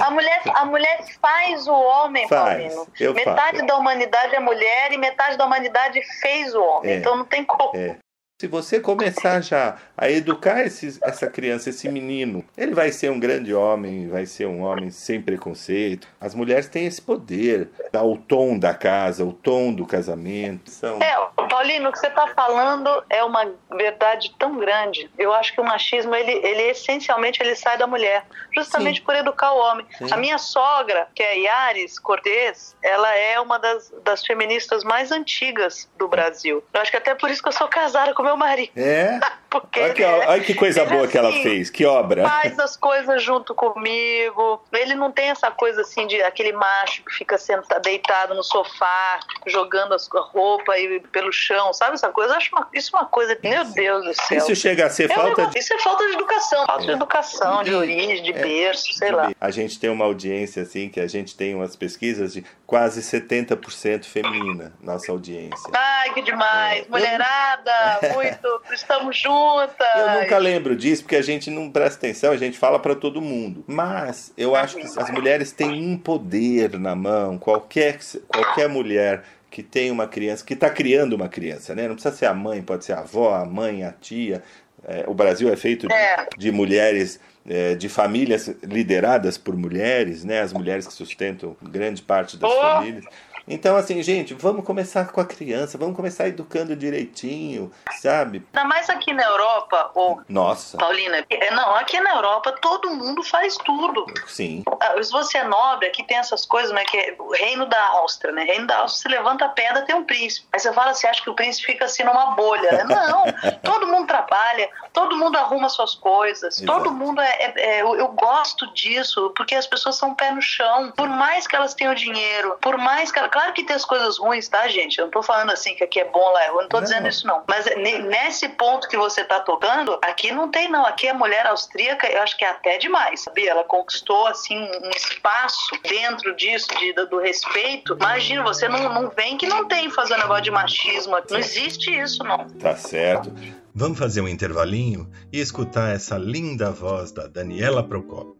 A 0.00 0.10
mulher, 0.12 0.40
a 0.54 0.64
mulher 0.64 1.04
faz 1.20 1.66
o 1.66 1.72
homem, 1.74 2.28
Faz, 2.28 2.72
Paulino. 2.72 3.14
metade 3.14 3.56
faço. 3.56 3.66
da 3.66 3.76
humanidade 3.76 4.36
é 4.36 4.38
mulher 4.38 4.92
e 4.92 4.96
metade 4.96 5.36
da 5.36 5.44
humanidade 5.44 6.00
fez 6.20 6.54
o 6.54 6.62
homem. 6.62 6.92
É. 6.92 6.96
Então 6.98 7.16
não 7.16 7.24
tem 7.24 7.42
como. 7.44 7.76
É. 7.76 7.96
Se 8.40 8.46
você 8.46 8.80
começar 8.80 9.42
já 9.42 9.76
a 9.94 10.10
educar 10.10 10.62
esses- 10.62 10.98
essa 11.02 11.26
criança, 11.26 11.68
esse 11.68 11.86
menino, 11.90 12.42
ele 12.56 12.72
vai 12.74 12.90
ser 12.90 13.10
um 13.10 13.20
grande 13.20 13.52
homem, 13.52 14.08
vai 14.08 14.24
ser 14.24 14.46
um 14.46 14.62
homem 14.62 14.88
sem 14.88 15.20
preconceito. 15.20 16.08
As 16.18 16.34
mulheres 16.34 16.66
têm 16.66 16.86
esse 16.86 17.02
poder, 17.02 17.68
dar 17.92 18.02
o 18.02 18.16
tom 18.16 18.58
da 18.58 18.72
casa, 18.72 19.26
o 19.26 19.32
tom 19.34 19.74
do 19.74 19.84
casamento. 19.84 20.70
São... 20.70 20.98
É, 21.02 21.14
Paulino, 21.50 21.90
o 21.90 21.92
que 21.92 21.98
você 21.98 22.06
está 22.06 22.28
falando 22.28 23.04
é 23.10 23.22
uma 23.22 23.44
verdade 23.76 24.34
tão 24.38 24.56
grande. 24.56 25.10
Eu 25.18 25.34
acho 25.34 25.52
que 25.52 25.60
o 25.60 25.64
machismo, 25.64 26.14
ele, 26.14 26.32
ele 26.32 26.62
essencialmente 26.70 27.42
ele 27.42 27.54
sai 27.54 27.76
da 27.76 27.86
mulher, 27.86 28.24
justamente 28.54 29.00
Sim. 29.00 29.04
por 29.04 29.14
educar 29.16 29.52
o 29.52 29.58
homem. 29.58 29.84
Sim. 29.98 30.06
A 30.10 30.16
minha 30.16 30.38
sogra, 30.38 31.08
que 31.14 31.22
é 31.22 31.40
Yaris 31.40 31.98
Cortez, 31.98 32.74
ela 32.82 33.14
é 33.14 33.38
uma 33.38 33.58
das, 33.58 33.92
das 34.02 34.24
feministas 34.24 34.82
mais 34.82 35.12
antigas 35.12 35.90
do 35.98 36.08
Brasil. 36.08 36.64
Eu 36.72 36.80
acho 36.80 36.90
que 36.90 36.96
até 36.96 37.14
por 37.14 37.28
isso 37.30 37.42
que 37.42 37.48
eu 37.48 37.52
sou 37.52 37.68
casada 37.68 38.14
com 38.14 38.29
meu 38.30 38.36
marido. 38.36 38.70
É? 38.76 39.18
Porque 39.50 39.80
Olha 39.80 39.92
que, 39.94 40.02
é- 40.04 40.28
olha 40.28 40.40
que 40.44 40.54
coisa 40.54 40.84
boa 40.84 41.06
é 41.06 41.08
que 41.08 41.18
ela 41.18 41.28
assim, 41.30 41.42
fez, 41.42 41.70
que 41.70 41.84
obra. 41.84 42.22
faz 42.22 42.56
as 42.60 42.76
coisas 42.76 43.20
junto 43.20 43.52
comigo. 43.52 44.62
Ele 44.72 44.94
não 44.94 45.10
tem 45.10 45.28
essa 45.30 45.50
coisa 45.50 45.80
assim 45.80 46.06
de 46.06 46.22
aquele 46.22 46.52
macho 46.52 47.02
que 47.02 47.12
fica 47.12 47.36
sentado, 47.36 47.82
deitado 47.82 48.32
no 48.32 48.44
sofá, 48.44 49.18
jogando 49.48 49.92
a 49.94 50.20
roupa 50.20 50.72
aí 50.74 51.00
pelo 51.10 51.32
chão, 51.32 51.72
sabe 51.72 51.94
essa 51.94 52.10
coisa? 52.10 52.32
Eu 52.34 52.36
acho 52.36 52.54
uma- 52.54 52.68
isso 52.72 52.96
uma 52.96 53.06
coisa, 53.06 53.36
meu 53.42 53.64
Deus 53.64 54.04
do 54.04 54.14
céu. 54.14 54.38
Isso 54.38 54.54
chega 54.54 54.86
a 54.86 54.90
ser 54.90 55.10
É 55.10 55.14
falta 55.16 55.46
de. 55.48 55.58
Isso 55.58 55.74
é 55.74 55.78
falta 55.80 56.06
de 56.06 56.12
educação, 56.12 56.66
falta 56.66 56.84
de 56.84 56.90
É. 56.90 56.94
educação, 56.94 57.62
de 57.64 57.70
E- 57.72 57.74
origem, 57.74 58.22
de 58.22 58.30
é, 58.30 58.40
berço, 58.40 58.92
sei 58.92 59.10
lá. 59.10 59.32
A 59.40 59.50
gente 59.50 59.80
tem 59.80 59.90
uma 59.90 60.04
audiência 60.04 60.62
assim, 60.62 60.88
que 60.88 61.00
a 61.00 61.08
gente 61.08 61.36
tem 61.36 61.56
umas 61.56 61.74
pesquisas 61.74 62.32
de 62.34 62.44
quase 62.64 63.02
70% 63.02 64.04
feminina, 64.06 64.72
nossa 64.80 65.10
audiência. 65.10 65.70
Ai, 65.74 66.14
que 66.14 66.22
demais. 66.22 66.86
É. 66.86 66.88
Mulherada, 66.88 67.98
muito, 68.22 68.62
estamos 68.72 69.16
juntas. 69.16 69.86
Eu 69.96 70.20
nunca 70.20 70.38
lembro 70.38 70.76
disso 70.76 71.02
porque 71.02 71.16
a 71.16 71.22
gente 71.22 71.50
não 71.50 71.70
presta 71.70 71.98
atenção, 71.98 72.32
a 72.32 72.36
gente 72.36 72.58
fala 72.58 72.78
para 72.78 72.94
todo 72.94 73.20
mundo. 73.20 73.64
Mas 73.66 74.32
eu 74.36 74.54
acho 74.54 74.76
que 74.76 74.82
as 74.98 75.10
mulheres 75.10 75.52
têm 75.52 75.70
um 75.86 75.96
poder 75.96 76.78
na 76.78 76.94
mão, 76.94 77.38
qualquer, 77.38 77.98
qualquer 78.28 78.68
mulher 78.68 79.22
que 79.50 79.62
tem 79.62 79.90
uma 79.90 80.06
criança, 80.06 80.44
que 80.44 80.54
está 80.54 80.70
criando 80.70 81.14
uma 81.14 81.28
criança, 81.28 81.74
né? 81.74 81.88
Não 81.88 81.94
precisa 81.94 82.14
ser 82.14 82.26
a 82.26 82.34
mãe, 82.34 82.62
pode 82.62 82.84
ser 82.84 82.92
a 82.92 83.00
avó, 83.00 83.34
a 83.34 83.44
mãe, 83.44 83.82
a 83.84 83.90
tia. 83.92 84.42
É, 84.86 85.04
o 85.06 85.12
Brasil 85.12 85.52
é 85.52 85.56
feito 85.56 85.88
de, 85.88 85.92
É. 85.92 86.26
de 86.38 86.50
mulheres, 86.52 87.20
é, 87.46 87.74
de 87.74 87.88
famílias 87.88 88.48
lideradas 88.62 89.36
por 89.36 89.56
mulheres, 89.56 90.24
né? 90.24 90.40
As 90.40 90.52
mulheres 90.52 90.86
que 90.86 90.92
sustentam 90.92 91.56
grande 91.60 92.00
parte 92.00 92.36
das 92.36 92.48
Oh! 92.50 92.60
famílias. 92.60 93.04
Então, 93.48 93.76
assim, 93.76 94.02
gente, 94.02 94.34
vamos 94.34 94.64
começar 94.64 95.10
com 95.12 95.20
a 95.20 95.24
criança, 95.24 95.76
vamos 95.78 95.96
começar 95.96 96.28
educando 96.28 96.74
direitinho, 96.76 97.70
sabe? 98.00 98.46
Ainda 98.52 98.68
mais 98.68 98.88
aqui 98.90 99.12
na 99.12 99.24
Europa, 99.24 99.90
ou 99.94 100.20
Nossa, 100.28 100.76
Paulina, 100.78 101.24
é, 101.28 101.50
não, 101.52 101.74
aqui 101.76 101.98
na 102.00 102.14
Europa 102.14 102.52
todo 102.60 102.90
mundo 102.90 103.22
faz 103.22 103.56
tudo. 103.58 104.04
sim. 104.26 104.62
Ah, 104.80 105.02
Se 105.02 105.10
você 105.10 105.38
é 105.38 105.44
nobre, 105.44 105.86
aqui 105.88 106.02
tem 106.04 106.18
essas 106.18 106.44
coisas, 106.46 106.72
né? 106.72 106.84
Que 106.84 106.96
é 106.96 107.14
o 107.18 107.32
reino 107.32 107.66
da 107.66 107.82
Áustria, 107.88 108.32
né? 108.32 108.44
Reino 108.44 108.66
da 108.66 108.78
Áustria, 108.78 109.10
você 109.10 109.16
levanta 109.16 109.44
a 109.44 109.48
pedra, 109.48 109.82
tem 109.82 109.94
um 109.94 110.04
príncipe. 110.04 110.46
Aí 110.52 110.60
você 110.60 110.72
fala, 110.72 110.94
você 110.94 111.06
acha 111.06 111.22
que 111.22 111.30
o 111.30 111.34
príncipe 111.34 111.72
fica 111.72 111.84
assim 111.86 112.04
numa 112.04 112.32
bolha? 112.32 112.84
Não, 112.84 113.24
todo 113.62 113.86
mundo 113.86 114.06
trabalha, 114.06 114.68
todo 114.92 115.16
mundo 115.16 115.36
arruma 115.36 115.68
suas 115.68 115.94
coisas, 115.94 116.60
Exato. 116.60 116.66
todo 116.82 116.92
mundo 116.92 117.20
é, 117.20 117.28
é- 117.30 117.54
é- 117.56 117.82
eu, 117.82 117.94
eu 117.96 118.08
gosto 118.08 118.72
disso, 118.74 119.32
porque 119.36 119.54
as 119.54 119.66
pessoas 119.66 119.96
são 119.96 120.14
pé 120.14 120.30
no 120.32 120.42
chão. 120.42 120.92
Por 120.96 121.08
mais 121.08 121.46
que 121.46 121.56
elas 121.56 121.74
tenham 121.74 121.94
dinheiro, 121.94 122.56
por 122.60 122.76
mais 122.78 123.10
que 123.10 123.18
elas, 123.18 123.30
claro 123.40 123.54
que 123.54 123.64
tem 123.64 123.74
as 123.76 123.84
coisas 123.84 124.18
ruins, 124.18 124.48
tá, 124.48 124.68
gente? 124.68 124.98
Eu 124.98 125.06
não 125.06 125.10
tô 125.10 125.22
falando 125.22 125.50
assim 125.50 125.74
que 125.74 125.82
aqui 125.82 125.98
é 126.00 126.04
bom, 126.04 126.32
lá 126.32 126.44
é 126.44 126.48
ruim, 126.48 126.56
eu 126.58 126.62
não 126.62 126.68
tô 126.68 126.76
Não. 126.76 126.84
dizendo 126.84 127.08
isso 127.08 127.26
não. 127.26 127.42
Mas 127.48 127.64
ne- 127.76 127.98
nesse 128.00 128.48
ponto 128.50 128.88
que 128.88 128.96
você 128.96 129.24
tá 129.24 129.40
tocando, 129.40 129.98
aqui 130.02 130.30
não 130.32 130.50
tem 130.50 130.70
não. 130.70 130.84
Aqui 130.84 131.08
a 131.08 131.14
mulher 131.14 131.46
austríaca, 131.46 132.06
eu 132.08 132.20
acho 132.22 132.36
que 132.36 132.44
é 132.44 132.50
até 132.50 132.76
demais, 132.78 133.20
sabia? 133.22 133.50
Ela 133.50 133.64
conquistou 133.64 134.26
assim 134.26 134.58
um 134.58 134.90
espaço 134.90 135.70
dentro 135.88 136.34
disso, 136.36 136.68
de, 136.78 136.92
do, 136.92 137.06
do 137.08 137.18
respeito. 137.18 137.94
Imagina, 137.94 138.42
você 138.42 138.68
não, 138.68 138.92
não 138.92 139.10
vem 139.10 139.36
que 139.36 139.46
não 139.46 139.66
tem 139.66 139.90
fazer 139.90 140.14
um 140.14 140.18
negócio 140.18 140.44
de 140.44 140.50
machismo. 140.50 141.16
Não 141.30 141.38
existe 141.38 141.90
isso, 141.98 142.22
não. 142.24 142.46
Tá 142.58 142.76
certo. 142.76 143.32
Vamos 143.74 143.98
fazer 143.98 144.20
um 144.20 144.28
intervalinho 144.28 145.10
e 145.32 145.40
escutar 145.40 145.94
essa 145.94 146.16
linda 146.18 146.70
voz 146.70 147.12
da 147.12 147.26
Daniela 147.26 147.82
Procopio. 147.86 148.39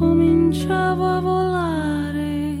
incominciavo 0.00 1.04
a 1.04 1.20
volare 1.20 2.54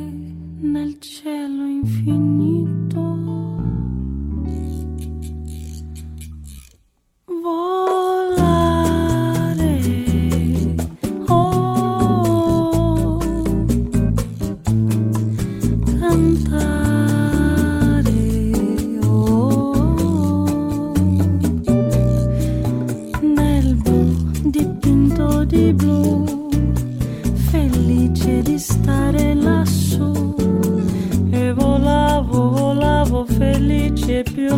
nel 0.60 0.98
cielo 0.98 1.64
infinito. 1.64 3.00
Volare, 7.24 7.89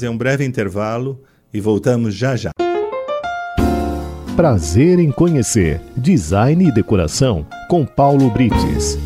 Fazer 0.00 0.08
um 0.08 0.16
breve 0.16 0.46
intervalo 0.46 1.20
e 1.52 1.60
voltamos 1.60 2.14
já 2.14 2.34
já. 2.34 2.52
Prazer 4.34 4.98
em 4.98 5.12
conhecer 5.12 5.78
Design 5.94 6.66
e 6.66 6.72
Decoração 6.72 7.46
com 7.68 7.84
Paulo 7.84 8.30
Brites. 8.30 8.96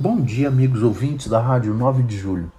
Bom 0.00 0.20
dia, 0.20 0.48
amigos 0.48 0.82
ouvintes 0.82 1.28
da 1.28 1.40
Rádio 1.40 1.72
9 1.72 2.02
de 2.02 2.18
Julho. 2.18 2.50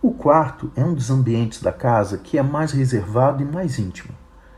O 0.00 0.12
quarto 0.12 0.72
é 0.74 0.82
um 0.82 0.94
dos 0.94 1.10
ambientes 1.10 1.60
da 1.60 1.72
casa 1.72 2.16
que 2.16 2.38
é 2.38 2.42
mais 2.42 2.72
reservado 2.72 3.42
e 3.42 3.44
mais 3.44 3.78
íntimo. 3.78 4.14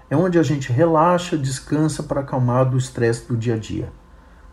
É 0.08 0.16
onde 0.16 0.38
a 0.38 0.42
gente 0.44 0.70
relaxa, 0.70 1.36
descansa 1.36 2.00
para 2.00 2.20
acalmar 2.20 2.70
do 2.70 2.78
estresse 2.78 3.26
do 3.26 3.36
dia 3.36 3.54
a 3.56 3.58
dia. 3.58 3.92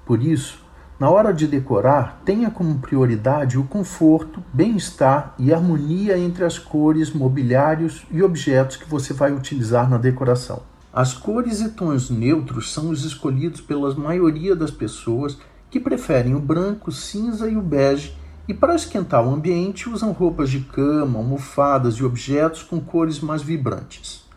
Por 0.04 0.24
isso, 0.24 0.66
na 1.02 1.10
hora 1.10 1.34
de 1.34 1.48
decorar, 1.48 2.22
tenha 2.24 2.52
como 2.52 2.78
prioridade 2.78 3.58
o 3.58 3.64
conforto, 3.64 4.44
bem-estar 4.54 5.34
e 5.40 5.52
harmonia 5.52 6.16
entre 6.16 6.46
as 6.46 6.60
cores, 6.60 7.12
mobiliários 7.12 8.06
e 8.12 8.22
objetos 8.22 8.78
que 8.78 8.88
você 8.88 9.12
vai 9.12 9.32
utilizar 9.32 9.90
na 9.90 9.98
decoração. 9.98 10.62
As 10.94 11.12
cores 11.12 11.60
e 11.60 11.70
tons 11.70 12.12
neutros 12.12 12.72
são 12.72 12.92
os 12.92 13.04
escolhidos 13.04 13.62
pela 13.62 13.92
maioria 13.96 14.56
das 14.56 14.70
pessoas 14.70 15.40
que 15.72 15.80
preferem 15.80 16.36
o 16.36 16.40
branco, 16.40 16.92
cinza 16.92 17.50
e 17.50 17.58
o 17.58 17.64
bege 17.64 18.14
e 18.48 18.54
para 18.54 18.76
esquentar 18.76 19.26
o 19.26 19.34
ambiente 19.34 19.90
usam 19.90 20.12
roupas 20.12 20.52
de 20.52 20.60
cama, 20.60 21.18
almofadas 21.18 21.96
e 21.96 22.04
objetos 22.04 22.62
com 22.62 22.80
cores 22.80 23.20
mais 23.20 23.42
vibrantes. 23.42 24.30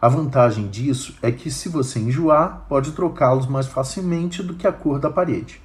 A 0.00 0.06
vantagem 0.08 0.68
disso 0.68 1.16
é 1.20 1.32
que, 1.32 1.50
se 1.50 1.68
você 1.68 1.98
enjoar, 1.98 2.66
pode 2.68 2.92
trocá-los 2.92 3.48
mais 3.48 3.66
facilmente 3.66 4.44
do 4.44 4.54
que 4.54 4.68
a 4.68 4.72
cor 4.72 5.00
da 5.00 5.10
parede. 5.10 5.63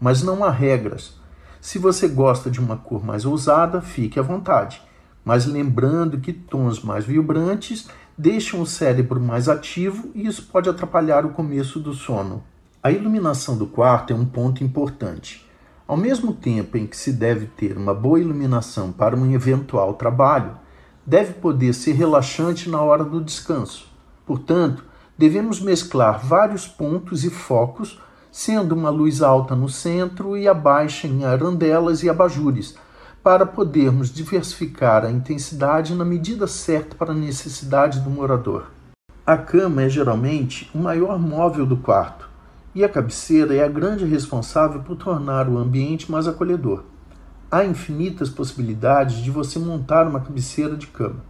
Mas 0.00 0.22
não 0.22 0.44
há 0.44 0.50
regras. 0.50 1.14
Se 1.60 1.78
você 1.78 2.08
gosta 2.08 2.50
de 2.50 2.60
uma 2.60 2.76
cor 2.76 3.04
mais 3.04 3.24
ousada, 3.24 3.80
fique 3.80 4.18
à 4.18 4.22
vontade. 4.22 4.80
Mas 5.24 5.46
lembrando 5.46 6.20
que 6.20 6.32
tons 6.32 6.82
mais 6.82 7.04
vibrantes 7.04 7.88
deixam 8.16 8.60
o 8.60 8.66
cérebro 8.66 9.20
mais 9.20 9.48
ativo 9.48 10.10
e 10.14 10.26
isso 10.26 10.48
pode 10.50 10.68
atrapalhar 10.68 11.24
o 11.24 11.30
começo 11.30 11.78
do 11.78 11.94
sono. 11.94 12.42
A 12.82 12.90
iluminação 12.90 13.56
do 13.56 13.66
quarto 13.66 14.12
é 14.12 14.16
um 14.16 14.24
ponto 14.24 14.64
importante. 14.64 15.48
Ao 15.86 15.96
mesmo 15.96 16.32
tempo 16.32 16.76
em 16.76 16.86
que 16.86 16.96
se 16.96 17.12
deve 17.12 17.46
ter 17.46 17.76
uma 17.76 17.94
boa 17.94 18.20
iluminação 18.20 18.92
para 18.92 19.16
um 19.16 19.32
eventual 19.32 19.94
trabalho, 19.94 20.56
deve 21.06 21.34
poder 21.34 21.72
ser 21.72 21.92
relaxante 21.92 22.68
na 22.68 22.80
hora 22.82 23.04
do 23.04 23.22
descanso. 23.22 23.88
Portanto, 24.26 24.84
devemos 25.16 25.60
mesclar 25.60 26.18
vários 26.24 26.66
pontos 26.68 27.24
e 27.24 27.30
focos, 27.30 28.00
sendo 28.30 28.74
uma 28.74 28.90
luz 28.90 29.22
alta 29.22 29.54
no 29.54 29.68
centro 29.68 30.36
e 30.36 30.46
a 30.46 30.54
baixa 30.54 31.06
em 31.06 31.24
arandelas 31.24 32.02
e 32.02 32.10
abajures, 32.10 32.76
para 33.22 33.44
podermos 33.44 34.12
diversificar 34.12 35.04
a 35.04 35.10
intensidade 35.10 35.94
na 35.94 36.04
medida 36.04 36.46
certa 36.46 36.94
para 36.94 37.12
a 37.12 37.14
necessidade 37.16 38.00
do 38.00 38.10
morador. 38.10 38.70
A 39.26 39.36
cama 39.36 39.82
é 39.82 39.88
geralmente 39.88 40.70
o 40.74 40.78
maior 40.78 41.18
móvel 41.18 41.66
do 41.66 41.76
quarto 41.76 42.28
e 42.74 42.84
a 42.84 42.88
cabeceira 42.88 43.54
é 43.54 43.62
a 43.62 43.68
grande 43.68 44.04
responsável 44.04 44.80
por 44.82 44.96
tornar 44.96 45.48
o 45.48 45.58
ambiente 45.58 46.10
mais 46.10 46.26
acolhedor. 46.26 46.84
Há 47.50 47.64
infinitas 47.64 48.30
possibilidades 48.30 49.16
de 49.16 49.30
você 49.30 49.58
montar 49.58 50.06
uma 50.06 50.20
cabeceira 50.20 50.76
de 50.76 50.86
cama. 50.86 51.24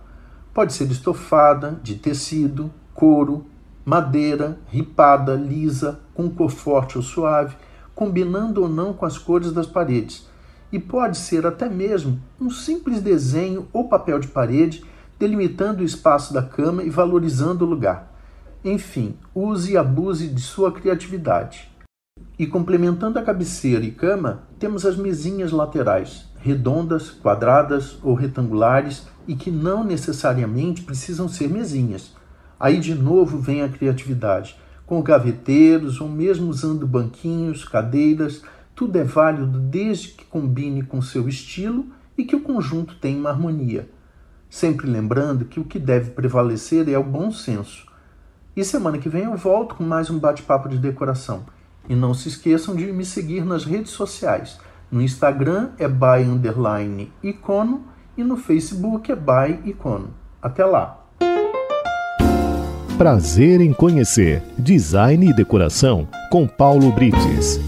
Pode 0.53 0.73
ser 0.73 0.91
estofada, 0.91 1.81
de 1.83 1.95
tecido, 1.95 2.71
couro, 2.93 3.47
madeira, 3.89 4.59
ripada, 4.67 5.35
lisa, 5.35 5.99
com 6.13 6.29
cor 6.29 6.51
forte 6.51 6.99
ou 6.99 7.03
suave, 7.03 7.57
combinando 7.95 8.61
ou 8.61 8.69
não 8.69 8.93
com 8.93 9.07
as 9.07 9.17
cores 9.17 9.51
das 9.51 9.67
paredes. 9.67 10.29
E 10.71 10.79
pode 10.79 11.17
ser 11.17 11.47
até 11.47 11.71
mesmo 11.71 12.21
um 12.39 12.51
simples 12.51 13.01
desenho 13.01 13.67
ou 13.73 13.89
papel 13.89 14.19
de 14.19 14.29
parede 14.29 14.85
delimitando 15.19 15.81
o 15.81 15.87
espaço 15.87 16.35
da 16.35 16.43
cama 16.43 16.83
e 16.83 16.91
valorizando 16.91 17.65
o 17.65 17.69
lugar. 17.69 18.13
Enfim, 18.63 19.17
use 19.35 19.73
e 19.73 19.79
abuse 19.79 20.29
de 20.29 20.43
sua 20.43 20.71
criatividade. 20.71 21.71
E 22.39 22.47
complementando 22.47 23.19
a 23.19 23.23
cabeceira 23.23 23.87
e 23.87 23.91
cama, 23.91 24.43
temos 24.59 24.85
as 24.85 24.99
mesinhas 24.99 25.51
laterais, 25.51 26.27
redondas, 26.41 27.09
quadradas 27.09 27.99
ou 28.03 28.13
retangulares 28.13 29.07
e 29.27 29.35
que 29.35 29.51
não 29.51 29.83
necessariamente 29.83 30.83
precisam 30.83 31.27
ser 31.27 31.49
mesinhas. 31.49 32.18
Aí 32.59 32.81
de 32.81 32.95
novo 32.95 33.39
vem 33.39 33.63
a 33.63 33.69
criatividade, 33.69 34.57
com 34.85 35.03
gaveteiros 35.03 36.01
ou 36.01 36.09
mesmo 36.09 36.49
usando 36.49 36.87
banquinhos, 36.87 37.65
cadeiras, 37.65 38.43
tudo 38.75 38.97
é 38.97 39.05
válido 39.05 39.59
desde 39.59 40.09
que 40.09 40.25
combine 40.25 40.83
com 40.83 41.03
seu 41.03 41.29
estilo 41.29 41.87
e 42.17 42.25
que 42.25 42.35
o 42.35 42.41
conjunto 42.41 42.97
tenha 42.97 43.19
uma 43.19 43.31
harmonia. 43.31 43.89
Sempre 44.51 44.89
lembrando 44.89 45.45
que 45.45 45.61
o 45.61 45.65
que 45.65 45.79
deve 45.79 46.11
prevalecer 46.11 46.89
é 46.89 46.99
o 46.99 47.05
bom 47.05 47.31
senso. 47.31 47.87
E 48.57 48.65
semana 48.65 48.99
que 48.99 49.09
vem 49.09 49.25
eu 49.25 49.37
volto 49.37 49.75
com 49.75 49.85
mais 49.85 50.11
um 50.11 50.19
bate-papo 50.19 50.69
de 50.69 50.79
decoração. 50.79 51.45
E 51.89 51.95
não 51.95 52.15
se 52.15 52.29
esqueçam 52.29 52.75
de 52.75 52.91
me 52.91 53.05
seguir 53.05 53.45
nas 53.45 53.65
redes 53.65 53.93
sociais. 53.93 54.59
No 54.91 55.03
Instagram 55.03 55.71
é 55.79 55.87
by 55.87 56.25
underline 56.27 57.13
icono 57.23 57.85
e 58.17 58.25
no 58.25 58.37
Facebook 58.37 59.13
é 59.13 59.17
by 59.17 59.69
icono. 59.69 60.15
Até 60.41 60.65
lá! 60.65 61.08
Prazer 62.99 63.61
em 63.61 63.73
conhecer 63.73 64.43
Design 64.59 65.31
e 65.31 65.33
Decoração 65.33 66.09
com 66.33 66.49
Paulo 66.49 66.91
Brites. 66.91 67.61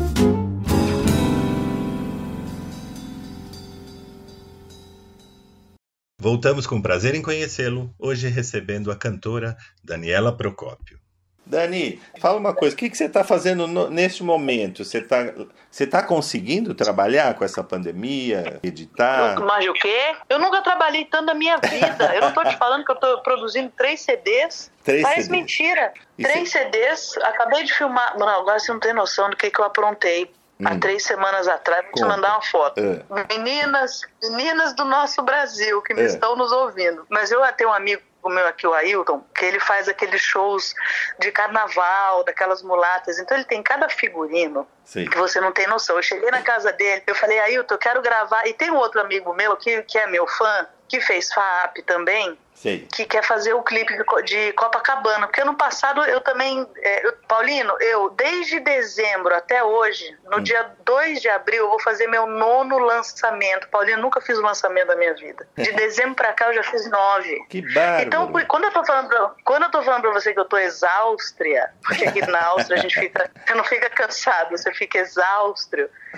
Voltamos 6.20 6.66
com 6.66 6.82
prazer 6.82 7.14
em 7.14 7.22
conhecê-lo, 7.22 7.94
hoje 7.96 8.26
recebendo 8.26 8.90
a 8.90 8.96
cantora 8.96 9.56
Daniela 9.84 10.36
Procópio. 10.36 10.99
Dani, 11.50 12.00
fala 12.20 12.38
uma 12.38 12.54
coisa, 12.54 12.74
o 12.74 12.78
que, 12.78 12.88
que 12.88 12.96
você 12.96 13.04
está 13.06 13.24
fazendo 13.24 13.66
no, 13.66 13.90
neste 13.90 14.22
momento? 14.22 14.84
Você 14.84 14.98
está 14.98 15.32
você 15.70 15.86
tá 15.86 16.02
conseguindo 16.02 16.74
trabalhar 16.74 17.34
com 17.34 17.44
essa 17.44 17.62
pandemia, 17.62 18.58
editar? 18.62 19.34
Eu, 19.38 19.44
mas 19.44 19.66
o 19.68 19.72
quê? 19.74 20.14
Eu 20.28 20.38
nunca 20.38 20.62
trabalhei 20.62 21.04
tanto 21.04 21.26
na 21.26 21.34
minha 21.34 21.56
vida. 21.58 22.14
Eu 22.14 22.20
não 22.22 22.28
estou 22.28 22.44
te 22.44 22.56
falando 22.56 22.84
que 22.84 22.90
eu 22.90 22.94
estou 22.94 23.18
produzindo 23.22 23.70
três 23.76 24.00
CDs. 24.00 24.70
Três 24.84 25.02
Parece 25.02 25.22
CDs. 25.24 25.40
mentira. 25.40 25.92
E 26.16 26.22
três 26.22 26.50
CDs, 26.50 27.16
acabei 27.18 27.64
de 27.64 27.72
filmar. 27.74 28.16
Não, 28.18 28.28
agora 28.28 28.58
você 28.58 28.72
não 28.72 28.80
tem 28.80 28.92
noção 28.92 29.28
do 29.30 29.36
que, 29.36 29.50
que 29.50 29.60
eu 29.60 29.64
aprontei. 29.64 30.30
Há 30.62 30.74
Hum. 30.74 30.80
três 30.80 31.04
semanas 31.04 31.48
atrás, 31.48 31.84
vou 31.86 31.94
te 31.94 32.02
mandar 32.04 32.32
uma 32.34 32.42
foto. 32.42 32.78
É. 32.78 33.02
Meninas, 33.34 34.02
meninas 34.22 34.74
do 34.74 34.84
nosso 34.84 35.22
Brasil 35.22 35.80
que 35.80 35.94
me 35.94 36.02
É. 36.02 36.04
estão 36.04 36.36
nos 36.36 36.52
ouvindo. 36.52 37.06
Mas 37.08 37.30
eu 37.30 37.40
tenho 37.56 37.70
um 37.70 37.72
amigo 37.72 38.02
meu 38.28 38.46
aqui, 38.46 38.66
o 38.66 38.74
Ailton, 38.74 39.24
que 39.34 39.44
ele 39.44 39.60
faz 39.60 39.88
aqueles 39.88 40.20
shows 40.20 40.74
de 41.18 41.30
carnaval, 41.32 42.24
daquelas 42.24 42.62
mulatas. 42.62 43.18
Então 43.18 43.36
ele 43.36 43.46
tem 43.46 43.62
cada 43.62 43.88
figurino 43.88 44.66
Sim. 44.84 45.06
que 45.08 45.16
você 45.16 45.40
não 45.40 45.52
tem 45.52 45.66
noção. 45.66 45.96
Eu 45.96 46.02
cheguei 46.02 46.30
na 46.30 46.42
casa 46.42 46.72
dele, 46.72 47.02
eu 47.06 47.14
falei, 47.14 47.38
Ailton, 47.40 47.74
eu 47.74 47.78
quero 47.78 48.02
gravar. 48.02 48.46
E 48.46 48.52
tem 48.54 48.70
um 48.70 48.76
outro 48.76 49.00
amigo 49.00 49.32
meu 49.32 49.56
que, 49.56 49.82
que 49.82 49.96
é 49.98 50.06
meu 50.06 50.26
fã, 50.26 50.66
que 50.88 51.00
fez 51.00 51.32
FAAP 51.32 51.78
também, 51.86 52.36
Sei. 52.52 52.86
que 52.92 53.04
quer 53.04 53.22
fazer 53.22 53.54
o 53.54 53.62
clipe 53.62 53.96
de 54.24 54.52
Copacabana. 54.54 55.28
Porque 55.28 55.40
ano 55.40 55.54
passado 55.56 56.02
eu 56.04 56.20
também. 56.20 56.66
é, 56.78 57.06
eu- 57.06 57.12
Paulino, 57.28 57.76
eu, 57.80 58.10
desde 58.10 58.58
dezembro 58.58 59.32
até 59.34 59.62
hoje, 59.62 60.18
no 60.30 60.38
Hum. 60.38 60.42
dia 60.42 60.70
2 60.84 61.20
de 61.20 61.28
abril, 61.28 61.64
eu 61.64 61.68
vou 61.70 61.80
fazer 61.82 62.06
meu 62.06 62.26
nono 62.26 62.78
lançamento. 62.78 63.68
Paulino, 63.68 64.00
nunca 64.00 64.20
fiz 64.20 64.38
um 64.38 64.42
lançamento 64.42 64.88
da 64.88 64.96
minha 64.96 65.14
vida. 65.14 65.46
De 65.56 65.72
dezembro 65.72 66.14
pra 66.14 66.32
cá 66.32 66.46
eu 66.48 66.54
já 66.54 66.62
fiz 66.62 66.88
nove. 66.88 67.44
Que 67.48 67.62
bárbaro. 67.74 68.02
Então, 68.06 68.32
quando 68.46 68.64
eu 68.64 68.72
tô 68.72 68.84
falando 68.84 69.08
pra, 69.08 69.30
quando 69.44 69.62
eu 69.64 69.70
tô 69.70 69.82
falando 69.82 70.02
pra 70.02 70.12
você 70.12 70.32
que 70.32 70.40
eu 70.40 70.44
tô 70.44 70.56
exaustria, 70.56 71.70
porque 71.84 72.04
aqui 72.06 72.20
na 72.26 72.44
Áustria 72.46 72.78
a 72.78 72.80
gente 72.80 72.98
fica, 72.98 73.30
você 73.46 73.54
não 73.54 73.64
fica 73.64 73.90
cansado, 73.90 74.50
você 74.50 74.72
fica 74.72 74.98
exausto, 74.98 75.76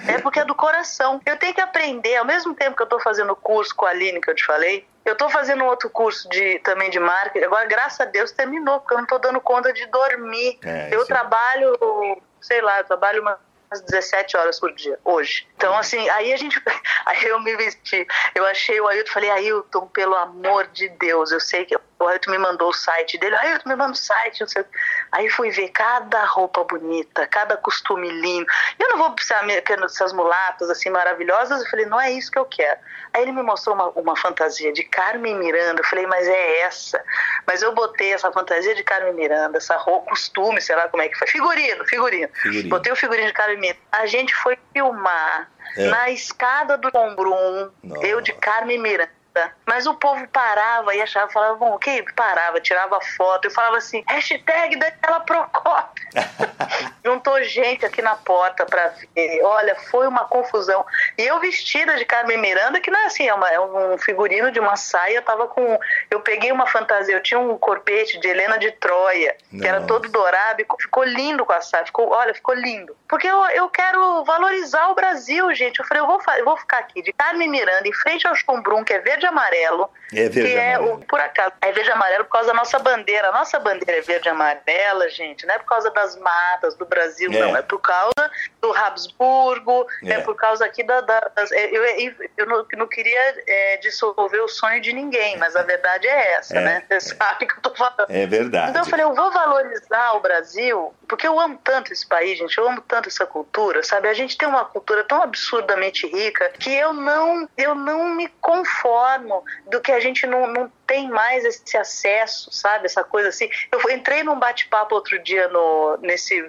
é 0.09 0.19
porque 0.23 0.41
é 0.41 0.45
do 0.45 0.55
coração. 0.55 1.21
Eu 1.25 1.37
tenho 1.37 1.55
que 1.55 1.61
aprender, 1.61 2.17
ao 2.17 2.25
mesmo 2.25 2.55
tempo 2.55 2.77
que 2.77 2.83
eu 2.83 2.89
tô 2.89 2.99
fazendo 3.01 3.33
o 3.33 3.37
curso 3.37 3.75
com 3.75 3.87
a 3.87 3.91
Aline 3.91 4.21
que 4.21 4.31
eu 4.31 4.35
te 4.35 4.45
falei, 4.45 4.87
eu 5.05 5.17
tô 5.17 5.29
fazendo 5.29 5.65
um 5.65 5.67
outro 5.67 5.91
curso 5.91 6.29
de, 6.29 6.59
também 6.61 6.89
de 6.91 7.01
marketing. 7.01 7.45
Agora, 7.47 7.65
graças 7.67 8.01
a 8.01 8.05
Deus, 8.05 8.31
terminou, 8.31 8.79
porque 8.81 8.95
eu 8.95 8.99
não 8.99 9.07
tô 9.07 9.19
dando 9.19 9.41
conta 9.41 9.73
de 9.73 9.85
dormir. 9.87 10.59
É, 10.65 10.89
eu 10.93 11.03
é- 11.03 11.07
trabalho, 11.07 11.77
sei 12.41 12.61
lá, 12.61 12.79
eu 12.79 12.85
trabalho 12.85 13.25
umas 13.73 13.81
17 13.83 14.37
horas 14.37 14.61
por 14.61 14.73
dia, 14.75 14.99
hoje. 15.05 15.47
Então, 15.57 15.75
assim, 15.77 16.09
aí 16.11 16.33
a 16.33 16.37
gente. 16.37 16.61
Aí 17.07 17.25
eu 17.25 17.41
me 17.41 17.57
vesti. 17.57 18.07
Eu 18.35 18.47
achei 18.47 18.81
o 18.81 18.87
Ailton, 18.87 19.11
falei, 19.11 19.31
Ailton, 19.31 19.87
pelo 19.89 20.15
amor 20.15 20.69
de 20.69 20.89
Deus, 20.91 21.33
eu 21.33 21.41
sei 21.41 21.65
que. 21.65 21.77
O 22.03 22.09
Ailton 22.09 22.31
me 22.33 22.39
mandou 22.39 22.69
o 22.69 22.73
site 22.73 23.17
dele, 23.19 23.37
Ailton 23.37 23.69
me 23.69 23.77
manda 23.77 23.93
o 23.93 23.97
site, 23.97 24.41
não 24.41 24.49
sei. 24.49 24.65
Aí 25.13 25.29
fui 25.31 25.51
ver 25.51 25.69
cada 25.71 26.25
roupa 26.25 26.65
bonita, 26.65 27.27
cada 27.27 27.57
costume 27.57 28.09
lindo. 28.11 28.47
Eu 28.79 28.89
não 28.91 28.99
vou 28.99 29.11
precisar 29.13 29.43
me- 29.45 29.61
quero 29.63 29.85
essas 29.85 30.13
mulatas 30.13 30.69
assim 30.71 30.91
maravilhosas. 30.91 31.63
Eu 31.63 31.71
falei, 31.71 31.87
não 31.87 32.01
é 32.01 32.11
isso 32.13 32.31
que 32.31 32.39
eu 32.39 32.45
quero. 32.45 32.79
Aí 33.13 33.23
ele 33.23 33.33
me 33.33 33.43
mostrou 33.43 33.75
uma, 33.75 33.89
uma 33.91 34.17
fantasia 34.17 34.73
de 34.73 34.83
Carmen 34.85 35.37
Miranda. 35.37 35.81
Eu 35.81 35.87
falei, 35.87 36.07
mas 36.07 36.27
é 36.27 36.61
essa. 36.61 37.03
Mas 37.47 37.63
eu 37.63 37.73
botei 37.75 38.13
essa 38.13 38.31
fantasia 38.33 38.75
de 38.75 38.83
Carmen 38.83 39.13
Miranda, 39.15 39.59
essa 39.59 39.77
roupa, 39.77 40.11
costume, 40.11 40.61
sei 40.61 40.75
lá 40.77 40.89
como 40.89 41.03
é 41.03 41.09
que 41.09 41.17
foi. 41.19 41.29
Figurino, 41.29 41.85
figurino. 41.87 42.29
Figurino. 42.35 42.69
Botei 42.69 42.93
o 42.93 42.97
figurino 42.97 43.27
de 43.29 43.33
Carmen 43.35 43.59
Miranda. 43.59 43.81
A 43.93 44.07
gente 44.07 44.35
foi 44.35 44.59
filmar 44.73 45.51
É. 45.77 45.87
na 45.89 46.11
escada 46.11 46.77
do 46.77 46.91
Tom 46.91 47.15
Brum, 47.15 47.71
Nossa. 47.83 48.07
eu 48.07 48.21
de 48.21 48.33
Carmen 48.35 48.79
Miranda. 48.79 49.11
Mas 49.67 49.87
o 49.87 49.95
povo 49.95 50.27
parava 50.29 50.95
e 50.95 51.01
achava, 51.01 51.31
falava, 51.33 51.55
bom, 51.55 51.75
o 51.75 51.79
que? 51.79 52.03
Parava, 52.15 52.61
tirava 52.61 53.01
foto. 53.17 53.47
Eu 53.47 53.51
falava 53.51 53.79
assim, 53.79 54.05
hashtag 54.09 54.77
Daniela 54.77 55.21
Procópio. 55.21 56.05
Juntou 57.05 57.43
gente 57.43 57.85
aqui 57.85 58.01
na 58.03 58.15
porta 58.15 58.65
pra 58.67 58.93
ver. 59.15 59.43
Olha, 59.43 59.75
foi 59.91 60.07
uma 60.07 60.25
confusão. 60.25 60.85
E 61.19 61.23
eu 61.23 61.41
vestida 61.41 61.97
de 61.97 62.05
Carmen 62.05 62.39
Miranda, 62.39 62.81
que 62.81 62.91
não 62.91 63.01
é 63.01 63.07
assim, 63.07 63.27
é, 63.29 63.35
uma- 63.35 63.49
é 63.51 63.61
um 63.61 63.99
figurino 63.99 64.51
de 64.53 64.61
uma 64.61 64.77
saia, 64.77 65.21
tava 65.23 65.49
com. 65.49 65.79
Eu 66.11 66.21
peguei 66.21 66.53
uma 66.53 66.67
fantasia, 66.67 67.15
eu 67.15 67.23
tinha 67.23 67.41
um 67.41 67.57
corpete 67.59 68.19
de 68.21 68.29
Helena 68.29 68.59
de 68.59 68.71
Troia, 68.73 69.37
que 69.51 69.67
era 69.67 69.81
todo 69.83 70.09
dourado, 70.09 70.63
e 70.63 70.67
ficou 70.81 71.05
lindo 71.05 71.45
com 71.45 71.53
a 71.53 71.61
saia. 71.61 71.85
Ficou, 71.87 72.11
olha, 72.11 72.35
ficou 72.35 72.55
lindo. 72.55 72.97
Porque 73.13 73.29
eu, 73.29 73.45
eu 73.51 73.69
quero 73.69 74.25
valorizar 74.25 74.89
o 74.89 74.95
Brasil, 74.95 75.55
gente. 75.55 75.79
Eu 75.79 75.85
falei, 75.85 76.03
eu 76.03 76.07
vou, 76.07 76.19
eu 76.39 76.45
vou 76.47 76.57
ficar 76.57 76.79
aqui 76.79 77.03
de 77.03 77.13
Carmen 77.13 77.47
Miranda, 77.47 77.87
em 77.87 77.93
frente 77.93 78.27
ao 78.27 78.35
Chumbrum, 78.35 78.83
que 78.83 78.95
é 78.95 79.01
verde 79.01 79.27
e 79.27 79.29
amarelo. 79.29 79.91
É 80.15 80.31
verde 80.31 80.51
que 80.51 80.57
é, 80.57 80.75
amarelo. 80.77 80.95
o, 80.95 81.05
por 81.05 81.21
acaso, 81.21 81.53
é 81.61 81.73
verde 81.73 81.91
e 81.91 81.93
amarelo 81.93 82.25
por 82.25 82.31
causa 82.33 82.49
da 82.49 82.55
nossa 82.55 82.79
bandeira. 82.79 83.29
A 83.29 83.33
nossa 83.33 83.59
bandeira 83.61 83.99
é 83.99 84.01
verde 84.01 84.29
e 84.29 84.31
amarela, 84.31 85.11
gente. 85.11 85.45
Não 85.45 85.55
é 85.55 85.59
por 85.59 85.67
causa 85.67 85.91
das 85.91 86.17
matas 86.17 86.75
do 86.75 86.87
Brasil, 86.87 87.31
É. 87.31 87.39
não. 87.39 87.55
É 87.55 87.61
por 87.61 87.81
causa 87.83 88.31
do 88.63 88.73
Habsburgo, 88.75 89.87
é, 90.05 90.13
É. 90.13 90.21
por 90.23 90.35
causa 90.35 90.65
aqui 90.65 90.83
da. 90.83 91.03
da- 91.03 91.31
das, 91.35 91.53
é, 91.53 91.67
eu 91.71 91.83
eu, 91.85 92.15
eu 92.39 92.47
não, 92.47 92.67
não 92.79 92.89
queria 92.89 93.35
é, 93.47 93.77
dissolver 93.77 94.41
o 94.43 94.49
sonho 94.49 94.81
de 94.81 94.91
ninguém, 94.95 95.37
mas 95.37 95.55
a 95.55 95.63
verdade 95.63 96.07
é 96.09 96.33
essa, 96.35 96.57
É, 96.57 96.61
né? 96.61 96.83
Você 96.89 97.15
sabe 97.15 97.45
que 97.47 97.53
eu 97.53 97.61
tô 97.61 97.75
falando. 97.75 98.07
É 98.09 98.27
verdade. 98.27 98.71
Então 98.71 98.83
eu 98.83 98.89
falei, 98.89 99.05
eu 99.05 99.15
vou 99.15 99.31
valorizar 99.31 100.13
o 100.17 100.21
Brasil, 100.21 100.95
porque 101.07 101.27
eu 101.27 101.39
amo 101.39 101.59
tanto 101.63 101.93
esse 101.93 102.07
país, 102.07 102.39
gente, 102.39 102.57
eu 102.57 102.67
amo 102.69 102.81
tanto 102.81 103.02
essa 103.09 103.27
cultura, 103.27 103.83
sabe? 103.83 104.09
A 104.09 104.15
gente 104.15 104.37
tem 104.37 104.49
uma 104.49 104.65
cultura 104.65 105.05
tão 105.05 105.23
absurdamente 105.23 106.07
rica 106.07 106.51
que 106.59 106.73
eu 106.73 106.93
não, 106.93 107.49
eu 107.57 107.75
não 107.75 108.15
me 108.15 108.29
conformo 108.41 109.45
do 109.71 109.81
que 109.81 109.93
a 109.93 110.01
gente 110.01 110.27
não, 110.27 110.47
não 110.47 110.73
tem 110.87 111.09
mais 111.09 111.45
esse 111.45 111.77
acesso, 111.77 112.53
sabe? 112.53 112.85
Essa 112.85 113.03
coisa 113.03 113.31
assim. 113.31 113.49
Eu 113.71 113.91
entrei 113.91 114.23
num 114.23 114.39
bate-papo 114.39 114.95
outro 114.95 115.19
dia 115.23 115.49
no, 115.49 115.97
nesse, 116.03 116.43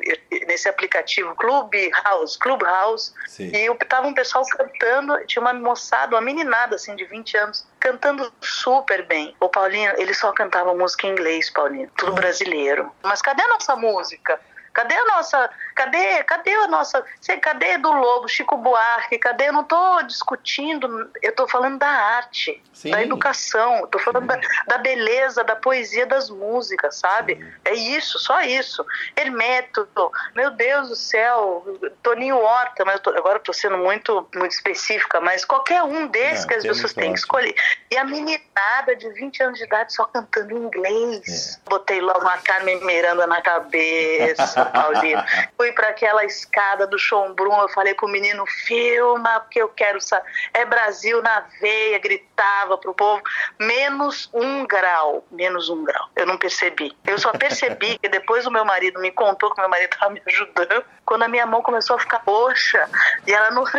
nesse 0.47 0.67
aplicativo 0.67 1.33
Clubhouse, 1.35 2.37
Clubhouse, 2.39 3.13
Sim. 3.27 3.51
e 3.53 3.65
eu, 3.65 3.75
tava 3.75 4.07
um 4.07 4.13
pessoal 4.13 4.43
cantando, 4.45 5.17
tinha 5.25 5.41
uma 5.41 5.53
moçada, 5.53 6.15
uma 6.15 6.21
meninada 6.21 6.75
assim 6.75 6.95
de 6.95 7.05
20 7.05 7.37
anos, 7.37 7.67
cantando 7.79 8.33
super 8.41 9.05
bem. 9.05 9.35
O 9.39 9.47
Paulinho, 9.47 9.93
ele 9.97 10.13
só 10.13 10.31
cantava 10.33 10.73
música 10.73 11.07
em 11.07 11.11
inglês, 11.11 11.49
Paulinho, 11.49 11.89
tudo 11.97 12.11
brasileiro. 12.11 12.91
Mas 13.01 13.21
cadê 13.21 13.43
a 13.43 13.47
nossa 13.47 13.75
música? 13.75 14.39
Cadê 14.73 14.95
a 14.95 15.05
nossa, 15.05 15.49
cadê, 15.75 16.23
cadê 16.23 16.51
a 16.55 16.67
nossa, 16.67 17.05
cadê 17.41 17.77
do 17.77 17.91
Lobo, 17.91 18.27
Chico 18.27 18.57
Buarque, 18.57 19.19
cadê? 19.19 19.49
Eu 19.49 19.53
não 19.53 19.63
tô 19.63 20.01
discutindo, 20.03 21.11
eu 21.21 21.31
tô 21.35 21.47
falando 21.47 21.77
da 21.77 21.87
arte, 21.87 22.61
Sim. 22.73 22.89
da 22.91 23.01
educação, 23.03 23.85
tô 23.87 23.99
falando 23.99 24.25
da, 24.27 24.39
da 24.67 24.77
beleza, 24.79 25.43
da 25.43 25.55
poesia 25.55 26.05
das 26.07 26.29
músicas, 26.29 26.95
sabe? 26.95 27.45
É 27.63 27.73
isso, 27.73 28.17
só 28.17 28.41
isso. 28.41 28.83
Hermeto, 29.15 29.87
meu 30.35 30.49
Deus 30.51 30.89
do 30.89 30.95
céu, 30.95 31.63
Toninho 32.01 32.37
Horta, 32.37 32.83
mas 32.83 32.95
eu 32.95 33.01
tô- 33.01 33.09
agora 33.11 33.39
tô 33.39 33.53
sendo 33.53 33.77
muito, 33.77 34.27
muito 34.35 34.51
específica, 34.51 35.21
mas 35.21 35.45
qualquer 35.45 35.83
um 35.83 36.07
desses 36.07 36.45
que 36.45 36.53
as 36.55 36.63
pessoas 36.63 36.93
têm 36.93 37.13
que 37.13 37.19
escolher. 37.19 37.53
E 37.91 37.97
a 37.97 38.03
meninada 38.03 38.95
de 38.97 39.07
20 39.11 39.43
anos 39.43 39.59
de 39.59 39.65
idade 39.65 39.93
só 39.93 40.05
cantando 40.05 40.57
inglês. 40.57 41.59
É. 41.63 41.69
Botei 41.69 42.01
logo 42.01 42.21
uma 42.21 42.37
Carmen 42.39 42.83
Miranda 42.83 43.27
na 43.27 43.41
cabeça, 43.41 44.62
Fui 45.57 45.71
para 45.71 45.89
aquela 45.89 46.23
escada 46.25 46.87
do 46.87 46.97
Chombrum, 46.97 47.59
eu 47.61 47.69
falei 47.69 47.93
pro 47.93 48.07
menino, 48.07 48.45
filma, 48.65 49.39
porque 49.41 49.61
eu 49.61 49.69
quero 49.69 49.99
saber. 50.01 50.29
É 50.53 50.65
Brasil 50.65 51.21
na 51.21 51.45
veia, 51.59 51.99
gritava 51.99 52.77
pro 52.77 52.93
povo. 52.93 53.21
Menos 53.59 54.29
um 54.33 54.65
grau, 54.65 55.25
menos 55.31 55.69
um 55.69 55.83
grau. 55.83 56.09
Eu 56.15 56.25
não 56.25 56.37
percebi. 56.37 56.95
Eu 57.05 57.17
só 57.17 57.31
percebi 57.31 57.97
que 57.97 58.09
depois 58.09 58.45
o 58.45 58.51
meu 58.51 58.65
marido 58.65 58.99
me 58.99 59.11
contou 59.11 59.51
que 59.51 59.59
meu 59.59 59.69
marido 59.69 59.93
estava 59.93 60.11
me 60.11 60.21
ajudando, 60.27 60.85
quando 61.05 61.23
a 61.23 61.27
minha 61.27 61.45
mão 61.45 61.61
começou 61.61 61.95
a 61.95 61.99
ficar 61.99 62.21
roxa. 62.25 62.89
E 63.27 63.33
ela 63.33 63.51
não. 63.51 63.63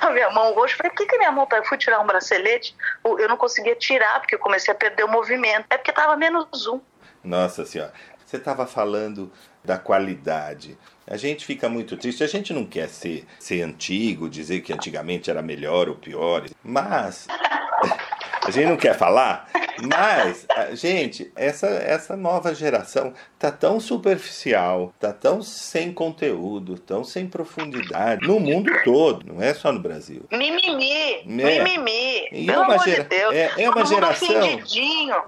A 0.00 0.10
minha 0.10 0.30
mão 0.30 0.52
roxa. 0.54 0.74
Eu 0.74 0.78
falei, 0.78 0.90
por 0.90 0.98
que, 0.98 1.06
que 1.06 1.18
minha 1.18 1.32
mão 1.32 1.46
tá? 1.46 1.56
Eu 1.56 1.64
fui 1.64 1.76
tirar 1.78 2.00
um 2.00 2.06
bracelete, 2.06 2.74
eu 3.04 3.28
não 3.28 3.36
conseguia 3.36 3.74
tirar, 3.76 4.20
porque 4.20 4.34
eu 4.34 4.38
comecei 4.38 4.72
a 4.72 4.76
perder 4.76 5.04
o 5.04 5.08
movimento. 5.08 5.66
É 5.70 5.76
porque 5.76 5.92
tava 5.92 6.16
menos 6.16 6.66
um. 6.66 6.80
Nossa 7.22 7.66
senhora, 7.66 7.92
você 8.30 8.36
estava 8.36 8.64
falando 8.64 9.30
da 9.64 9.76
qualidade. 9.76 10.78
A 11.04 11.16
gente 11.16 11.44
fica 11.44 11.68
muito 11.68 11.96
triste, 11.96 12.22
a 12.22 12.28
gente 12.28 12.52
não 12.52 12.64
quer 12.64 12.88
ser, 12.88 13.26
ser 13.40 13.62
antigo, 13.62 14.28
dizer 14.28 14.60
que 14.60 14.72
antigamente 14.72 15.28
era 15.28 15.42
melhor 15.42 15.88
ou 15.88 15.96
pior, 15.96 16.48
mas 16.62 17.26
a 18.46 18.50
gente 18.52 18.68
não 18.68 18.76
quer 18.76 18.96
falar, 18.96 19.48
mas, 19.82 20.46
gente, 20.74 21.30
essa, 21.36 21.66
essa 21.68 22.16
nova 22.16 22.54
geração 22.54 23.12
tá 23.38 23.50
tão 23.50 23.80
superficial, 23.80 24.92
tá 24.98 25.12
tão 25.12 25.42
sem 25.42 25.92
conteúdo, 25.92 26.78
tão 26.78 27.02
sem 27.04 27.26
profundidade, 27.26 28.26
no 28.26 28.38
mundo 28.38 28.70
todo, 28.84 29.24
não 29.32 29.42
é 29.42 29.54
só 29.54 29.72
no 29.72 29.80
Brasil. 29.80 30.24
Mimimi, 30.30 30.92
É. 30.92 31.22
mimimi. 31.24 32.28
E 32.32 32.46
Pelo 32.46 32.52
é 32.52 32.56
uma 32.64 32.74
amor 32.74 32.84
gera- 32.84 33.02
de 33.04 33.08
Deus. 33.08 33.34
é- 33.34 33.50
é 33.58 33.70
uma 33.70 33.84
geração-. 33.86 34.62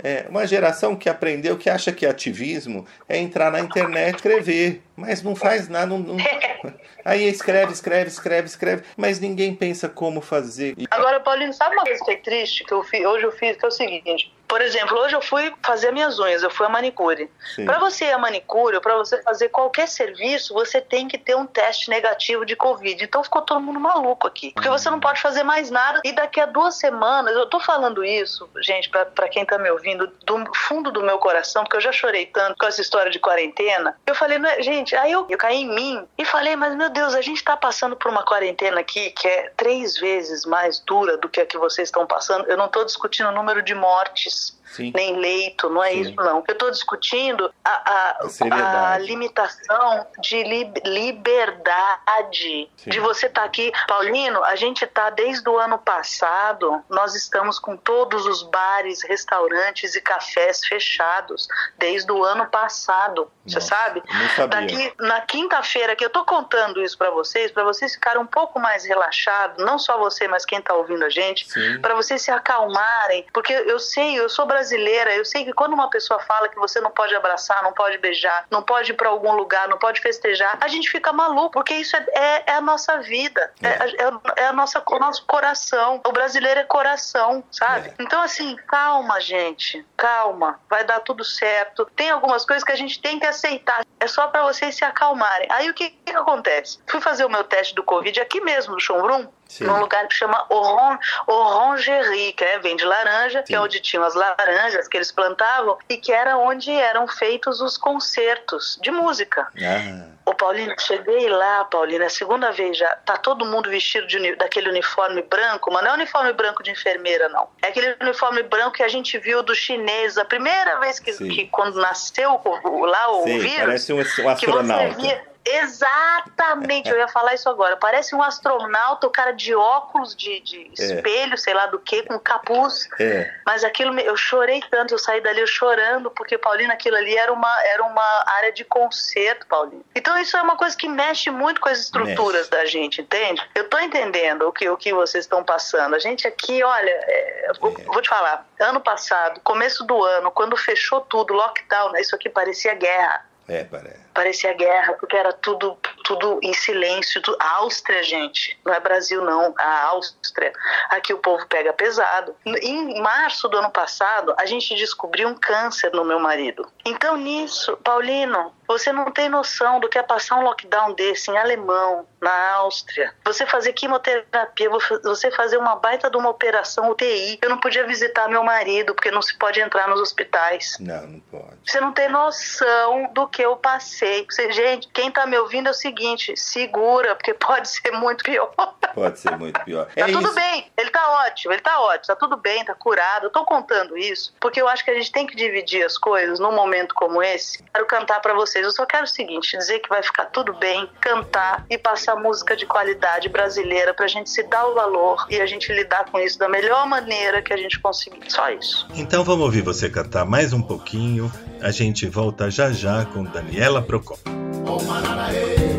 É, 0.03 0.27
uma 0.29 0.47
geração 0.47 0.97
que 0.97 1.09
aprendeu, 1.09 1.57
que 1.57 1.69
acha 1.71 1.93
que 1.93 2.07
ativismo 2.07 2.87
é 3.09 3.19
entrar 3.19 3.51
na 3.51 3.61
internet 3.61 4.13
e 4.13 4.17
escrever, 4.17 4.83
mas 4.97 5.23
não 5.23 5.35
faz 5.35 5.69
nada. 5.69 5.87
Não, 5.87 5.99
não- 5.99 6.17
Aí 7.05 7.25
escreve, 7.29 7.73
escreve, 7.73 8.09
escreve, 8.09 8.47
escreve, 8.47 8.83
mas 8.97 9.19
ninguém 9.19 9.55
pensa 9.55 9.89
como 9.89 10.21
fazer. 10.21 10.75
Agora, 10.91 11.19
Paulinho, 11.19 11.53
sabe 11.53 11.75
uma 11.75 11.83
coisa 11.85 12.05
que 12.05 12.11
é 12.13 12.17
triste 12.17 12.65
que 12.65 12.73
eu 12.73 12.83
fiz, 12.85 13.05
hoje 13.05 13.25
eu 13.25 13.33
fiz, 13.33 13.57
que 13.57 13.65
é 13.65 13.69
o 13.69 13.73
seguinte. 13.73 14.33
Por 14.47 14.61
exemplo, 14.61 14.99
hoje 14.99 15.17
eu 15.17 15.23
fui 15.23 15.53
fazer 15.63 15.93
minhas 15.93 16.19
unhas, 16.19 16.43
eu 16.43 16.51
fui 16.51 16.67
a 16.67 16.69
manicure. 16.69 17.31
Para 17.65 17.79
você 17.79 18.07
ir 18.07 18.13
a 18.13 18.19
manicure, 18.19 18.81
para 18.81 18.97
você 18.97 19.23
fazer 19.23 19.49
qualquer 19.49 19.89
serviço, 19.89 20.53
você 20.53 20.81
tem 20.81 21.09
que 21.09 21.17
ter 21.17 21.35
um 21.35 21.47
teste 21.47 21.89
negativo 21.89 22.45
de 22.45 22.55
Covid. 22.55 23.03
Então 23.03 23.25
ficou 23.25 23.43
todo 23.43 23.61
mundo 23.61 23.81
maluco 23.81 24.27
aqui. 24.27 24.53
Porque 24.53 24.69
você 24.69 24.91
não 24.91 25.01
pode 25.01 25.21
fazer 25.21 25.43
mais 25.43 25.71
nada. 25.71 26.01
E 26.05 26.13
daqui 26.13 26.41
a 26.41 26.47
duas 26.47 26.75
semanas, 26.75 27.35
eu 27.35 27.47
tô 27.47 27.61
falando 27.61 28.05
isso, 28.05 28.49
gente, 28.61 28.91
para 28.91 29.29
quem 29.29 29.45
tá 29.45 29.59
me 29.59 29.71
ouvindo, 29.71 30.07
do 30.25 30.45
fundo 30.55 30.91
do 30.91 31.03
meu 31.03 31.19
coração, 31.19 31.65
porque 31.65 31.77
eu 31.77 31.81
já 31.81 31.93
chorei 31.93 32.27
tanto 32.27 32.57
com 32.59 32.67
essa 32.67 32.81
história 32.81 33.11
de 33.11 33.19
quarentena. 33.19 33.97
Eu 34.07 34.15
falei, 34.15 34.39
é- 34.39 34.63
gente, 34.63 34.95
aí 34.97 35.13
eu, 35.13 35.27
eu 35.29 35.39
caí 35.39 35.63
em 35.63 35.75
mim 35.75 36.07
e 36.19 36.25
falei, 36.25 36.57
mas 36.57 36.77
meu 36.77 36.91
Deus, 36.91 37.15
a 37.15 37.21
gente 37.21 37.43
tá 37.43 37.57
passando 37.57 37.97
por 37.97 38.11
uma 38.11 38.23
quarentena 38.25 38.81
aqui 38.81 39.11
que 39.11 39.27
é 39.27 39.51
três 39.57 39.97
vezes 39.97 40.45
mais 40.45 40.81
dura 40.81 41.17
do 41.17 41.29
que 41.29 41.41
a 41.41 41.47
que 41.47 41.57
vocês 41.59 41.89
estão 41.89 42.07
passando. 42.07 42.47
Eu 42.49 42.57
não 42.57 42.69
tô 42.69 42.85
discutindo 42.85 43.29
o 43.29 43.33
número 43.33 43.63
de 43.63 43.75
mortes 43.75 44.42
Sim. 44.73 44.93
nem 44.95 45.17
leito, 45.19 45.69
não 45.71 45.83
é 45.83 45.91
Sim. 45.93 46.01
isso 46.01 46.15
não. 46.17 46.43
Eu 46.49 46.53
estou 46.53 46.71
discutindo 46.71 47.53
a, 47.65 47.71
a- 47.71 48.93
A 48.95 48.99
limitação 48.99 50.07
de 50.21 50.43
lib- 50.43 50.81
liberdade 50.85 52.71
Sim. 52.77 52.91
de 52.91 53.01
você 53.01 53.27
estar 53.27 53.45
aqui. 53.45 53.73
Paulino, 53.87 54.43
a 54.45 54.57
gente 54.57 54.85
está 54.85 55.11
desde 55.11 55.49
o 55.49 55.59
ano 55.59 55.79
passado, 55.79 56.83
nós 56.89 57.15
estamos 57.15 57.59
com 57.59 57.77
todos 57.77 58.27
os 58.27 58.43
bares, 58.43 59.03
restaurantes 59.03 59.95
e 59.95 60.01
cafés 60.01 60.61
fechados 60.65 61.49
desde 61.79 62.11
o 62.13 62.25
ano 62.25 62.47
passado. 62.47 63.31
Você 63.47 63.61
sabe? 63.61 64.03
Daqui 64.49 64.93
na 65.01 65.21
quinta-feira 65.23 65.97
que 65.97 66.05
eu 66.05 66.11
tô 66.11 66.25
contando 66.25 66.81
isso 66.83 66.97
para 66.97 67.11
vocês, 67.11 67.51
para 67.51 67.65
vocês 67.65 67.95
ficarem 67.95 68.21
um 68.21 68.27
pouco 68.27 68.61
mais 68.61 68.85
relaxados, 68.85 69.65
não 69.65 69.79
só 69.79 69.99
você, 69.99 70.29
mas 70.29 70.45
quem 70.45 70.61
tá 70.61 70.75
ouvindo 70.75 71.05
a 71.05 71.09
gente, 71.09 71.47
para 71.81 71.95
vocês 71.95 72.23
se 72.23 72.31
acalmarem, 72.31 73.27
porque 73.33 73.53
eu 73.53 73.79
sei, 73.79 74.19
eu 74.19 74.29
sou 74.29 74.47
brasileira, 74.63 75.15
eu 75.15 75.25
sei 75.25 75.45
que 75.45 75.53
quando 75.53 75.73
uma 75.73 75.91
pessoa 75.91 76.21
fala 76.21 76.49
que 76.49 76.57
você 76.57 76.81
não 76.81 76.91
pode 76.91 77.15
abraçar, 77.15 77.63
não 77.65 77.73
pode 77.73 77.99
beijar, 77.99 78.47
não 78.51 78.63
pode 78.63 78.93
ir 78.93 78.95
para 78.95 79.09
algum 79.09 79.33
lugar, 79.33 79.69
não 79.69 79.77
pode 79.79 80.01
festejar, 80.01 80.57
a 80.61 80.69
gente 80.69 80.89
fica 80.89 81.13
maluco, 81.13 81.51
porque 81.51 81.75
isso 81.75 81.97
é, 81.97 82.07
é- 82.15 82.43
é 82.47 82.55
a 82.55 82.61
nossa 82.61 82.99
vida, 83.01 83.53
é, 83.61 83.69
é- 83.69 84.43
é 84.45 84.47
a 84.47 84.53
nossa, 84.53 84.83
o 84.87 84.99
nosso 84.99 85.27
coração. 85.27 86.01
O 86.07 86.13
brasileiro 86.13 86.61
é 86.61 86.65
coração, 86.65 87.43
sabe? 87.51 87.89
É. 87.89 87.95
Então, 87.99 88.23
assim, 88.23 88.57
calma, 88.69 89.21
gente, 89.21 89.85
calma, 89.97 90.61
vai 90.71 90.85
dar 90.85 91.01
tudo 91.01 91.25
certo. 91.25 91.85
Tem 91.97 92.11
algumas 92.11 92.45
coisas 92.45 92.63
que 92.63 92.73
a 92.73 92.77
gente 92.77 93.01
tem 93.01 93.19
que 93.19 93.27
aceitar, 93.27 93.85
é 93.99 94.07
só 94.07 94.29
para 94.29 94.45
vocês 94.45 94.77
se 94.77 94.85
acalmarem. 94.85 95.49
Aí 95.51 95.69
o 95.69 95.75
que, 95.75 95.91
que 95.91 96.13
acontece? 96.15 96.79
Fui 96.87 97.01
fazer 97.01 97.25
o 97.25 97.29
meu 97.31 97.43
teste 97.43 97.75
do 97.75 97.83
Covid 97.83 98.21
aqui 98.21 98.41
mesmo, 98.41 98.75
no 98.75 98.81
Chumbrum, 98.81 99.27
Sim. 99.53 99.65
num 99.65 99.81
lugar 99.81 100.09
que 100.09 100.15
chama 100.15 100.47
Oron, 100.49 100.97
Orangerie, 101.27 102.33
que 102.33 102.43
é, 102.43 102.59
vem 102.59 102.75
de 102.75 102.87
laranja, 102.87 103.43
que 103.43 103.49
Sim. 103.49 103.57
é 103.57 103.61
onde 103.61 103.81
tinham 103.81 104.03
as 104.03 104.15
laranjas 104.15 104.89
que 104.89 104.97
eles 104.97 105.13
plantavam 105.13 105.77
e 105.91 105.99
que 105.99 106.11
era 106.11 106.39
onde 106.39 106.71
eram 106.71 107.07
feitos 107.07 107.61
os 107.61 107.77
concertos 107.77 108.79
de 108.81 108.91
música. 108.91 109.47
Ah, 109.59 110.09
Ô 110.25 110.33
Paulino, 110.33 110.75
cheguei 110.79 111.29
lá, 111.29 111.65
Paulino, 111.67 112.05
é 112.05 112.07
a 112.07 112.11
segunda 112.11 112.51
vez 112.51 112.79
já. 112.79 112.89
Tá 113.05 113.19
todo 113.19 113.45
mundo 113.45 113.69
vestido 113.69 114.07
de 114.07 114.37
daquele 114.37 114.71
uniforme 114.71 115.21
branco, 115.21 115.71
mas 115.71 115.85
não 115.85 115.91
é 115.91 115.95
uniforme 115.95 116.33
branco 116.33 116.63
de 116.63 116.71
enfermeira, 116.71 117.29
não. 117.29 117.49
É 117.61 117.69
aquele 117.69 117.95
uniforme 118.01 118.43
branco 118.45 118.73
que 118.73 118.83
a 118.83 118.89
gente 118.89 119.19
viu 119.19 119.43
dos 119.43 119.59
chineses. 119.59 120.17
A 120.17 120.25
primeira 120.25 120.81
vez 120.81 120.99
que, 120.99 121.13
que 121.13 121.47
quando 121.49 121.79
nasceu 121.79 122.41
lá 122.87 123.11
o 123.11 123.25
sim, 123.25 123.39
vírus. 123.39 123.59
parece 123.59 123.93
um, 123.93 124.01
um 124.01 124.05
que 124.05 124.27
astronauta. 124.29 125.32
Exatamente, 125.45 126.89
eu 126.89 126.97
ia 126.99 127.09
falar 127.09 127.35
isso 127.35 127.49
agora. 127.49 127.77
Parece 127.77 128.15
um 128.15 128.23
astronauta, 128.23 129.07
o 129.07 129.11
cara 129.11 129.33
de 129.33 129.55
óculos, 129.55 130.15
de, 130.15 130.41
de 130.41 130.71
É. 130.79 130.85
espelho, 130.85 131.37
sei 131.37 131.55
lá 131.55 131.67
do 131.67 131.79
que, 131.79 132.03
com 132.05 132.19
capuz. 132.19 132.89
É, 132.99 133.33
Mas 133.45 133.65
aquilo, 133.65 133.99
eu 134.01 134.17
chorei 134.17 134.63
tanto, 134.71 134.95
eu 134.95 134.99
saí 134.99 135.21
dali 135.21 135.47
chorando, 135.47 136.11
porque, 136.11 136.39
Paulino, 136.39 136.73
aquilo 136.73 136.97
ali 136.97 137.17
era 137.17 137.33
uma, 137.33 137.63
era 137.65 137.83
uma 137.83 138.25
área 138.27 138.53
de 138.53 138.65
concerto, 138.65 139.47
Paulino. 139.47 139.85
Então 139.95 140.17
isso 140.19 140.37
é 140.37 140.43
uma 140.43 140.57
coisa 140.57 140.77
que 140.77 140.89
mexe 140.89 141.31
muito 141.31 141.61
com 141.61 141.69
as 141.69 141.81
estruturas 141.81 142.49
Mexe. 142.49 142.51
da 142.51 142.65
gente, 142.65 143.01
entende? 143.03 143.43
Eu 143.55 143.69
tô 143.69 143.79
entendendo 143.79 144.43
o 144.49 144.53
que, 144.53 144.69
o 144.69 144.77
que 144.77 144.93
vocês 144.93 145.25
estão 145.25 145.43
passando. 145.45 145.95
A 145.95 145.99
gente 145.99 146.27
aqui, 146.27 146.63
olha, 146.63 146.91
é, 146.91 147.51
vou, 147.61 147.73
vou 147.73 148.01
te 148.03 148.09
falar, 148.09 148.47
ano 148.61 148.81
passado, 148.81 149.41
começo 149.43 149.85
do 149.85 150.03
ano, 150.05 150.31
quando 150.31 150.57
fechou 150.57 151.01
tudo, 151.01 151.35
lockdown, 151.35 151.97
isso 151.97 152.15
aqui 152.15 152.29
parecia 152.29 152.75
guerra. 152.75 153.25
é, 153.49 153.65
parece. 153.65 154.01
Parecia 154.13 154.53
guerra, 154.53 154.95
porque 154.95 155.17
era 155.17 155.33
tudo 155.33 155.77
tudo 156.03 156.41
em 156.43 156.53
silêncio. 156.53 157.21
Tudo... 157.23 157.37
A 157.41 157.59
Áustria, 157.59 158.03
gente, 158.03 158.59
não 158.65 158.73
é 158.73 158.81
Brasil 158.81 159.25
não, 159.25 159.55
a 159.57 159.85
Áustria. 159.87 160.53
Aqui 160.91 161.13
o 161.13 161.19
povo 161.19 161.47
pega 161.47 161.73
pesado. 161.73 162.35
Em 162.45 163.01
março 163.01 163.49
do 163.49 163.57
ano 163.57 163.71
passado, 163.71 164.35
a 164.39 164.47
gente 164.47 164.75
descobriu 164.75 165.29
um 165.29 165.35
câncer 165.35 165.93
no 165.93 166.05
meu 166.05 166.19
marido. 166.19 166.67
Então 166.85 167.17
nisso, 167.17 167.77
Paulino, 167.79 168.53
você 168.67 168.93
não 168.93 169.11
tem 169.11 169.29
noção 169.29 169.81
do 169.81 169.89
que 169.89 169.99
é 169.99 170.03
passar 170.03 170.37
um 170.37 170.43
lockdown 170.43 170.95
desse 170.95 171.31
em 171.31 171.37
alemão, 171.37 172.07
na 172.21 172.53
Áustria. 172.53 173.15
Você 173.25 173.45
fazer 173.47 173.73
quimioterapia, 173.73 174.71
você 175.03 175.31
fazer 175.31 175.57
uma 175.57 175.77
baita 175.77 176.11
de 176.11 176.17
uma 176.17 176.31
operação 176.31 176.91
UTI. 176.91 177.39
Eu 177.43 177.51
não 177.51 177.59
podia 177.59 177.87
visitar 177.87 178.29
meu 178.29 178.43
marido 178.45 178.95
porque 178.95 179.11
não 179.11 179.21
se 179.21 179.37
pode 179.37 179.61
entrar 179.61 179.89
nos 179.89 180.01
hospitais. 180.01 180.77
Não, 180.81 181.07
não 181.07 181.21
pode. 181.21 181.59
Você 181.67 181.81
não 181.81 181.93
tem 181.93 182.09
noção 182.09 183.11
do 183.13 183.29
que 183.29 183.43
eu 183.43 183.57
passei. 183.57 184.02
Você, 184.29 184.51
gente, 184.51 184.89
quem 184.93 185.13
tá 185.13 185.27
me 185.27 185.39
ouvindo 185.39 185.69
é 185.69 185.71
o 185.71 185.75
seguinte: 185.75 186.37
segura, 186.37 187.15
porque 187.15 187.33
pode 187.39 187.69
ser 187.69 187.93
muito 187.93 188.25
pior. 188.25 188.53
Pode 188.95 189.19
ser 189.19 189.37
muito 189.39 189.61
pior. 189.61 189.87
tá 189.87 189.93
é 189.97 190.05
tudo 190.07 190.27
isso. 190.27 190.35
bem, 190.35 190.67
ele 190.77 190.91
tá 190.91 191.25
ótimo, 191.27 191.53
ele 191.53 191.63
tá 191.63 191.81
ótimo, 191.81 192.07
tá 192.07 192.17
tudo 192.17 192.37
bem, 192.37 192.65
tá 192.65 192.75
curado. 192.75 193.27
Eu 193.27 193.31
tô 193.31 193.45
contando 193.45 193.97
isso 193.97 194.35
porque 194.41 194.61
eu 194.61 194.69
acho 194.69 194.85
que 194.85 194.91
a 194.91 194.95
gente 194.95 195.13
tem 195.13 195.27
que 195.27 195.37
dividir 195.37 195.85
as 195.85 195.97
coisas 195.97 196.41
num 196.41 196.53
momento 196.53 196.95
como 196.95 197.23
esse. 197.23 197.63
Quero 197.73 197.87
cantar 197.87 198.21
para 198.21 198.35
vocês. 198.35 198.65
Eu 198.65 198.73
só 198.73 198.85
quero 198.85 199.05
o 199.05 199.09
seguinte: 199.09 199.57
dizer 199.57 199.79
que 199.79 199.89
vai 199.89 200.03
ficar 200.03 200.27
tudo 200.27 200.53
bem, 200.55 200.91
cantar 201.01 201.65
e 201.71 201.79
passar 201.79 202.17
música 202.17 202.57
de 202.57 202.67
qualidade 202.67 203.29
brasileira 203.29 203.95
pra 203.95 204.09
gente 204.09 204.31
se 204.31 204.43
dar 204.43 204.67
o 204.67 204.75
valor 204.75 205.27
e 205.31 205.41
a 205.41 205.47
gente 205.47 205.73
lidar 205.73 206.11
com 206.11 206.19
isso 206.19 206.39
da 206.39 206.49
melhor 206.49 206.87
maneira 206.87 207.41
que 207.41 207.53
a 207.53 207.57
gente 207.57 207.79
conseguir. 207.79 208.31
Só 208.31 208.51
isso. 208.51 208.89
Então 208.95 209.23
vamos 209.23 209.45
ouvir 209.45 209.63
você 209.63 209.89
cantar 209.89 210.25
mais 210.25 210.53
um 210.53 210.61
pouquinho. 210.61 211.31
A 211.61 211.71
gente 211.71 212.09
volta 212.09 212.51
já 212.51 212.73
já 212.73 213.05
com 213.05 213.23
Daniela 213.23 213.81
Procop. 213.93 215.72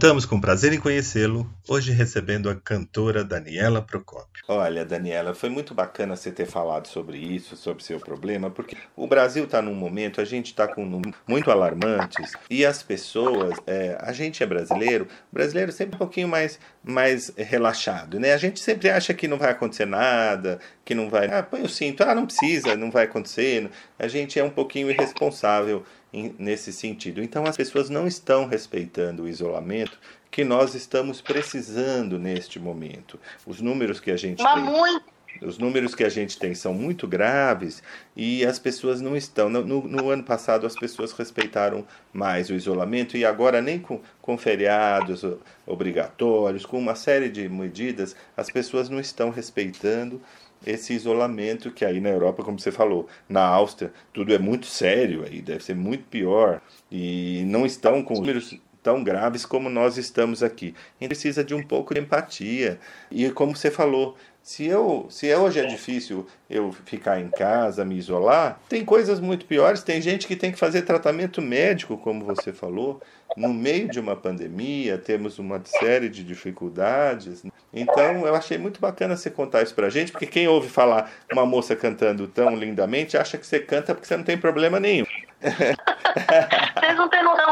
Voltamos 0.00 0.24
com 0.24 0.40
prazer 0.40 0.72
em 0.72 0.80
conhecê-lo, 0.80 1.46
hoje 1.68 1.92
recebendo 1.92 2.48
a 2.48 2.54
cantora 2.54 3.22
Daniela 3.22 3.82
Procópio. 3.82 4.09
Olha, 4.52 4.84
Daniela, 4.84 5.32
foi 5.32 5.48
muito 5.48 5.72
bacana 5.72 6.16
você 6.16 6.32
ter 6.32 6.44
falado 6.44 6.88
sobre 6.88 7.16
isso, 7.16 7.54
sobre 7.54 7.84
seu 7.84 8.00
problema, 8.00 8.50
porque 8.50 8.76
o 8.96 9.06
Brasil 9.06 9.44
está 9.44 9.62
num 9.62 9.76
momento, 9.76 10.20
a 10.20 10.24
gente 10.24 10.46
está 10.46 10.66
com 10.66 10.84
números 10.84 11.14
muito 11.24 11.52
alarmantes 11.52 12.32
e 12.50 12.66
as 12.66 12.82
pessoas, 12.82 13.56
é, 13.64 13.96
a 14.00 14.12
gente 14.12 14.42
é 14.42 14.46
brasileiro, 14.46 15.06
brasileiro 15.30 15.70
sempre 15.70 15.94
um 15.94 15.98
pouquinho 15.98 16.26
mais, 16.26 16.58
mais 16.82 17.32
relaxado, 17.36 18.18
né? 18.18 18.32
A 18.32 18.36
gente 18.36 18.58
sempre 18.58 18.90
acha 18.90 19.14
que 19.14 19.28
não 19.28 19.38
vai 19.38 19.52
acontecer 19.52 19.86
nada, 19.86 20.58
que 20.84 20.96
não 20.96 21.08
vai. 21.08 21.28
Ah, 21.28 21.44
põe 21.44 21.62
o 21.62 21.68
cinto, 21.68 22.02
ah, 22.02 22.12
não 22.12 22.26
precisa, 22.26 22.74
não 22.74 22.90
vai 22.90 23.04
acontecer. 23.04 23.70
A 24.00 24.08
gente 24.08 24.36
é 24.36 24.42
um 24.42 24.50
pouquinho 24.50 24.90
irresponsável 24.90 25.84
nesse 26.12 26.72
sentido. 26.72 27.22
Então 27.22 27.44
as 27.44 27.56
pessoas 27.56 27.88
não 27.88 28.04
estão 28.04 28.46
respeitando 28.46 29.22
o 29.22 29.28
isolamento 29.28 29.96
que 30.40 30.44
nós 30.44 30.74
estamos 30.74 31.20
precisando 31.20 32.18
neste 32.18 32.58
momento. 32.58 33.20
Os 33.46 33.60
números 33.60 34.00
que 34.00 34.10
a 34.10 34.16
gente 34.16 34.42
Mas 34.42 34.54
tem. 34.54 34.72
muito. 34.72 35.04
Os 35.42 35.58
números 35.58 35.94
que 35.94 36.02
a 36.02 36.08
gente 36.08 36.38
tem 36.38 36.54
são 36.54 36.72
muito 36.72 37.06
graves 37.06 37.82
e 38.16 38.44
as 38.44 38.58
pessoas 38.58 39.02
não 39.02 39.14
estão. 39.14 39.50
No, 39.50 39.62
no, 39.62 39.82
no, 39.86 40.08
ano 40.08 40.24
passado, 40.24 40.66
as 40.66 40.74
pessoas 40.74 41.12
respeitaram 41.12 41.86
mais 42.10 42.48
o 42.48 42.54
isolamento 42.54 43.18
e 43.18 43.24
agora, 43.24 43.60
nem 43.60 43.78
com, 43.78 44.00
com 44.20 44.38
feriados 44.38 45.24
obrigatórios, 45.66 46.64
com 46.64 46.78
uma 46.78 46.94
série 46.94 47.28
de 47.28 47.46
medidas, 47.46 48.16
as 48.34 48.50
pessoas 48.50 48.88
não 48.88 48.98
estão 48.98 49.28
respeitando 49.28 50.22
esse 50.66 50.94
isolamento 50.94 51.70
que 51.70 51.84
aí 51.84 52.00
na 52.00 52.08
Europa, 52.08 52.42
como 52.42 52.58
você 52.58 52.72
falou, 52.72 53.06
na 53.28 53.42
Áustria, 53.42 53.92
tudo 54.12 54.34
é 54.34 54.38
muito 54.38 54.66
sério 54.66 55.24
aí, 55.24 55.40
deve 55.40 55.62
ser 55.62 55.76
muito 55.76 56.04
pior 56.04 56.60
e 56.90 57.44
não 57.46 57.64
estão 57.64 58.02
com 58.02 58.14
números 58.14 58.58
tão 58.82 59.02
graves 59.02 59.44
como 59.44 59.68
nós 59.68 59.96
estamos 59.96 60.42
aqui. 60.42 60.74
A 60.76 61.04
gente 61.04 61.08
precisa 61.08 61.44
de 61.44 61.54
um 61.54 61.62
pouco 61.62 61.94
de 61.94 62.00
empatia. 62.00 62.78
E 63.10 63.30
como 63.30 63.54
você 63.56 63.70
falou, 63.70 64.16
se 64.42 64.66
eu, 64.66 65.06
se 65.10 65.32
hoje 65.34 65.60
é 65.60 65.66
difícil 65.66 66.26
eu 66.48 66.72
ficar 66.72 67.20
em 67.20 67.28
casa, 67.28 67.84
me 67.84 67.96
isolar, 67.96 68.58
tem 68.68 68.84
coisas 68.84 69.20
muito 69.20 69.44
piores. 69.44 69.82
Tem 69.82 70.00
gente 70.00 70.26
que 70.26 70.34
tem 70.34 70.50
que 70.50 70.58
fazer 70.58 70.82
tratamento 70.82 71.42
médico, 71.42 71.98
como 71.98 72.24
você 72.24 72.52
falou, 72.52 73.00
no 73.36 73.52
meio 73.52 73.88
de 73.88 74.00
uma 74.00 74.16
pandemia, 74.16 74.98
temos 74.98 75.38
uma 75.38 75.60
série 75.64 76.08
de 76.08 76.24
dificuldades. 76.24 77.44
Então, 77.72 78.26
eu 78.26 78.34
achei 78.34 78.58
muito 78.58 78.80
bacana 78.80 79.16
você 79.16 79.30
contar 79.30 79.62
isso 79.62 79.74
pra 79.74 79.90
gente, 79.90 80.10
porque 80.10 80.26
quem 80.26 80.48
ouve 80.48 80.68
falar 80.68 81.10
uma 81.30 81.46
moça 81.46 81.76
cantando 81.76 82.26
tão 82.26 82.56
lindamente 82.56 83.16
acha 83.16 83.38
que 83.38 83.46
você 83.46 83.60
canta 83.60 83.94
porque 83.94 84.08
você 84.08 84.16
não 84.16 84.24
tem 84.24 84.38
problema 84.38 84.80
nenhum. 84.80 85.06
Vocês 85.40 86.96
não 86.96 87.08
têm 87.08 87.22
noção. 87.22 87.49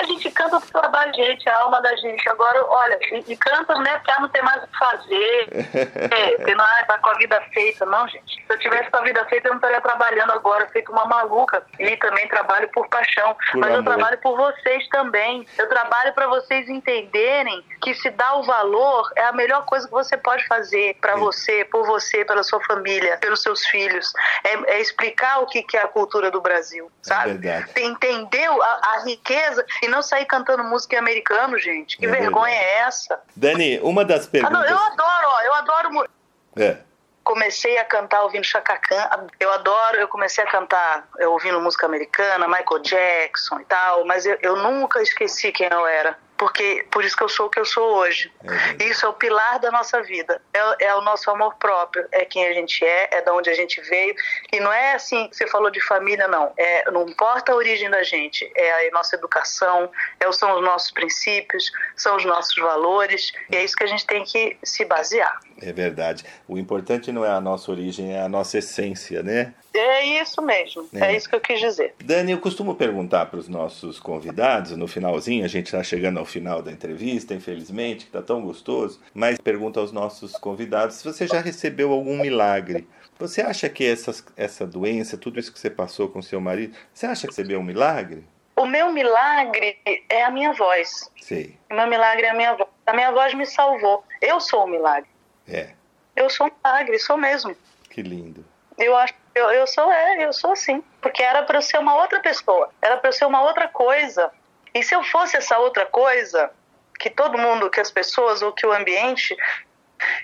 É, 0.00 0.02
a 0.02 0.04
gente 0.04 0.30
canta 0.30 0.58
pro 0.60 0.80
trabalho 0.80 1.14
gente, 1.14 1.48
a 1.48 1.58
alma 1.58 1.80
da 1.80 1.94
gente. 1.96 2.28
Agora, 2.28 2.64
olha, 2.64 2.98
e, 3.12 3.32
e 3.32 3.36
canta, 3.36 3.74
né, 3.78 3.98
porque 3.98 4.20
não 4.20 4.28
tem 4.28 4.42
mais 4.42 4.62
o 4.62 4.66
que 4.66 4.78
fazer. 4.78 5.50
É, 6.10 6.36
porque 6.36 6.54
não 6.54 6.64
é, 6.64 6.84
tá 6.84 6.98
com 6.98 7.10
a 7.10 7.14
vida 7.14 7.40
feita, 7.52 7.86
não, 7.86 8.06
gente. 8.08 8.34
Se 8.34 8.44
eu 8.48 8.58
tivesse 8.58 8.90
com 8.90 8.96
a 8.96 9.02
vida 9.02 9.24
feita, 9.26 9.48
eu 9.48 9.52
não 9.52 9.58
estaria 9.58 9.80
trabalhando 9.80 10.32
agora, 10.32 10.68
feito 10.68 10.90
uma 10.90 11.04
maluca. 11.04 11.62
E 11.78 11.96
também 11.96 12.26
trabalho 12.28 12.68
por 12.72 12.88
paixão. 12.88 13.36
Por 13.52 13.60
Mas 13.60 13.70
eu 13.70 13.78
amor. 13.78 13.94
trabalho 13.94 14.18
por 14.18 14.36
vocês 14.36 14.88
também. 14.88 15.46
Eu 15.56 15.68
trabalho 15.68 16.12
para 16.14 16.26
vocês 16.26 16.68
entenderem 16.68 17.64
que 17.82 17.94
se 17.94 18.10
dar 18.10 18.34
o 18.36 18.42
valor 18.42 19.10
é 19.16 19.24
a 19.24 19.32
melhor 19.32 19.64
coisa 19.66 19.86
que 19.86 19.92
você 19.92 20.16
pode 20.16 20.46
fazer 20.46 20.96
para 21.00 21.16
você, 21.16 21.64
por 21.64 21.86
você, 21.86 22.24
pela 22.24 22.42
sua 22.42 22.60
família, 22.64 23.18
pelos 23.18 23.42
seus 23.42 23.64
filhos. 23.66 24.12
É, 24.44 24.74
é 24.74 24.80
explicar 24.80 25.40
o 25.40 25.46
que 25.46 25.62
que 25.62 25.76
é 25.76 25.82
a 25.82 25.88
cultura 25.88 26.30
do 26.30 26.40
Brasil, 26.40 26.90
sabe? 27.02 27.34
verdade. 27.34 27.72
Entendeu 27.80 28.62
a, 28.62 28.80
a 28.94 29.04
riqueza 29.04 29.64
e 29.82 29.88
não 29.88 29.99
sair 30.02 30.24
cantando 30.26 30.62
música 30.64 30.96
em 30.96 30.98
americano, 30.98 31.58
gente. 31.58 31.96
Que 31.98 32.06
É 32.06 32.08
vergonha 32.10 32.52
verdade. 32.58 32.74
é 32.74 32.78
essa? 32.80 33.20
Dani, 33.36 33.78
uma 33.80 34.04
das 34.04 34.22
Ah, 34.22 34.24
não, 34.24 34.30
perguntas. 34.30 34.70
eu 34.70 34.78
adoro, 34.78 35.26
ó, 35.26 35.40
eu 35.42 35.54
adoro. 35.54 36.08
É. 36.56 36.76
Comecei 37.22 37.78
a 37.78 37.84
cantar 37.84 38.22
ouvindo 38.22 38.44
Chacacã. 38.44 39.08
Eu 39.38 39.52
adoro, 39.52 39.96
eu 39.98 40.08
comecei 40.08 40.42
a 40.42 40.46
cantar 40.50 41.06
eu 41.18 41.32
ouvindo 41.32 41.60
música 41.60 41.86
americana, 41.86 42.48
Michael 42.48 42.80
Jackson 42.82 43.60
e 43.60 43.64
tal, 43.66 44.04
mas 44.04 44.26
eu, 44.26 44.36
eu 44.42 44.56
nunca 44.56 45.00
esqueci 45.02 45.52
quem 45.52 45.68
eu 45.70 45.86
era. 45.86 46.18
Porque 46.40 46.86
por 46.90 47.04
isso 47.04 47.14
que 47.14 47.22
eu 47.22 47.28
sou 47.28 47.48
o 47.48 47.50
que 47.50 47.60
eu 47.60 47.66
sou 47.66 47.96
hoje. 47.98 48.32
É. 48.78 48.84
Isso 48.84 49.04
é 49.04 49.08
o 49.10 49.12
pilar 49.12 49.58
da 49.58 49.70
nossa 49.70 50.02
vida. 50.02 50.40
É, 50.54 50.86
é 50.86 50.94
o 50.94 51.02
nosso 51.02 51.30
amor 51.30 51.54
próprio. 51.56 52.08
É 52.10 52.24
quem 52.24 52.46
a 52.46 52.54
gente 52.54 52.82
é, 52.82 53.10
é 53.12 53.20
da 53.20 53.34
onde 53.34 53.50
a 53.50 53.52
gente 53.52 53.78
veio. 53.82 54.14
E 54.50 54.58
não 54.58 54.72
é 54.72 54.94
assim 54.94 55.28
que 55.28 55.36
você 55.36 55.46
falou 55.46 55.70
de 55.70 55.82
família, 55.82 56.26
não. 56.26 56.50
É, 56.56 56.90
não 56.90 57.06
importa 57.06 57.52
a 57.52 57.54
origem 57.54 57.90
da 57.90 58.02
gente. 58.02 58.50
É 58.56 58.88
a 58.88 58.90
nossa 58.90 59.16
educação, 59.16 59.92
é, 60.18 60.32
são 60.32 60.56
os 60.56 60.64
nossos 60.64 60.90
princípios, 60.90 61.70
são 61.94 62.16
os 62.16 62.24
nossos 62.24 62.56
valores. 62.56 63.32
E 63.50 63.56
é 63.56 63.62
isso 63.62 63.76
que 63.76 63.84
a 63.84 63.88
gente 63.88 64.06
tem 64.06 64.24
que 64.24 64.56
se 64.64 64.82
basear. 64.86 65.38
É 65.60 65.72
verdade. 65.72 66.24
O 66.48 66.58
importante 66.58 67.12
não 67.12 67.24
é 67.24 67.28
a 67.28 67.40
nossa 67.40 67.70
origem, 67.70 68.14
é 68.14 68.20
a 68.20 68.28
nossa 68.28 68.58
essência, 68.58 69.22
né? 69.22 69.52
É 69.74 70.20
isso 70.20 70.42
mesmo. 70.42 70.88
É. 70.94 71.12
É, 71.12 71.16
isso 71.16 71.28
que 71.28 71.34
eu 71.34 71.40
quis 71.40 71.60
dizer. 71.60 71.94
Dani, 72.04 72.32
eu 72.32 72.38
costumo 72.38 72.74
perguntar 72.74 73.26
para 73.26 73.38
os 73.38 73.48
nossos 73.48 74.00
convidados, 74.00 74.76
no 74.76 74.88
finalzinho, 74.88 75.44
a 75.44 75.48
gente 75.48 75.66
está 75.66 75.82
chegando 75.82 76.18
ao 76.18 76.24
final 76.24 76.62
da 76.62 76.72
entrevista, 76.72 77.34
infelizmente, 77.34 78.04
que 78.04 78.08
está 78.08 78.22
tão 78.22 78.42
gostoso, 78.42 79.00
mas 79.14 79.38
pergunto 79.38 79.78
aos 79.78 79.92
nossos 79.92 80.32
convidados 80.32 80.96
se 80.96 81.04
você 81.04 81.26
já 81.26 81.40
recebeu 81.40 81.92
algum 81.92 82.18
milagre. 82.18 82.88
Você 83.18 83.42
acha 83.42 83.68
que 83.68 83.84
essas, 83.84 84.24
essa 84.36 84.66
doença, 84.66 85.18
tudo 85.18 85.38
isso 85.38 85.52
que 85.52 85.58
você 85.60 85.68
passou 85.68 86.08
com 86.08 86.22
seu 86.22 86.40
marido, 86.40 86.74
você 86.92 87.06
acha 87.06 87.22
que 87.22 87.26
recebeu 87.28 87.60
um 87.60 87.62
milagre? 87.62 88.24
O 88.56 88.66
meu 88.66 88.92
milagre 88.92 89.78
é 90.08 90.24
a 90.24 90.30
minha 90.30 90.52
voz. 90.52 91.10
Sei. 91.20 91.56
O 91.70 91.74
meu 91.74 91.86
milagre 91.86 92.26
é 92.26 92.30
a 92.30 92.34
minha 92.34 92.54
voz. 92.54 92.68
A 92.86 92.92
minha 92.92 93.12
voz 93.12 93.32
me 93.34 93.46
salvou. 93.46 94.04
Eu 94.20 94.40
sou 94.40 94.64
o 94.64 94.66
milagre. 94.66 95.08
É, 95.50 95.70
Eu 96.16 96.30
sou 96.30 96.46
um 96.46 96.50
milagre, 96.64 96.98
sou 96.98 97.16
mesmo. 97.16 97.56
que 97.90 98.02
lindo. 98.02 98.44
Eu 98.78 98.96
acho 98.96 99.14
eu, 99.34 99.50
eu 99.50 99.66
sou 99.66 99.90
é, 99.92 100.24
eu 100.24 100.32
sou 100.32 100.52
assim, 100.52 100.82
porque 101.00 101.22
era 101.22 101.42
para 101.42 101.58
eu 101.58 101.62
ser 101.62 101.78
uma 101.78 101.94
outra 101.96 102.20
pessoa, 102.20 102.70
era 102.82 102.96
para 102.96 103.08
eu 103.08 103.12
ser 103.12 103.26
uma 103.26 103.42
outra 103.42 103.68
coisa. 103.68 104.30
E 104.74 104.82
se 104.82 104.94
eu 104.94 105.02
fosse 105.04 105.36
essa 105.36 105.58
outra 105.58 105.86
coisa, 105.86 106.50
que 106.98 107.10
todo 107.10 107.38
mundo, 107.38 107.70
que 107.70 107.80
as 107.80 107.90
pessoas 107.90 108.42
ou 108.42 108.52
que 108.52 108.66
o 108.66 108.72
ambiente 108.72 109.36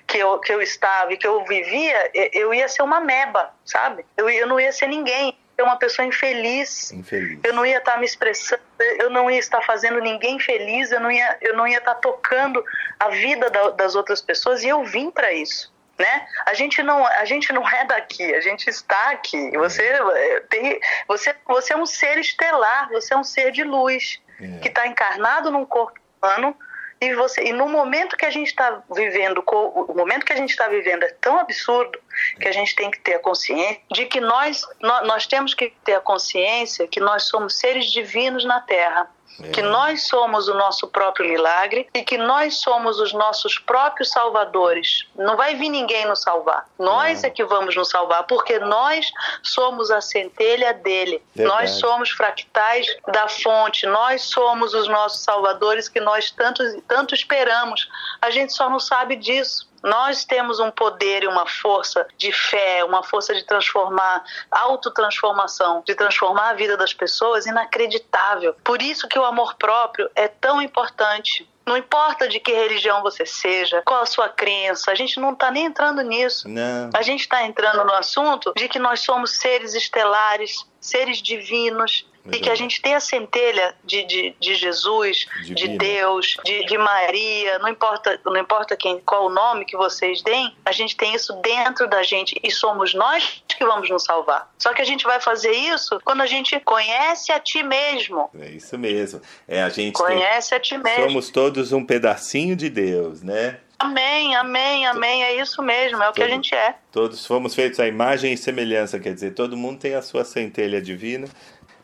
que 0.06 0.18
eu, 0.18 0.38
que 0.40 0.52
eu 0.52 0.60
estava 0.60 1.12
e 1.12 1.16
que 1.16 1.26
eu 1.26 1.44
vivia, 1.44 2.10
eu 2.32 2.52
ia 2.52 2.68
ser 2.68 2.82
uma 2.82 3.00
meba, 3.00 3.54
sabe? 3.64 4.04
Eu, 4.16 4.28
eu 4.28 4.46
não 4.46 4.58
ia 4.58 4.72
ser 4.72 4.86
ninguém, 4.88 5.38
ser 5.56 5.62
uma 5.62 5.76
pessoa 5.76 6.06
infeliz. 6.06 6.92
Infeliz. 6.92 7.40
Eu 7.42 7.54
não 7.54 7.64
ia 7.64 7.78
estar 7.78 7.98
me 7.98 8.04
expressando, 8.04 8.62
eu 9.00 9.08
não 9.10 9.30
ia 9.30 9.38
estar 9.38 9.62
fazendo 9.62 9.98
ninguém 10.00 10.38
feliz, 10.38 10.92
eu 10.92 11.00
não 11.00 11.10
ia, 11.10 11.38
eu 11.40 11.56
não 11.56 11.66
ia 11.66 11.78
estar 11.78 11.94
tocando 11.96 12.62
a 13.00 13.08
vida 13.08 13.48
da- 13.50 13.70
das 13.70 13.94
outras 13.94 14.20
pessoas 14.20 14.62
e 14.62 14.68
eu 14.68 14.84
vim 14.84 15.10
para 15.10 15.32
isso. 15.32 15.74
Né? 15.98 16.26
A 16.44 16.52
gente 16.52 16.82
não 16.82 17.06
a 17.06 17.24
gente 17.24 17.50
não 17.54 17.66
é 17.66 17.86
daqui, 17.86 18.34
a 18.34 18.40
gente 18.42 18.68
está 18.68 19.12
aqui. 19.12 19.50
Você 19.56 19.82
eh, 19.82 20.40
tem 20.50 20.78
você 21.08 21.34
você 21.46 21.72
é 21.72 21.76
um 21.76 21.86
ser 21.86 22.18
estelar, 22.18 22.90
você 22.90 23.14
é 23.14 23.16
um 23.16 23.24
ser 23.24 23.50
de 23.50 23.64
luz 23.64 24.20
É. 24.38 24.58
que 24.58 24.68
está 24.68 24.86
encarnado 24.86 25.50
num 25.50 25.64
corpo 25.64 25.98
humano 26.22 26.54
e 27.00 27.14
você 27.14 27.42
e 27.44 27.52
no 27.52 27.68
momento 27.68 28.16
que 28.16 28.24
a 28.24 28.30
gente 28.30 28.48
está 28.48 28.82
vivendo 28.94 29.42
o 29.46 29.94
momento 29.94 30.24
que 30.24 30.32
a 30.32 30.36
gente 30.36 30.50
está 30.50 30.68
vivendo 30.68 31.02
é 31.02 31.10
tão 31.20 31.38
absurdo 31.38 31.98
que 32.40 32.48
a 32.48 32.52
gente 32.52 32.74
tem 32.74 32.90
que 32.90 32.98
ter 33.00 33.14
a 33.14 33.18
consciência 33.18 33.80
de 33.92 34.06
que 34.06 34.20
nós 34.20 34.62
nó- 34.80 35.02
nós 35.02 35.26
temos 35.26 35.52
que 35.54 35.72
ter 35.84 35.94
a 35.94 36.00
consciência 36.00 36.86
que 36.88 37.00
nós 37.00 37.24
somos 37.24 37.56
seres 37.58 37.90
divinos 37.92 38.44
na 38.44 38.60
Terra 38.60 39.10
É. 39.42 39.50
que 39.50 39.60
nós 39.60 40.06
somos 40.08 40.48
o 40.48 40.54
nosso 40.54 40.86
próprio 40.88 41.28
milagre 41.28 41.88
e 41.92 42.02
que 42.02 42.16
nós 42.16 42.58
somos 42.58 42.98
os 42.98 43.12
nossos 43.12 43.58
próprios 43.58 44.08
salvadores. 44.10 45.06
Não 45.14 45.36
vai 45.36 45.54
vir 45.54 45.68
ninguém 45.68 46.06
nos 46.06 46.22
salvar. 46.22 46.66
Nós 46.78 47.22
Não. 47.22 47.28
é 47.28 47.30
que 47.30 47.44
vamos 47.44 47.76
nos 47.76 47.90
salvar, 47.90 48.24
porque 48.24 48.58
nós 48.58 49.10
somos 49.42 49.90
a 49.90 50.00
centelha 50.00 50.72
dele. 50.72 51.22
Verdade. 51.34 51.60
Nós 51.60 51.70
somos 51.72 52.10
fractais 52.10 52.86
da 53.08 53.28
fonte. 53.28 53.86
Nós 53.86 54.22
somos 54.22 54.72
os 54.72 54.88
nossos 54.88 55.22
salvadores 55.22 55.88
que 55.88 56.00
nós 56.00 56.30
tanto, 56.30 56.62
tanto 56.88 57.14
esperamos. 57.14 57.88
A 58.22 58.30
gente 58.30 58.52
só 58.54 58.70
não 58.70 58.80
sabe 58.80 59.16
disso. 59.16 59.68
Nós 59.86 60.24
temos 60.24 60.58
um 60.58 60.68
poder 60.68 61.22
e 61.22 61.28
uma 61.28 61.46
força 61.46 62.04
de 62.18 62.32
fé, 62.32 62.82
uma 62.84 63.04
força 63.04 63.32
de 63.32 63.44
transformar, 63.44 64.24
autotransformação, 64.50 65.80
de 65.86 65.94
transformar 65.94 66.50
a 66.50 66.54
vida 66.54 66.76
das 66.76 66.92
pessoas 66.92 67.46
inacreditável. 67.46 68.56
Por 68.64 68.82
isso 68.82 69.06
que 69.06 69.16
o 69.16 69.24
amor 69.24 69.54
próprio 69.54 70.10
é 70.16 70.26
tão 70.26 70.60
importante. 70.60 71.48
Não 71.64 71.76
importa 71.76 72.28
de 72.28 72.40
que 72.40 72.52
religião 72.52 73.00
você 73.00 73.24
seja, 73.24 73.80
qual 73.86 74.02
a 74.02 74.06
sua 74.06 74.28
crença, 74.28 74.90
a 74.90 74.94
gente 74.96 75.20
não 75.20 75.32
está 75.32 75.52
nem 75.52 75.66
entrando 75.66 76.02
nisso. 76.02 76.48
Não. 76.48 76.90
A 76.92 77.02
gente 77.02 77.20
está 77.20 77.44
entrando 77.44 77.84
no 77.84 77.92
assunto 77.92 78.52
de 78.56 78.68
que 78.68 78.80
nós 78.80 79.00
somos 79.00 79.38
seres 79.38 79.72
estelares, 79.74 80.66
seres 80.80 81.22
divinos, 81.22 82.08
e 82.32 82.38
que 82.40 82.50
a 82.50 82.54
gente 82.54 82.80
tem 82.80 82.94
a 82.94 83.00
centelha 83.00 83.74
de, 83.84 84.04
de, 84.04 84.34
de 84.40 84.54
Jesus, 84.54 85.26
de. 85.44 85.76
Deus, 85.76 86.36
de, 86.44 86.64
de 86.64 86.78
Maria, 86.78 87.58
não 87.58 87.68
importa, 87.68 88.18
não 88.24 88.36
importa 88.36 88.76
quem, 88.76 89.00
qual 89.00 89.26
o 89.26 89.30
nome 89.30 89.64
que 89.64 89.76
vocês 89.76 90.22
deem, 90.22 90.54
a 90.64 90.72
gente 90.72 90.96
tem 90.96 91.14
isso 91.14 91.32
dentro 91.42 91.88
da 91.88 92.02
gente 92.02 92.38
e 92.42 92.50
somos 92.50 92.94
nós 92.94 93.42
que 93.46 93.64
vamos 93.64 93.88
nos 93.90 94.04
salvar. 94.04 94.50
Só 94.58 94.72
que 94.72 94.80
a 94.82 94.84
gente 94.84 95.04
vai 95.04 95.20
fazer 95.20 95.52
isso 95.52 96.00
quando 96.04 96.20
a 96.22 96.26
gente 96.26 96.58
conhece 96.60 97.30
a 97.32 97.38
ti 97.38 97.62
mesmo. 97.62 98.30
É 98.38 98.50
isso 98.50 98.78
mesmo. 98.78 99.20
É, 99.46 99.62
a 99.62 99.68
gente 99.68 99.92
tem- 99.94 100.06
Conhece 100.06 100.54
a 100.54 100.60
ti 100.60 100.76
mesmo. 100.78 101.04
somos 101.04 101.30
todos 101.30 101.72
um 101.72 101.84
pedacinho 101.84 102.56
de 102.56 102.68
Deus, 102.70 103.22
né? 103.22 103.58
Amém, 103.78 104.34
amém, 104.34 104.86
amém. 104.86 105.22
É 105.22 105.34
isso 105.38 105.62
mesmo, 105.62 106.02
é 106.02 106.08
o 106.08 106.12
que 106.12 106.22
a 106.22 106.28
gente 106.28 106.54
é. 106.54 106.74
Todos 106.90 107.26
fomos 107.26 107.54
feitos 107.54 107.78
à 107.78 107.86
imagem 107.86 108.32
e 108.32 108.36
semelhança, 108.36 108.98
quer 108.98 109.12
dizer, 109.12 109.34
todo 109.34 109.54
mundo 109.56 109.78
tem 109.78 109.94
a 109.94 110.00
sua 110.00 110.24
centelha 110.24 110.80
divina. 110.80 111.28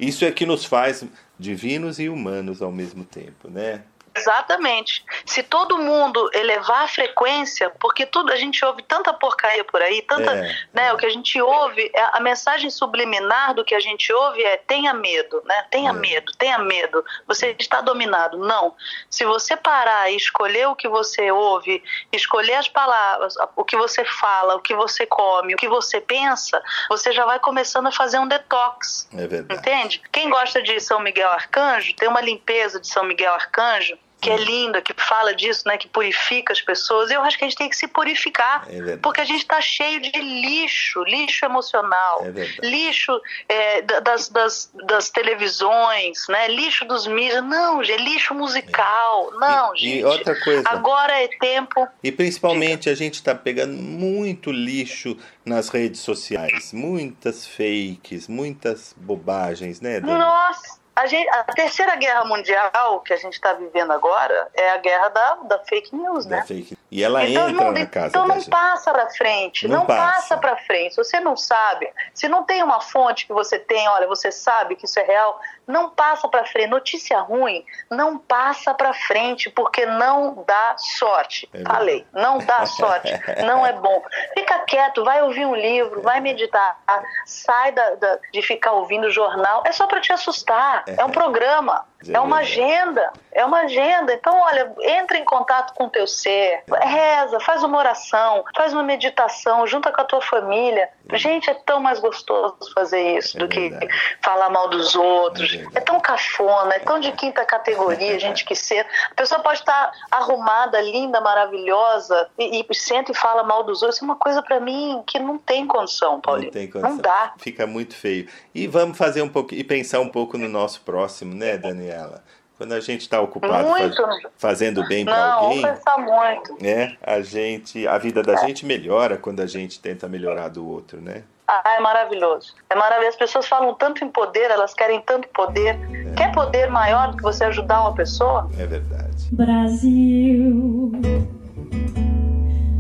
Isso 0.03 0.24
é 0.24 0.32
que 0.32 0.44
nos 0.44 0.64
faz 0.64 1.05
divinos 1.38 2.00
e 2.00 2.09
humanos 2.09 2.61
ao 2.61 2.72
mesmo 2.72 3.05
tempo, 3.05 3.48
né? 3.48 3.84
Exatamente. 4.14 5.04
Se 5.24 5.42
todo 5.42 5.78
mundo 5.78 6.30
elevar 6.34 6.84
a 6.84 6.88
frequência, 6.88 7.70
porque 7.80 8.04
tudo 8.06 8.32
a 8.32 8.36
gente 8.36 8.64
ouve 8.64 8.82
tanta 8.82 9.12
porcaria 9.12 9.64
por 9.64 9.80
aí, 9.82 10.02
tanta, 10.02 10.32
É. 10.34 10.56
né, 10.72 10.92
o 10.92 10.96
que 10.96 11.06
a 11.06 11.10
gente 11.10 11.40
ouve, 11.40 11.90
é- 11.94 12.10
a 12.12 12.20
mensagem 12.20 12.70
subliminar 12.70 13.54
do 13.54 13.64
que 13.64 13.74
a 13.74 13.80
gente 13.80 14.12
ouve 14.12 14.42
é 14.42 14.56
tenha 14.56 14.92
medo, 14.92 15.42
né? 15.44 15.64
Tenha 15.70 15.90
É. 15.90 15.92
medo, 15.92 16.32
tenha 16.38 16.58
medo. 16.58 17.04
Você 17.26 17.54
está 17.58 17.80
dominado. 17.80 18.38
Não. 18.38 18.74
Se 19.08 19.24
você 19.24 19.56
parar 19.56 20.10
e 20.10 20.16
escolher 20.16 20.68
o 20.68 20.76
que 20.76 20.88
você 20.88 21.30
ouve, 21.30 21.82
escolher 22.12 22.54
as 22.54 22.68
palavras, 22.68 23.34
o 23.56 23.64
que 23.64 23.76
você 23.76 24.04
fala, 24.04 24.56
o 24.56 24.60
que 24.60 24.74
você 24.74 25.06
come, 25.06 25.54
o 25.54 25.56
que 25.56 25.68
você 25.68 26.00
pensa, 26.00 26.62
você 26.88 27.12
já 27.12 27.24
vai 27.24 27.38
começando 27.38 27.86
a 27.86 27.92
fazer 27.92 28.18
um 28.18 28.26
detox. 28.28 29.08
É 29.12 29.26
verdade. 29.26 29.60
Entende? 29.60 30.02
Quem 30.12 30.28
gosta 30.30 30.62
de 30.62 30.78
São 30.80 31.00
Miguel 31.00 31.30
Arcanjo, 31.30 31.94
tem 31.96 32.08
uma 32.08 32.20
limpeza 32.20 32.80
de 32.80 32.86
São 32.88 33.04
Miguel 33.04 33.32
Arcanjo, 33.34 33.98
que 34.22 34.30
é 34.30 34.36
linda, 34.36 34.80
que 34.80 34.94
fala 34.96 35.34
disso, 35.34 35.64
né? 35.66 35.76
Que 35.76 35.88
purifica 35.88 36.52
as 36.52 36.60
pessoas. 36.60 37.10
Eu 37.10 37.20
acho 37.22 37.36
que 37.36 37.44
a 37.44 37.48
gente 37.48 37.58
tem 37.58 37.68
que 37.68 37.76
se 37.76 37.88
purificar. 37.88 38.66
É. 38.70 38.96
Porque 38.98 39.20
a 39.20 39.24
gente 39.24 39.40
está 39.42 39.60
cheio 39.60 40.00
de 40.00 40.12
lixo, 40.20 41.02
lixo 41.02 41.44
emocional, 41.44 42.24
É 42.24 42.66
lixo 42.66 43.20
é, 43.48 43.82
da- 43.82 44.00
das, 44.00 44.28
das, 44.28 44.70
das 44.86 45.10
televisões, 45.10 46.26
né? 46.28 46.49
Lixo 46.49 46.84
dos 46.84 47.07
mídias. 47.07 47.42
Não, 47.44 47.82
gente, 47.82 48.00
é 48.00 48.04
lixo 48.04 48.34
musical. 48.34 49.30
Não, 49.32 49.74
E- 49.74 49.78
gente. 49.78 49.99
e 49.99 50.04
outra 50.04 50.40
coisa. 50.40 50.62
Agora 50.68 51.12
é 51.20 51.28
tempo. 51.28 51.88
E 52.03 52.12
principalmente 52.12 52.88
a 52.88 52.94
gente 52.94 53.14
está 53.14 53.34
pegando 53.34 53.74
muito 53.74 54.50
lixo 54.53 55.16
nas 55.44 55.68
redes 55.68 56.00
sociais, 56.00 56.72
muitas 56.72 57.46
fakes, 57.46 58.28
muitas 58.28 58.94
bobagens, 58.96 59.80
né, 59.80 59.99
Dani? 60.00 60.18
Nossa, 60.18 60.80
a, 60.94 61.06
gente, 61.06 61.28
a 61.30 61.44
terceira 61.44 61.96
guerra 61.96 62.24
mundial 62.24 63.00
que 63.00 63.12
a 63.12 63.16
gente 63.16 63.34
está 63.34 63.52
vivendo 63.54 63.92
agora 63.92 64.48
é 64.54 64.70
a 64.70 64.76
guerra 64.76 65.08
da, 65.08 65.34
da 65.44 65.58
fake 65.60 65.94
news, 65.96 66.26
Da 66.26 66.36
né? 66.36 66.44
fake. 66.46 66.76
E 66.90 67.02
ela 67.02 67.24
Então, 67.24 67.48
entra 67.48 67.64
não, 67.64 67.72
na 67.72 67.86
casa 67.86 68.06
então 68.08 68.26
não 68.28 68.34
gente. 68.38 68.50
passa 68.50 68.92
para 68.92 69.08
frente, 69.10 69.66
Não 69.66 69.78
não, 69.78 69.86
passa. 69.86 70.12
passa 70.20 70.36
para 70.36 70.56
frente. 70.58 70.94
Se 70.94 71.02
você 71.02 71.18
não 71.20 71.36
sabe, 71.36 71.90
se 72.12 72.28
não 72.28 72.44
tem 72.44 72.62
uma 72.62 72.80
fonte 72.80 73.26
que 73.26 73.32
você 73.32 73.58
tem, 73.58 73.88
olha, 73.88 74.06
você 74.06 74.30
sabe 74.30 74.76
que 74.76 74.84
isso 74.84 74.98
é 74.98 75.02
real, 75.02 75.40
não 75.67 75.91
passa 75.91 76.29
para 76.29 76.45
frente. 76.45 76.68
Notícia 76.68 77.18
ruim, 77.21 77.64
não 77.91 78.18
passa 78.18 78.75
para 78.75 78.93
frente 78.93 79.49
porque 79.51 79.87
não 79.87 80.45
dá 80.47 80.75
sorte. 80.79 81.49
É 81.53 81.63
Falei, 81.63 82.07
não 82.13 82.39
dá 82.39 82.67
sorte, 82.67 83.11
não 83.47 83.64
é 83.67 83.72
bom. 83.72 84.03
Fica 84.34 84.59
quieto, 84.61 85.05
vai 85.05 85.22
ouvir 85.22 85.47
um 85.47 85.55
livro, 85.55 86.03
vai 86.03 86.21
meditar, 86.21 86.79
sai 87.26 87.72
da- 87.72 87.95
da- 87.95 88.18
de 88.33 88.43
ficar 88.43 88.72
ouvindo 88.72 89.11
jornal. 89.11 89.63
É 89.67 89.72
só 89.72 89.87
para 89.87 90.01
te 90.01 90.13
assustar. 90.13 90.84
É 90.87 91.05
um 91.05 91.11
programa. 91.11 91.87
É 92.08 92.14
É 92.14 92.20
uma 92.20 92.38
agenda, 92.38 93.12
é 93.33 93.45
uma 93.45 93.61
agenda. 93.61 94.12
Então, 94.12 94.38
olha, 94.41 94.72
entra 94.80 95.18
em 95.18 95.24
contato 95.24 95.74
com 95.74 95.84
o 95.84 95.91
teu 95.91 96.07
ser, 96.07 96.62
reza, 96.83 97.38
faz 97.41 97.62
uma 97.62 97.79
oração, 97.79 98.45
faz 98.57 98.72
uma 98.72 98.83
meditação, 98.83 99.66
junta 99.66 99.92
com 99.92 100.00
a 100.00 100.04
tua 100.04 100.20
família. 100.20 100.88
Gente, 101.14 101.50
é 101.50 101.54
tão 101.54 101.80
mais 101.80 101.99
gostoso 101.99 102.57
fazer 102.74 103.18
isso 103.18 103.37
É 103.37 103.41
do 103.41 103.49
que 103.49 103.68
verdade. 103.68 103.88
falar 104.22 104.50
mal 104.50 104.68
dos 104.68 104.95
outros. 104.95 105.54
É. 105.54 105.79
É 105.79 105.80
tão 105.80 106.00
cafona, 106.00 106.74
é 106.74 106.79
tão 106.79 106.99
de 107.00 107.12
quinta 107.12 107.45
categoria, 107.45 108.18
gente 108.20 108.45
que 108.45 108.54
ser. 108.54 108.87
A 109.11 109.14
pessoa 109.14 109.41
pode 109.41 109.61
estar 109.61 109.92
arrumada, 110.11 110.80
linda, 110.80 111.20
maravilhosa, 111.20 112.29
e, 112.38 112.64
e 112.68 112.74
senta 112.74 113.12
e 113.12 113.14
fala 113.14 113.42
mal 113.42 113.62
dos 113.62 113.83
outros. 113.83 113.96
Isso 113.96 114.04
é 114.04 114.08
uma 114.08 114.16
coisa 114.16 114.42
pra 114.42 114.58
mim 114.61 115.03
que 115.07 115.18
não 115.18 115.38
tem 115.38 115.66
condição, 115.66 116.20
Paulinho. 116.20 116.46
Não 116.46 116.53
tem 116.53 116.70
condição. 116.70 116.91
Não 116.91 116.99
dá. 116.99 117.34
Fica 117.38 117.66
muito 117.66 117.95
feio. 117.95 118.29
E 118.54 118.66
vamos 118.66 118.96
fazer 118.96 119.22
um 119.22 119.29
pouco 119.29 119.54
e 119.54 119.62
pensar 119.62 120.00
um 120.00 120.08
pouco 120.08 120.38
no 120.38 120.49
nosso 120.49 120.80
próximo, 120.83 121.34
né, 121.34 121.57
Daniela? 121.92 122.22
Quando 122.58 122.72
a 122.74 122.80
gente 122.80 123.00
está 123.00 123.20
ocupado 123.20 123.68
faz- 123.68 123.94
fazendo 124.38 124.86
bem 124.86 125.04
para 125.04 125.32
alguém, 125.32 125.62
muito. 125.62 126.62
né? 126.62 126.96
A 127.02 127.20
gente, 127.20 127.86
a 127.88 127.98
vida 127.98 128.22
da 128.22 128.36
gente 128.36 128.64
melhora 128.64 129.16
quando 129.16 129.40
a 129.40 129.46
gente 129.46 129.80
tenta 129.80 130.08
melhorar 130.08 130.48
do 130.48 130.64
outro, 130.68 131.00
né? 131.00 131.24
Ah, 131.48 131.74
é 131.76 131.80
maravilhoso. 131.80 132.54
É 132.70 132.74
maravilhoso. 132.76 133.14
As 133.14 133.16
pessoas 133.16 133.48
falam 133.48 133.74
tanto 133.74 134.04
em 134.04 134.08
poder, 134.08 134.48
elas 134.50 134.72
querem 134.74 135.00
tanto 135.00 135.26
poder. 135.28 135.76
Quer 136.16 136.30
poder 136.32 136.70
maior 136.70 137.10
do 137.10 137.16
que 137.16 137.22
você 137.22 137.44
ajudar 137.44 137.80
uma 137.80 137.94
pessoa? 137.94 138.48
É 138.56 138.64
verdade. 138.64 139.28
Brasil, 139.32 140.92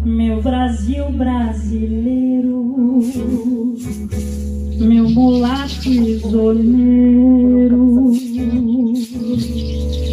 meu 0.04 0.40
Brasil 0.40 1.10
brasileiro, 1.10 2.78
meu 4.82 5.08
mulato 5.10 5.88
isoleiro, 5.88 6.62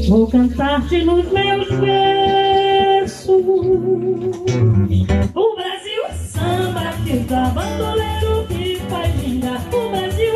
vou 0.07 0.27
cantar-te 0.27 1.03
nos 1.03 1.31
meus 1.31 1.67
versos. 1.79 3.29
O 5.35 5.55
Brasil 5.55 6.03
samba 6.13 6.93
que 7.03 7.17
dá 7.27 7.45
bandoleiro 7.49 8.45
que 8.47 8.79
faz 8.89 9.23
linda, 9.23 9.59
o 9.73 9.89
Brasil 9.89 10.35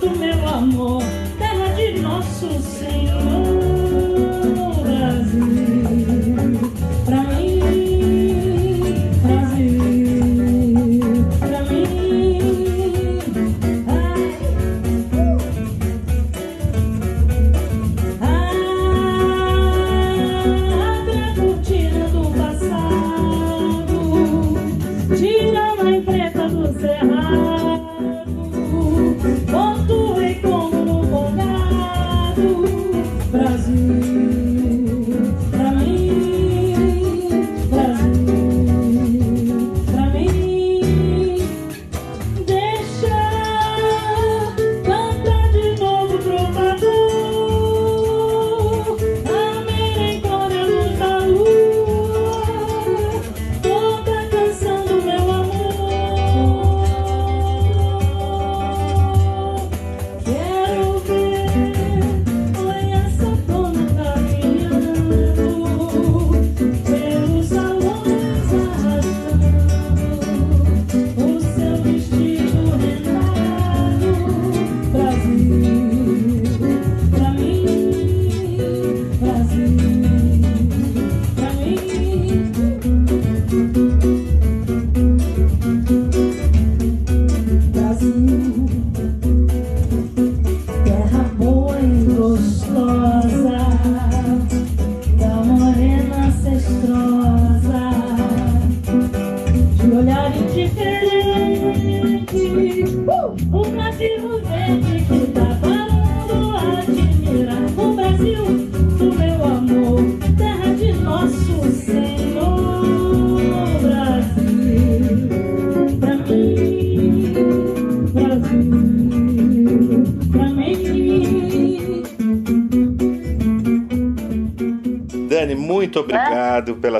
do 0.00 0.10
meu 0.18 0.48
amor, 0.48 1.02
terra 1.38 1.74
de 1.74 2.00
nosso 2.00 2.48
Senhor. 2.60 3.39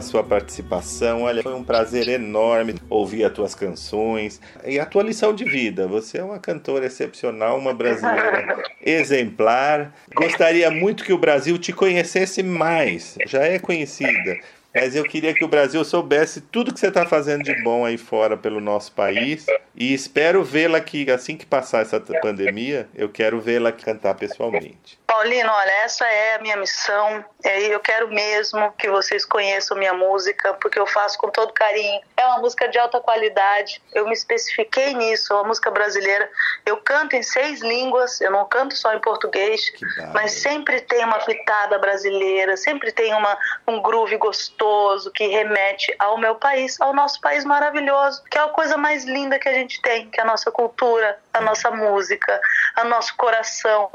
Pela 0.00 0.02
sua 0.02 0.24
participação. 0.24 1.22
Olha, 1.22 1.42
foi 1.42 1.54
um 1.54 1.62
prazer 1.62 2.08
enorme 2.08 2.74
ouvir 2.88 3.24
as 3.24 3.32
tuas 3.32 3.54
canções 3.54 4.40
e 4.64 4.78
a 4.78 4.86
tua 4.86 5.02
lição 5.02 5.34
de 5.34 5.44
vida. 5.44 5.86
Você 5.86 6.18
é 6.18 6.24
uma 6.24 6.38
cantora 6.38 6.86
excepcional, 6.86 7.58
uma 7.58 7.74
brasileira 7.74 8.62
exemplar. 8.84 9.94
Gostaria 10.14 10.70
muito 10.70 11.04
que 11.04 11.12
o 11.12 11.18
Brasil 11.18 11.58
te 11.58 11.72
conhecesse 11.72 12.42
mais. 12.42 13.16
Já 13.26 13.44
é 13.44 13.58
conhecida, 13.58 14.38
mas 14.74 14.94
eu 14.94 15.04
queria 15.04 15.34
que 15.34 15.44
o 15.44 15.48
Brasil 15.48 15.84
soubesse 15.84 16.40
tudo 16.40 16.72
que 16.72 16.78
você 16.78 16.88
está 16.88 17.04
fazendo 17.04 17.42
de 17.42 17.62
bom 17.62 17.84
aí 17.84 17.98
fora 17.98 18.36
pelo 18.36 18.60
nosso 18.60 18.92
país. 18.92 19.46
E 19.74 19.94
espero 19.94 20.44
vê-la 20.44 20.78
aqui, 20.78 21.10
assim 21.10 21.36
que 21.36 21.46
passar 21.46 21.82
essa 21.82 22.00
pandemia, 22.00 22.88
eu 22.94 23.08
quero 23.08 23.40
vê-la 23.40 23.72
cantar 23.72 24.14
pessoalmente. 24.14 24.98
Paulino, 25.06 25.50
olha, 25.50 25.70
essa 25.84 26.04
é 26.06 26.36
a 26.36 26.38
minha 26.40 26.56
missão. 26.56 27.24
É, 27.42 27.62
eu 27.62 27.80
quero 27.80 28.08
mesmo 28.08 28.72
que 28.72 28.88
vocês 28.90 29.24
conheçam 29.24 29.76
minha 29.76 29.94
música, 29.94 30.54
porque 30.54 30.78
eu 30.78 30.86
faço 30.86 31.18
com 31.18 31.28
todo 31.30 31.52
carinho. 31.52 32.00
É 32.20 32.26
uma 32.26 32.38
música 32.38 32.68
de 32.68 32.78
alta 32.78 33.00
qualidade. 33.00 33.80
Eu 33.94 34.04
me 34.04 34.12
especifiquei 34.12 34.92
nisso, 34.92 35.32
é 35.32 35.36
uma 35.36 35.44
música 35.44 35.70
brasileira. 35.70 36.30
Eu 36.66 36.76
canto 36.76 37.16
em 37.16 37.22
seis 37.22 37.62
línguas, 37.62 38.20
eu 38.20 38.30
não 38.30 38.44
canto 38.44 38.76
só 38.76 38.92
em 38.92 39.00
português, 39.00 39.72
mas 40.12 40.32
sempre 40.32 40.82
tem 40.82 41.02
uma 41.02 41.18
pitada 41.20 41.78
brasileira, 41.78 42.58
sempre 42.58 42.92
tem 42.92 43.14
uma, 43.14 43.38
um 43.66 43.80
groove 43.80 44.18
gostoso 44.18 45.10
que 45.10 45.28
remete 45.28 45.94
ao 45.98 46.18
meu 46.18 46.34
país, 46.34 46.78
ao 46.78 46.92
nosso 46.92 47.18
país 47.22 47.42
maravilhoso, 47.42 48.22
que 48.30 48.36
é 48.36 48.42
a 48.42 48.48
coisa 48.48 48.76
mais 48.76 49.04
linda 49.04 49.38
que 49.38 49.48
a 49.48 49.54
gente 49.54 49.80
tem, 49.80 50.10
que 50.10 50.20
é 50.20 50.22
a 50.22 50.26
nossa 50.26 50.50
cultura, 50.50 51.18
a 51.32 51.40
nossa 51.40 51.70
música, 51.70 52.40
o 52.80 52.84
nosso 52.84 53.16
coração, 53.16 53.90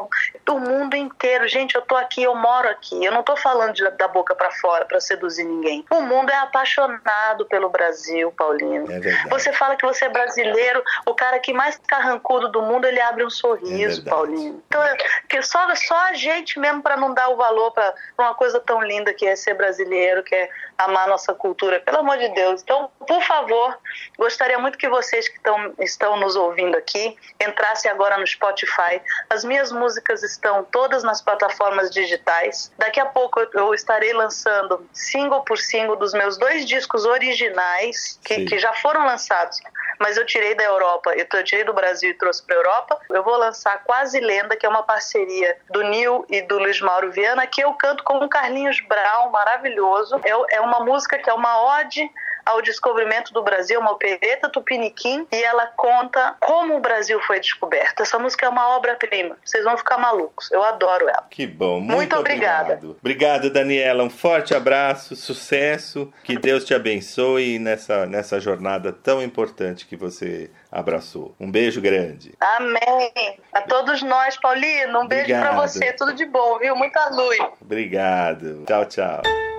do 0.45 0.59
mundo 0.59 0.95
inteiro. 0.95 1.47
Gente, 1.47 1.75
eu 1.75 1.81
tô 1.81 1.95
aqui, 1.95 2.23
eu 2.23 2.35
moro 2.35 2.69
aqui. 2.69 3.03
Eu 3.03 3.11
não 3.11 3.23
tô 3.23 3.35
falando 3.35 3.73
de, 3.73 3.89
da 3.91 4.07
boca 4.07 4.35
para 4.35 4.51
fora 4.51 4.85
para 4.85 4.99
seduzir 4.99 5.43
ninguém. 5.43 5.85
O 5.89 6.01
mundo 6.01 6.29
é 6.29 6.37
apaixonado 6.37 7.45
pelo 7.45 7.69
Brasil, 7.69 8.31
Paulino. 8.31 8.85
É. 8.91 9.27
Você 9.29 9.51
fala 9.53 9.75
que 9.75 9.85
você 9.85 10.05
é 10.05 10.09
brasileiro, 10.09 10.83
o 11.05 11.13
cara 11.13 11.39
que 11.39 11.53
mais 11.53 11.79
carrancudo 11.87 12.49
do 12.49 12.61
mundo, 12.61 12.85
ele 12.85 13.01
abre 13.01 13.25
um 13.25 13.29
sorriso, 13.29 14.01
É. 14.05 14.09
Paulino. 14.09 14.63
Então, 14.67 14.81
é- 14.83 14.95
que 15.27 15.41
só, 15.41 15.73
só 15.75 15.97
a 16.07 16.13
gente 16.13 16.59
mesmo 16.59 16.81
para 16.81 16.97
não 16.97 17.13
dar 17.13 17.29
o 17.29 17.35
valor 17.35 17.71
para 17.71 17.93
uma 18.17 18.33
coisa 18.35 18.59
tão 18.59 18.81
linda 18.81 19.13
que 19.13 19.25
é 19.25 19.35
ser 19.35 19.55
brasileiro, 19.55 20.23
que 20.23 20.33
é 20.35 20.49
amar 20.77 21.07
nossa 21.07 21.33
cultura. 21.33 21.79
Pelo 21.79 21.99
amor 21.99 22.17
de 22.17 22.29
Deus. 22.29 22.61
Então, 22.61 22.89
por 23.07 23.21
favor, 23.23 23.77
gostaria 24.17 24.57
muito 24.59 24.77
que 24.77 24.89
vocês 24.89 25.27
que 25.27 25.39
tão, 25.39 25.73
estão 25.79 26.17
nos 26.17 26.35
ouvindo 26.35 26.75
aqui 26.77 27.17
entrassem 27.39 27.89
agora 27.89 28.17
no 28.17 28.25
Spotify. 28.27 29.01
As 29.29 29.43
minhas 29.43 29.71
músicas 29.71 30.23
estão 30.23 30.63
todas 30.65 31.03
nas 31.03 31.21
plataformas 31.21 31.91
digitais. 31.91 32.71
Daqui 32.77 32.99
a 32.99 33.05
pouco 33.05 33.39
eu- 33.53 33.73
estarei 33.73 34.13
lançando 34.13 34.87
single 34.93 35.41
por 35.43 35.57
single 35.57 35.95
dos 35.95 36.13
meus 36.13 36.37
dois 36.37 36.65
discos 36.65 37.05
originais 37.05 38.19
que, 38.23 38.45
que 38.45 38.57
já 38.57 38.73
foram 38.73 39.05
lançados, 39.05 39.59
mas 39.99 40.17
eu 40.17 40.25
tirei 40.25 40.55
da 40.55 40.63
Europa, 40.63 41.13
eu, 41.13 41.43
tirei 41.43 41.63
do 41.63 41.73
Brasil 41.73 42.09
e 42.09 42.13
trouxe 42.13 42.43
para 42.43 42.55
Europa. 42.55 42.99
Eu 43.09 43.23
vou 43.23 43.37
lançar 43.37 43.83
Quase 43.83 44.19
Lenda, 44.19 44.55
que 44.55 44.65
é 44.65 44.69
uma 44.69 44.83
parceria 44.83 45.57
do 45.69 45.81
Nil 45.83 46.25
e 46.29 46.41
do 46.41 46.57
Luiz 46.57 46.79
Mauro 46.81 47.11
Viana, 47.11 47.45
que 47.47 47.61
eu 47.61 47.73
canto 47.73 48.03
com 48.03 48.17
o 48.17 48.29
Carlinhos 48.29 48.79
Brown, 48.81 49.29
maravilhoso. 49.29 50.19
É, 50.23 50.55
é 50.55 50.61
uma 50.65 50.81
música 50.81 51.17
que 51.17 51.29
é 51.29 51.33
uma 51.33 51.79
ode 51.79 52.09
ao 52.45 52.61
descobrimento 52.61 53.33
do 53.33 53.41
Brasil, 53.41 53.79
uma 53.79 53.91
opereta 53.91 54.47
tupiniquim, 54.47 55.25
e 55.31 55.43
ela 55.43 55.65
conta 55.75 56.35
como 56.39 56.75
o 56.75 56.79
Brasil 56.79 57.19
foi 57.21 57.39
descoberto. 57.39 58.01
Essa 58.01 58.19
música 58.19 58.45
é 58.45 58.49
uma 58.49 58.75
obra-prima. 58.77 59.35
Vocês 59.43 59.63
vão 59.63 59.75
ficar 59.75 59.97
malucos. 59.97 60.51
Eu 60.51 60.63
adoro 60.63 61.09
ela. 61.09 61.25
Que 61.29 61.47
bom, 61.47 61.79
muito, 61.79 61.95
Muito 61.95 62.15
obrigada. 62.15 62.73
obrigado. 62.73 62.97
Obrigado, 62.99 63.49
Daniela. 63.49 64.03
Um 64.03 64.09
forte 64.09 64.53
abraço, 64.53 65.15
sucesso. 65.15 66.13
Que 66.23 66.37
Deus 66.37 66.63
te 66.63 66.75
abençoe 66.75 67.57
nessa, 67.57 68.05
nessa 68.05 68.39
jornada 68.39 68.93
tão 68.93 69.23
importante 69.23 69.87
que 69.87 69.95
você 69.95 70.51
abraçou. 70.71 71.33
Um 71.39 71.49
beijo 71.49 71.81
grande. 71.81 72.33
Amém. 72.39 73.39
A 73.53 73.61
todos 73.61 74.03
nós, 74.03 74.37
Paulino, 74.37 75.01
um 75.01 75.07
beijo 75.07 75.27
para 75.27 75.51
Obrigado. 75.51 75.67
você. 75.67 75.93
Tudo 75.93 76.13
de 76.13 76.25
bom, 76.25 76.59
viu? 76.59 76.75
Muita 76.75 77.09
luz. 77.09 77.39
Obrigado. 77.59 78.63
Tchau, 78.65 78.85
tchau. 78.85 79.54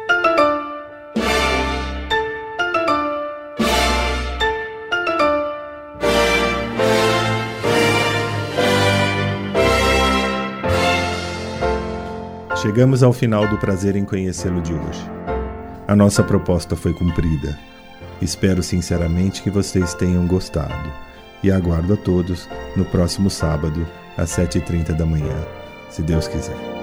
Chegamos 12.66 13.04
ao 13.04 13.12
final 13.12 13.46
do 13.46 13.56
prazer 13.58 13.94
em 13.94 14.04
conhecê-lo 14.04 14.60
de 14.60 14.74
hoje. 14.74 15.08
A 15.86 15.94
nossa 15.94 16.24
proposta 16.24 16.74
foi 16.74 16.92
cumprida. 16.92 17.56
Espero 18.20 18.60
sinceramente 18.60 19.40
que 19.40 19.50
vocês 19.50 19.94
tenham 19.94 20.26
gostado 20.26 20.92
e 21.44 21.52
aguardo 21.52 21.94
a 21.94 21.96
todos 21.96 22.48
no 22.74 22.84
próximo 22.84 23.30
sábado, 23.30 23.86
às 24.16 24.30
7h30 24.30 24.96
da 24.96 25.06
manhã, 25.06 25.46
se 25.90 26.02
Deus 26.02 26.26
quiser. 26.26 26.75